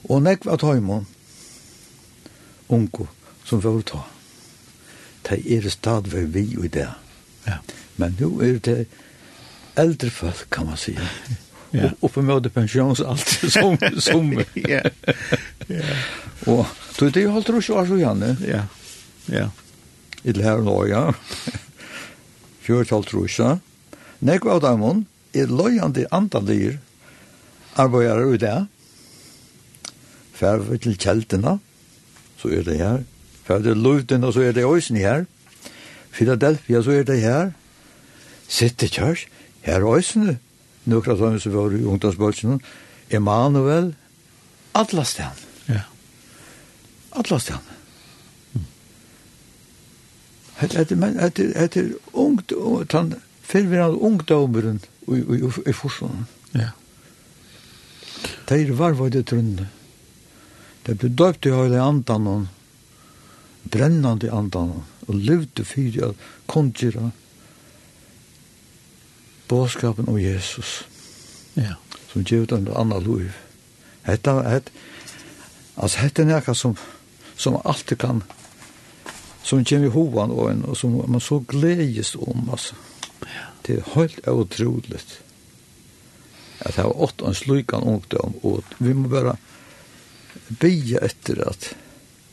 Og 0.04 0.20
nekva 0.22 0.54
at 0.54 0.62
tøymon, 0.62 1.08
unko 2.68 3.08
som 3.44 3.58
vi 3.64 3.72
vil 3.72 3.82
ta. 3.90 4.04
De 5.26 5.40
er 5.56 5.66
stadvei 5.74 6.22
vi 6.36 6.44
i 6.54 6.70
det. 6.70 6.86
Ja. 7.48 7.58
Men 7.96 8.14
nu 8.20 8.38
er 8.46 8.62
det 8.62 8.86
eldre 9.74 10.10
folk, 10.10 10.46
kan 10.54 10.70
man 10.70 10.78
si. 10.78 10.94
Ja. 11.74 11.90
Og 11.98 12.12
på 12.14 12.22
møte 12.22 12.54
pensjons 12.54 13.02
alt 13.02 13.26
som 13.50 13.74
som. 13.98 14.30
ja. 14.72 14.86
Ja. 15.66 15.98
Og 16.46 16.62
du 17.00 17.08
det 17.10 17.26
holdt 17.26 17.50
du 17.50 17.58
ikke 17.58 17.74
år 17.74 17.90
så 17.90 17.98
gjerne. 17.98 18.36
Ja. 18.46 18.62
Ja. 19.26 19.48
Det 20.22 20.46
her 20.46 20.62
nå, 20.62 20.78
ja 20.86 21.08
fjørtalt 22.64 23.12
rusa. 23.14 23.58
Nekva 24.24 24.56
av 24.56 24.64
dem 24.64 25.04
er 25.34 25.50
løyande 25.50 26.06
andalir 26.14 26.78
arbeidere 27.76 28.28
ut 28.30 28.40
der. 28.40 28.64
Færve 30.34 30.78
til 30.78 30.96
kjeltene, 30.98 31.58
så 32.38 32.48
er 32.48 32.62
det 32.66 32.78
her. 32.78 33.02
Færve 33.44 33.62
til 33.62 33.76
luften, 33.76 34.32
så 34.32 34.40
er 34.40 34.52
det 34.52 34.64
øysen 34.64 34.96
her. 34.96 35.24
Philadelphia, 36.12 36.82
så 36.82 36.90
er 36.90 37.02
det 37.02 37.20
her. 37.20 37.52
Sitte 38.48 38.88
kjørs, 38.88 39.26
her 39.62 39.80
er 39.80 39.94
øysene. 39.96 40.38
Nukra 40.84 41.16
sånne 41.16 41.40
som 41.40 41.54
var 41.54 41.72
i 41.72 41.84
ungdomsbølsen. 41.84 42.60
Emanuel, 43.10 43.94
Atlastan. 44.74 45.38
Ja. 45.68 45.86
Atlastan. 47.12 47.73
Hetta 50.56 50.96
men 50.96 51.18
etter, 51.18 51.50
er 51.54 51.92
ungt, 52.12 52.52
tan, 52.88 53.14
fyrvirrande 53.42 53.98
ungdomeren 53.98 54.80
i, 55.08 55.18
i, 55.18 55.40
i, 55.40 55.50
i 55.66 55.72
Forslånden. 55.72 56.26
Ja. 56.54 56.70
Det 58.48 58.60
er 58.60 58.72
varvade 58.78 59.22
trunne. 59.26 59.68
Det 60.86 60.98
ble 61.00 61.10
døpt 61.16 61.48
i 61.48 61.52
høyde 61.52 61.80
andan, 61.80 62.48
brennande 63.72 64.30
andan, 64.32 64.82
og 65.08 65.14
levde 65.14 65.64
fyrir 65.64 66.10
at 66.10 66.26
kongjera 66.46 67.10
båskapen 69.48 70.08
om 70.08 70.18
Jesus. 70.20 70.84
Ja. 71.56 71.76
Som 72.12 72.24
gjør 72.24 72.46
den 72.54 72.68
andre 72.76 73.00
liv. 73.02 73.32
Hetta, 74.04 74.38
het 74.46 74.70
altså, 75.76 75.98
hetta 75.98 76.22
er 76.22 76.30
nekka 76.30 76.54
som, 76.54 76.76
som 77.36 77.56
alltid 77.64 77.98
kan 77.98 78.22
som 79.44 79.64
kommer 79.64 79.92
hovan 79.92 80.30
og, 80.30 80.50
en 80.50 80.64
och 80.64 80.76
som 80.78 80.96
man 81.06 81.20
så 81.20 81.38
gledes 81.38 82.14
om 82.14 82.50
alltså. 82.50 82.74
Det 83.62 83.74
är 83.74 83.84
helt 83.94 84.28
otroligt. 84.28 85.20
Att 86.58 86.76
ha 86.76 86.84
åtte 86.84 87.24
en 87.24 87.34
slukan 87.34 87.82
ungdom 87.82 88.34
og 88.42 88.64
vi 88.78 88.94
måste 88.94 89.10
bara 89.10 89.36
be 90.48 90.98
efter 91.02 91.48
att 91.48 91.74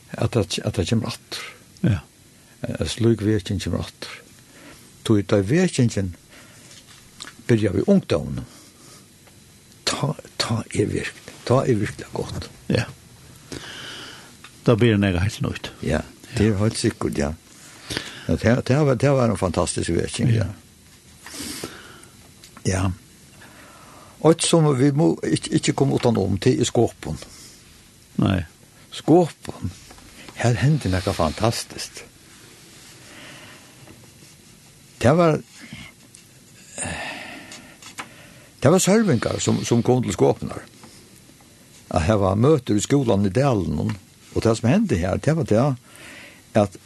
att 0.10 0.36
att 0.36 0.60
att 0.60 0.74
det 0.74 0.86
kommer 0.90 1.08
att. 1.08 1.36
Ja. 1.82 1.98
En 2.62 2.88
sluk 2.88 3.22
virkin 3.22 3.60
kommer 3.60 3.80
att. 3.80 4.06
Tog 5.04 5.26
det 5.26 5.42
virkingen 5.42 6.16
börjar 7.48 7.74
vi 7.74 7.84
ungdomen. 7.88 8.46
Ta 9.84 10.16
ta 10.38 10.64
er 10.72 10.86
virkelig. 10.86 11.34
Ta 11.44 11.66
er 11.66 11.76
virkelig 11.76 12.08
godt. 12.14 12.50
Ja. 12.68 12.84
Da 14.64 14.76
blir 14.76 14.92
det 14.92 15.00
nega 15.02 15.20
helt 15.20 15.42
nøyt. 15.42 15.72
Ja 15.82 16.02
det 16.38 16.48
er 16.48 16.58
helt 16.58 16.78
sikkert, 16.78 17.18
ja. 17.18 17.34
Det, 18.28 18.68
det, 18.68 18.78
var, 18.78 18.96
det 18.96 19.12
var 19.12 19.30
en 19.30 19.38
fantastisk 19.38 19.90
vekking, 19.90 20.30
ja. 20.36 20.46
Ja. 22.64 22.92
Och 24.20 24.42
som 24.42 24.78
vi 24.78 24.92
må 24.92 25.16
ikke, 25.24 25.56
ikke 25.58 25.74
komme 25.74 25.96
utan 25.96 26.38
till 26.38 26.62
i 26.62 26.66
skåpen. 26.66 27.18
Nei. 28.22 28.44
Skåpen. 28.92 29.72
Her 30.38 30.54
hendte 30.62 30.92
noe 30.94 31.14
fantastisk. 31.14 32.04
Det 35.02 35.16
var 35.18 35.42
Det 38.62 38.70
var 38.70 38.78
sørvingar 38.78 39.40
som, 39.40 39.64
som 39.66 39.82
kom 39.84 40.04
til 40.04 40.14
skåpenar. 40.14 40.62
At 41.90 42.04
her 42.06 42.20
var 42.22 42.36
møter 42.38 42.78
i 42.78 42.82
skolan 42.82 43.26
i 43.26 43.34
Dalen, 43.34 43.96
og 44.36 44.44
det 44.44 44.54
som 44.58 44.70
hendte 44.70 45.00
her, 45.02 45.18
det 45.18 45.34
var 45.36 45.48
det 45.50 45.64
at 46.58 46.78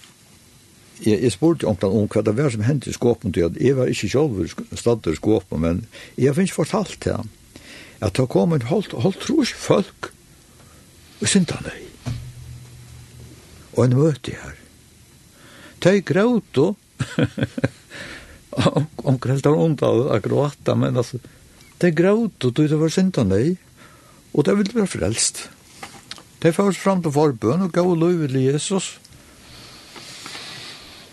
jeg, 1.03 1.20
jeg 1.20 1.32
spurte 1.34 1.68
onklan 1.68 1.95
om 1.95 2.09
hva 2.11 2.24
det 2.24 2.36
var 2.38 2.53
som 2.53 2.63
hendte 2.66 2.91
i 2.91 2.95
skåpen 2.95 3.34
til 3.36 3.49
at 3.49 3.57
jeg 3.59 3.76
var 3.78 3.91
ikke 3.91 4.09
selv 4.11 4.53
stadig 4.80 5.16
i 5.16 5.20
skåpen, 5.20 5.61
men 5.61 5.82
jeg 6.18 6.36
finnes 6.38 6.55
fortalt 6.55 6.97
til 7.03 7.20
ham 7.20 7.32
at 8.03 8.16
det 8.18 8.28
kom 8.30 8.53
en 8.53 8.68
holdt, 8.70 8.93
holdt 8.93 9.22
tros 9.24 9.53
folk 9.55 10.11
og 11.22 11.28
syndene 11.32 11.74
og 13.76 13.86
en 13.86 13.95
møte 13.97 14.36
her. 14.36 14.55
De 15.84 15.99
gråt 16.05 16.59
og 16.61 16.76
onkran 19.09 19.36
helt 19.36 19.47
har 19.49 19.57
ondt 19.59 19.84
av 19.84 19.99
å 20.16 20.20
gråta, 20.24 20.78
men 20.80 20.95
altså, 20.95 21.20
de 21.82 21.91
gråt 21.91 22.47
og 22.47 22.55
det 22.55 22.80
var 22.80 22.93
syndene 22.93 23.41
og 24.36 24.47
det 24.47 24.55
ville 24.59 24.76
være 24.80 24.91
frelst. 24.91 25.47
De 26.43 26.51
først 26.55 26.80
fram 26.80 27.01
til 27.03 27.13
forbøn 27.16 27.68
og 27.68 27.74
gav 27.76 27.91
lov 27.95 28.28
til 28.28 28.39
Jesus 28.43 28.95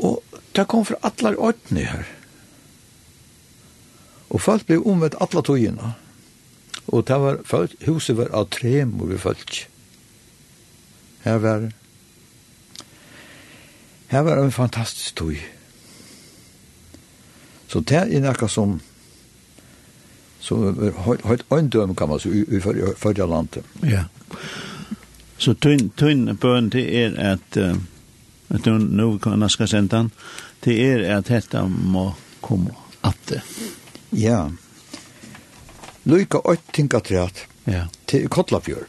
Og 0.03 0.23
det 0.57 0.67
kom 0.69 0.85
fra 0.85 0.99
alle 1.07 1.37
ordene 1.39 1.87
her. 1.87 2.09
Og 4.33 4.41
folk 4.41 4.67
ble 4.67 4.81
omvendt 4.81 5.19
alle 5.21 5.43
togene. 5.45 5.93
Og 6.89 7.07
det 7.09 7.19
var 7.21 7.43
folk, 7.47 7.75
huset 7.87 8.17
var 8.19 8.33
av 8.35 8.49
tre 8.51 8.85
mor 8.89 9.13
folk. 9.21 9.69
Her 11.25 11.39
var 11.39 11.71
Her 14.13 14.21
var 14.21 14.37
en 14.37 14.53
fantastisk 14.53 15.15
tog. 15.17 15.37
Så 17.69 17.81
det 17.81 17.97
er 17.97 18.21
noe 18.21 18.49
som 18.49 18.81
som 20.43 20.75
så 20.77 20.91
høyt 21.25 21.45
øyndøm 21.55 21.95
kan 21.95 22.09
man 22.09 22.21
si 22.21 22.29
i 22.29 22.61
førre 22.61 23.29
landet. 23.31 23.65
Ja. 23.83 24.05
Så 25.39 25.55
tøyne 25.55 26.35
bøn 26.35 26.69
det 26.69 26.83
er 26.99 27.15
at 27.17 27.57
uh, 27.57 27.79
at 28.55 28.65
nu, 28.65 28.79
nu 28.79 29.19
kan 29.19 29.51
ska 29.51 29.67
sända 29.67 30.11
till 30.61 30.81
er 30.81 31.11
att 31.11 31.27
detta 31.27 31.67
må 31.67 32.15
komma 32.41 32.71
att 33.01 33.27
det. 33.27 33.43
Ja. 34.11 34.51
Luka 36.03 36.39
åt 36.39 36.73
tänka 36.73 37.01
trätt. 37.01 37.39
Ja. 37.65 37.89
Till 38.05 38.29
Kotlafjord. 38.29 38.87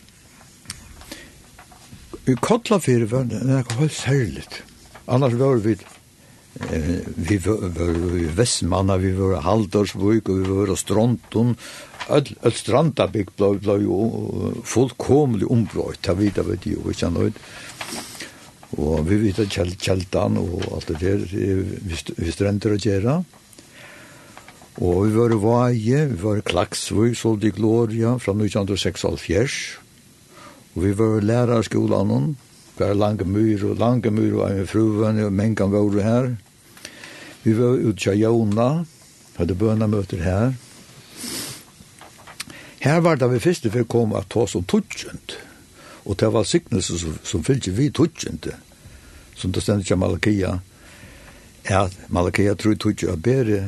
I 2.25 2.35
Kotlafjord 2.35 3.09
var 3.09 3.23
det 3.23 3.43
något 3.43 3.71
helt 3.71 3.93
särligt. 3.93 4.63
Annars 5.05 5.33
var 5.33 5.55
vi 5.55 5.77
vi 7.15 7.37
var 7.37 8.17
i 8.17 8.25
Vestmanna, 8.25 8.97
vi 8.97 9.11
var 9.11 9.37
i 9.37 9.41
Haldorsvik, 9.41 10.29
og 10.29 10.39
vi 10.39 10.49
var 10.49 10.73
i 10.73 10.77
Stronton. 10.77 11.55
Öll, 12.09 12.35
öll 12.43 12.51
strandabygg 12.51 13.29
ble 13.39 13.53
blei 13.63 13.77
jo 13.85 13.97
fullkomlig 14.67 15.47
ombrøyt, 15.47 16.01
ta 16.03 16.11
jeg 16.19 16.35
vet 16.35 16.65
jo, 16.67 16.81
ikke 16.91 16.99
sant, 16.99 17.37
Og 18.73 19.05
vi 19.05 19.19
vet 19.27 19.43
at 19.43 19.53
kjeltan 19.53 20.39
og 20.41 20.63
alt 20.73 20.89
det 20.89 20.99
der, 21.01 21.25
vi, 21.29 21.97
vi 22.17 22.33
strømter 22.33 22.73
å 22.73 22.79
gjøre. 22.81 23.17
Og 24.81 25.03
vi 25.05 25.13
var 25.13 25.35
vaje, 25.37 25.99
vi 26.09 26.17
var 26.23 26.41
klaksvøy, 26.41 27.13
solde 27.13 27.51
i 27.51 27.53
Gloria 27.53 28.15
fra 28.17 28.33
1906 28.33 29.05
Og 30.73 30.79
vi 30.81 30.91
var 30.97 31.19
i 31.19 31.25
lærerskolen, 31.25 32.35
vi 32.73 32.83
var 32.83 32.95
lange 32.97 33.25
myr 33.25 33.63
og 33.69 33.77
lange 33.77 34.09
myr 34.09 34.33
og 34.33 34.49
en 34.49 34.67
fruven 34.67 35.21
og 35.21 35.33
mengen 35.33 35.71
var 35.71 36.01
her. 36.01 36.35
Vi 37.43 37.53
var 37.53 37.77
ute 37.77 37.99
til 37.99 38.19
Jona, 38.19 38.85
hadde 39.37 39.55
bønamøter 39.55 40.23
her. 40.23 40.53
Her 42.79 42.99
var 42.99 43.15
det 43.15 43.29
vi 43.31 43.39
første 43.39 43.69
for 43.69 43.85
å 43.85 43.87
komme 43.87 44.17
at 44.17 44.31
ta 44.33 44.47
som 44.49 44.63
tutsjent. 44.63 45.37
Og 46.05 46.19
det 46.19 46.29
var 46.33 46.43
signelse 46.47 46.99
som, 46.99 47.17
som 47.23 47.43
fylte 47.43 47.71
vi 47.71 47.89
tutsjente, 47.91 48.57
som 49.35 49.51
det 49.51 49.63
stendte 49.63 49.87
ikke 49.87 49.99
Malakia, 50.01 50.57
er 51.63 51.85
at 51.85 51.95
Malakia 52.11 52.55
tror 52.59 52.75
tutsje 52.75 53.13
å 53.13 53.19
bære 53.19 53.61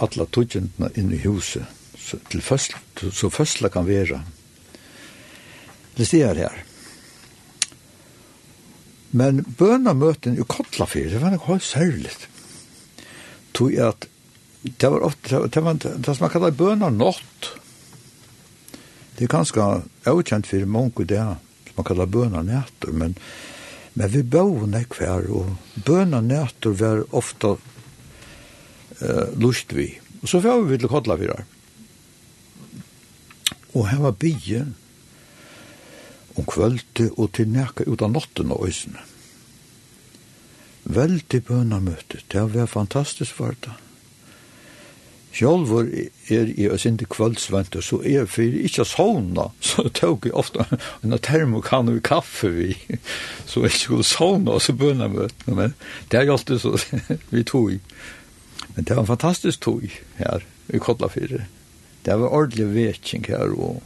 alle 0.00 0.26
tutsjentene 0.32 0.90
inn 1.00 1.12
i 1.12 1.22
huset, 1.24 1.64
så, 1.96 2.20
til 2.28 2.42
først, 2.44 2.76
så 3.12 3.30
først 3.32 3.64
kan 3.72 3.88
være. 3.88 4.20
Det 5.96 6.06
stiger 6.08 6.44
her. 6.44 6.62
Men 9.10 9.42
bønamøten 9.58 10.38
i 10.38 10.46
Kotlafyr, 10.46 11.10
det 11.10 11.20
var 11.22 11.34
nok 11.34 11.48
høy 11.48 11.58
særlig. 11.64 12.12
Tog 13.56 13.74
at 13.74 14.06
det 14.62 14.90
var 14.92 15.02
ofte, 15.08 15.40
det 15.48 15.62
var 15.64 15.80
det 15.80 16.04
som 16.04 16.24
man 16.24 16.32
kallar 16.32 16.54
bønanått. 16.54 17.54
Det 19.16 19.26
er 19.26 19.32
ganske 19.32 19.64
avkjent 20.08 20.46
for 20.48 20.68
mange 20.68 21.04
det 21.04 21.16
der 21.16 21.40
man 21.76 21.86
kallar 21.86 22.06
bøna 22.06 22.42
men, 22.92 23.16
men 23.94 24.10
vi 24.10 24.22
bor 24.22 24.66
nekv 24.66 25.00
her, 25.00 25.26
og 25.30 25.56
bøna 25.86 26.20
nætter 26.20 26.70
var 26.70 27.04
ofta 27.10 27.56
eh, 29.00 29.34
lust 29.36 29.72
vi. 29.72 29.90
Og 30.22 30.28
så 30.28 30.40
var 30.40 30.62
vi 30.68 30.78
til 30.78 30.88
kodla. 30.88 31.16
Og 33.74 33.88
her 33.88 34.00
var 34.02 34.18
bie 34.18 34.66
om 36.36 36.46
kvölde 36.46 37.10
og 37.16 37.32
til 37.36 37.48
nekka 37.50 37.86
ut 37.86 38.02
av 38.02 38.12
notten 38.12 38.52
og 38.54 38.66
øysene. 38.66 39.00
Veldig 40.90 41.42
bøna 41.46 41.80
det 42.32 42.54
var 42.54 42.66
fantastisk 42.66 43.34
for 43.34 43.54
det. 43.60 43.89
Sjálfur 45.30 45.86
er 46.34 46.48
i 46.58 46.66
oss 46.68 46.82
sindi 46.82 47.06
kvöldsvent, 47.06 47.76
og 47.78 47.84
så 47.86 48.00
er 48.02 48.16
jeg 48.16 48.30
fyrir 48.34 48.64
ikkje 48.66 48.86
sovna, 48.90 49.44
så 49.62 49.84
tåg 49.94 50.26
jeg 50.26 50.34
ofta 50.34 50.66
en 51.04 51.14
termokan 51.22 51.92
og 51.92 52.00
kaffe 52.02 52.50
vi, 52.50 52.72
så 53.46 53.62
jeg 53.68 53.76
skulle 53.78 54.06
sovna, 54.06 54.56
og 54.58 54.64
så 54.64 54.74
bønna 54.74 55.06
møtene, 55.12 55.54
men 55.54 55.76
det 56.10 56.18
er 56.18 56.26
jo 56.26 56.34
alltid 56.34 56.58
så 56.64 56.74
vi 57.30 57.44
tog. 57.46 57.78
Men 58.74 58.84
det 58.84 58.96
var 58.96 59.04
en 59.04 59.12
fantastisk 59.12 59.60
tog 59.60 59.86
her 60.18 60.42
i 60.68 60.82
Kollafire. 60.82 61.44
Det 62.04 62.16
var 62.18 62.34
ordentlig 62.34 62.66
vetjeng 62.74 63.26
her, 63.30 63.54
og 63.54 63.82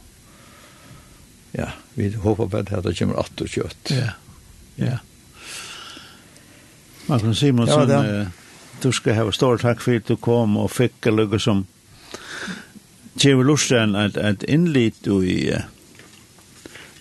ja, 1.53 1.69
vi 1.93 2.09
håper 2.09 2.47
på 2.47 2.57
at 2.57 2.83
det 2.83 2.99
kommer 2.99 3.19
att 3.19 3.41
och 3.41 3.49
kött. 3.49 3.91
Ja, 3.91 4.09
ja. 4.75 4.97
Martin 7.05 7.35
Simonsen, 7.35 7.79
ja, 7.79 7.85
det 7.85 8.31
du 8.81 8.91
skal 8.91 9.15
ha 9.15 9.31
stor 9.31 9.57
takk 9.57 9.81
for 9.81 9.97
at 9.99 10.07
du 10.07 10.15
kom 10.15 10.57
og 10.57 10.71
fikk 10.71 11.11
lukket 11.11 11.41
som 11.41 11.65
Tjeve 13.15 13.45
Lusten 13.47 13.95
at, 13.95 14.17
at 14.17 14.43
innlit 14.43 15.07
i 15.07 15.37
uh, 15.55 15.61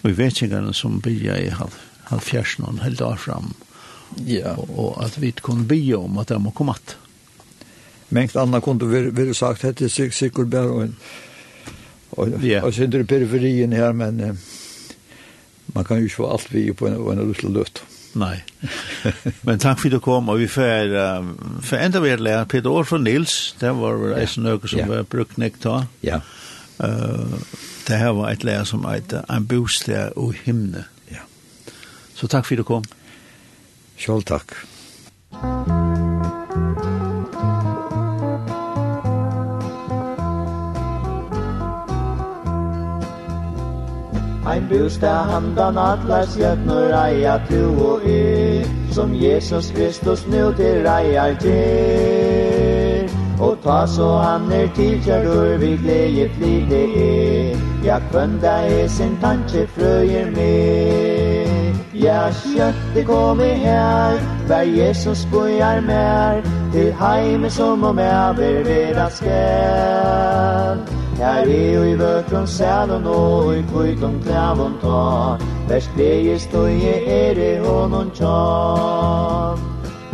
i 0.05 0.13
vetsingarna 0.13 0.73
som 0.73 0.99
bygger 0.99 1.37
i 1.37 1.49
halv, 1.49 1.75
halvfjärsen 2.05 2.65
och 2.65 2.73
helt 2.73 2.83
hel 2.83 2.95
dag 2.95 3.21
fram 3.21 3.55
yeah. 4.27 4.59
og, 4.59 4.79
og 4.79 5.05
at 5.05 5.19
vi 5.19 5.33
kunne 5.33 5.65
bygge 5.65 5.97
om 5.97 6.19
at 6.19 6.29
de 6.29 6.39
må 6.39 6.51
komme 6.51 6.73
att 6.73 6.97
Mengt 8.09 8.37
anna 8.37 8.61
kunde 8.61 8.87
vi, 8.87 9.11
vi 9.11 9.35
sagt 9.35 9.63
hette 9.63 9.89
sikkert 9.89 10.47
bare 10.47 10.69
og, 10.69 10.89
og, 12.11 12.29
yeah. 12.45 12.65
og 12.65 12.73
det 12.73 13.07
periferien 13.09 13.73
her 13.73 13.93
men 13.93 14.21
eh, 14.21 14.35
man 15.67 15.85
kan 15.85 15.99
jo 15.99 16.05
ikke 16.05 16.17
få 16.17 16.31
alt 16.33 16.55
vi 16.55 16.73
på 16.73 16.87
en, 16.87 16.97
på 16.97 17.13
en 17.13 17.29
lusla 17.29 17.51
løtt 17.51 17.83
Nei. 18.15 18.39
Men 19.47 19.61
takk 19.63 19.81
for 19.81 19.91
at 19.91 19.97
du 19.97 20.01
kom, 20.05 20.31
og 20.33 20.41
vi 20.43 20.49
får, 20.51 20.95
uh, 20.95 21.61
får 21.67 21.85
enda 21.87 22.03
vi 22.05 22.15
lære 22.17 22.47
Peter 22.51 22.71
Årsson 22.71 23.05
Nils, 23.05 23.55
det 23.61 23.75
var 23.77 23.99
vel 24.01 24.15
ja. 24.15 24.25
en 24.25 24.29
som 24.69 24.79
ja. 24.79 24.89
var 24.91 25.07
brukt 25.11 25.39
nekt 25.39 25.65
da. 25.67 25.85
Ja. 26.07 26.21
Uh, 26.79 27.39
det 27.89 28.01
her 28.01 28.15
var 28.17 28.33
et 28.33 28.45
lære 28.47 28.65
som 28.71 28.87
eit 28.89 29.13
en 29.13 29.49
bostad 29.51 30.17
og 30.17 30.35
himne. 30.45 30.87
Ja. 31.13 31.27
Så 32.15 32.31
takk 32.31 32.47
for 32.47 32.55
at 32.55 32.65
du 32.65 32.69
kom. 32.69 32.87
Sjål 33.99 34.25
takk. 34.27 34.57
Takk. 35.35 37.04
Ein 44.47 44.69
bostad 44.69 45.31
handan 45.31 45.79
allar 45.79 46.27
stjørnur 46.27 46.93
eia 46.93 47.39
tu 47.49 47.61
og 47.91 48.05
i 48.05 48.65
som 48.93 49.15
Jesus 49.15 49.71
Kristus 49.77 50.27
nu 50.27 50.53
til 50.53 50.87
eier 50.87 51.37
til. 51.41 53.09
Og 53.41 53.57
ta 53.65 53.87
så 53.87 54.09
han 54.19 54.53
er 54.53 54.69
tilkjördur 54.77 55.57
vi 55.59 55.77
glede 55.77 56.29
flit 56.37 56.73
i 56.73 57.57
ja 57.85 57.99
kvönda 58.11 58.55
er 58.83 58.89
sin 58.89 59.19
tanke 59.21 59.67
frøyer 59.67 60.31
med. 60.31 61.75
Ja, 61.95 62.31
kjøtt 62.31 63.07
kom 63.07 63.41
i 63.41 63.55
her, 63.65 64.19
vær 64.49 64.63
Jesus 64.63 65.29
bojar 65.33 65.81
mer, 65.81 66.43
til 66.73 66.93
heime 66.93 67.51
som 67.51 67.85
om 67.85 67.99
jeg 67.99 68.35
vil 68.37 68.65
vera 68.65 69.09
skjell. 69.11 71.04
När 71.19 71.47
vi 71.47 71.91
i 71.91 71.95
vörtron 71.95 72.47
sälon 72.47 73.07
og 73.07 73.57
i 73.57 73.63
kviton 73.63 74.21
klävon 74.23 74.73
ta 74.83 75.39
Vers 75.69 75.89
bleje 75.95 76.39
støye 76.39 76.95
er 77.07 77.39
i 77.39 77.59
honom 77.67 78.11
tjar 78.11 79.59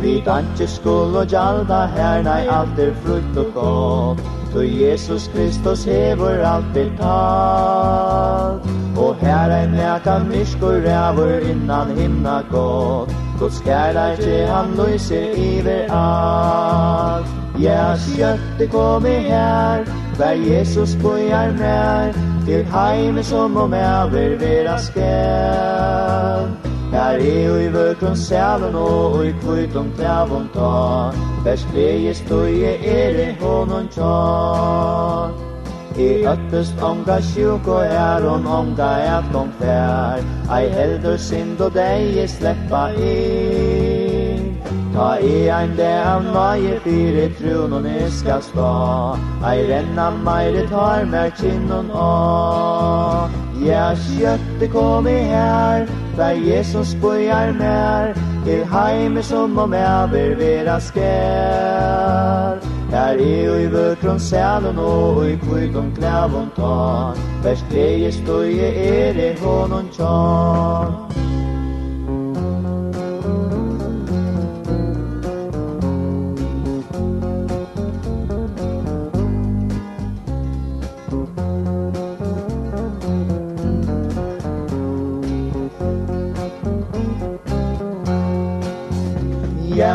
Vi 0.01 0.23
danske 0.27 0.67
skull 0.67 1.17
og 1.17 1.27
gjalda 1.27 1.87
her, 1.97 2.23
nei, 2.23 2.47
alt 2.49 2.79
er 2.79 2.95
frukt 3.05 3.37
og 3.37 3.47
godt 3.55 4.21
Så 4.53 4.63
Jesus 4.63 5.31
Kristus 5.35 5.85
hever 5.85 6.45
alt 6.45 6.73
betalt 6.75 8.63
Og 8.97 9.17
her 9.21 9.51
ein 9.51 9.71
neka 9.71 10.19
miskur 10.19 10.81
ræver 10.85 11.39
innan 11.51 11.97
himna 11.97 12.43
godt 12.51 13.17
Guds 13.39 13.61
kærleikje 13.61 14.47
han 14.47 14.67
løyser 14.77 15.31
iver 15.37 15.93
alt 15.93 17.27
Ja, 17.61 17.97
sjøtte 17.99 18.67
kom 18.73 19.05
i 19.07 19.19
her. 19.27 19.85
Der 20.21 20.35
Jesus 20.35 20.97
bojar 21.03 21.53
mer 21.53 22.13
Til 22.47 22.65
heime 22.65 23.23
som 23.23 23.57
om 23.57 23.73
over 23.73 24.37
vera 24.39 24.79
skæl 24.79 26.51
Her 26.93 27.01
er 27.01 27.47
jo 27.47 27.55
i 27.57 27.73
vøkron 27.73 28.17
sælen 28.17 28.75
og 28.75 29.27
i 29.27 29.31
kvitom 29.31 29.91
tævon 29.97 30.49
ta. 30.55 31.17
Vers 31.45 31.65
pleie 31.73 32.15
støye 32.15 32.73
er 32.87 33.31
i 33.31 33.37
hånden 33.41 33.89
tja 33.89 35.31
I 35.97 36.25
öttest 36.33 36.83
omga 36.83 37.21
sjuk 37.21 37.69
og 37.69 37.85
er 37.85 38.29
hon 38.29 38.47
omga 38.47 38.91
et 39.19 39.33
gong 39.33 39.53
fær. 39.61 40.21
Ei 40.57 40.69
heldur 40.69 41.17
synd 41.17 41.61
og 41.61 41.75
deg 41.75 42.29
sleppa 42.29 42.89
inn 42.97 43.90
Ta 44.95 45.09
i 45.23 45.49
ein 45.55 45.77
av 45.81 46.25
nøye 46.25 46.81
fyre 46.85 47.29
trunon 47.39 47.87
og 47.87 48.09
skal 48.11 48.43
stå. 48.43 48.71
Ei 49.47 49.63
renna 49.69 50.11
meire 50.11 50.67
tar 50.71 51.05
mer 51.13 51.31
kinnon 51.39 51.93
å. 51.95 53.29
Ja, 53.63 53.93
kjøtte 53.95 54.71
kom 54.73 55.07
i 55.07 55.19
her 55.29 55.87
Der 56.17 56.33
Jesus 56.33 56.95
bojar 57.03 57.53
mer. 57.53 58.15
Til 58.45 58.65
heime 58.65 59.23
som 59.23 59.59
om 59.59 59.73
jeg 59.75 60.11
vil 60.13 60.37
vera 60.39 60.81
skær. 60.81 62.59
Her 62.91 63.21
i 63.23 63.49
og 63.49 63.61
i 63.63 63.67
vøkron 63.71 64.19
sælen 64.19 64.79
og 64.79 65.23
i 65.29 65.37
kvikom 65.45 65.93
klævon 65.95 66.51
ta 66.57 67.15
Vers 67.45 67.63
greie 67.71 68.11
støye 68.13 68.73
er 68.75 69.21
i 69.29 69.31
hånden 69.39 69.93
tjån 69.95 71.40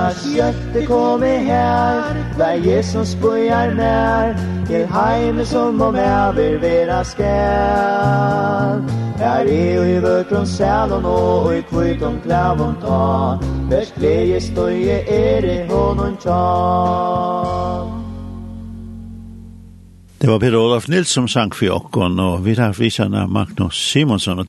Jonas 0.06 0.26
hjerte 0.36 0.86
kommer 0.86 1.38
her 1.38 2.14
Vær 2.38 2.54
Jesus 2.62 3.16
bojar 3.22 3.74
nær. 3.74 4.36
Til 4.68 4.88
heime 4.88 5.46
som 5.46 5.82
om 5.82 5.96
jeg 5.96 6.34
vil 6.36 6.62
vera 6.62 7.04
skær. 7.04 8.82
Her 9.18 9.50
er 9.50 9.86
i 9.86 10.02
vøkron 10.02 10.46
sælen 10.46 11.06
og 11.06 11.56
i 11.58 11.62
kviton 11.62 12.22
klavon 12.22 12.76
ta. 12.82 13.38
Vers 13.70 13.94
glede 13.98 14.42
støye 14.42 15.02
er 15.10 15.46
i 15.46 15.58
hånden 15.70 16.18
tja. 16.22 16.42
Det 20.22 20.30
var 20.32 20.40
Peter 20.40 20.58
Olaf 20.58 20.88
Nilsson 20.90 21.28
som 21.28 21.28
sang 21.28 21.56
for 21.56 21.70
okken, 21.70 22.20
og 22.20 22.46
vi 22.46 22.56
tar 22.56 22.72
frisene 22.74 23.28
Magnus 23.28 23.78
Simonsson, 23.78 24.40
og 24.40 24.44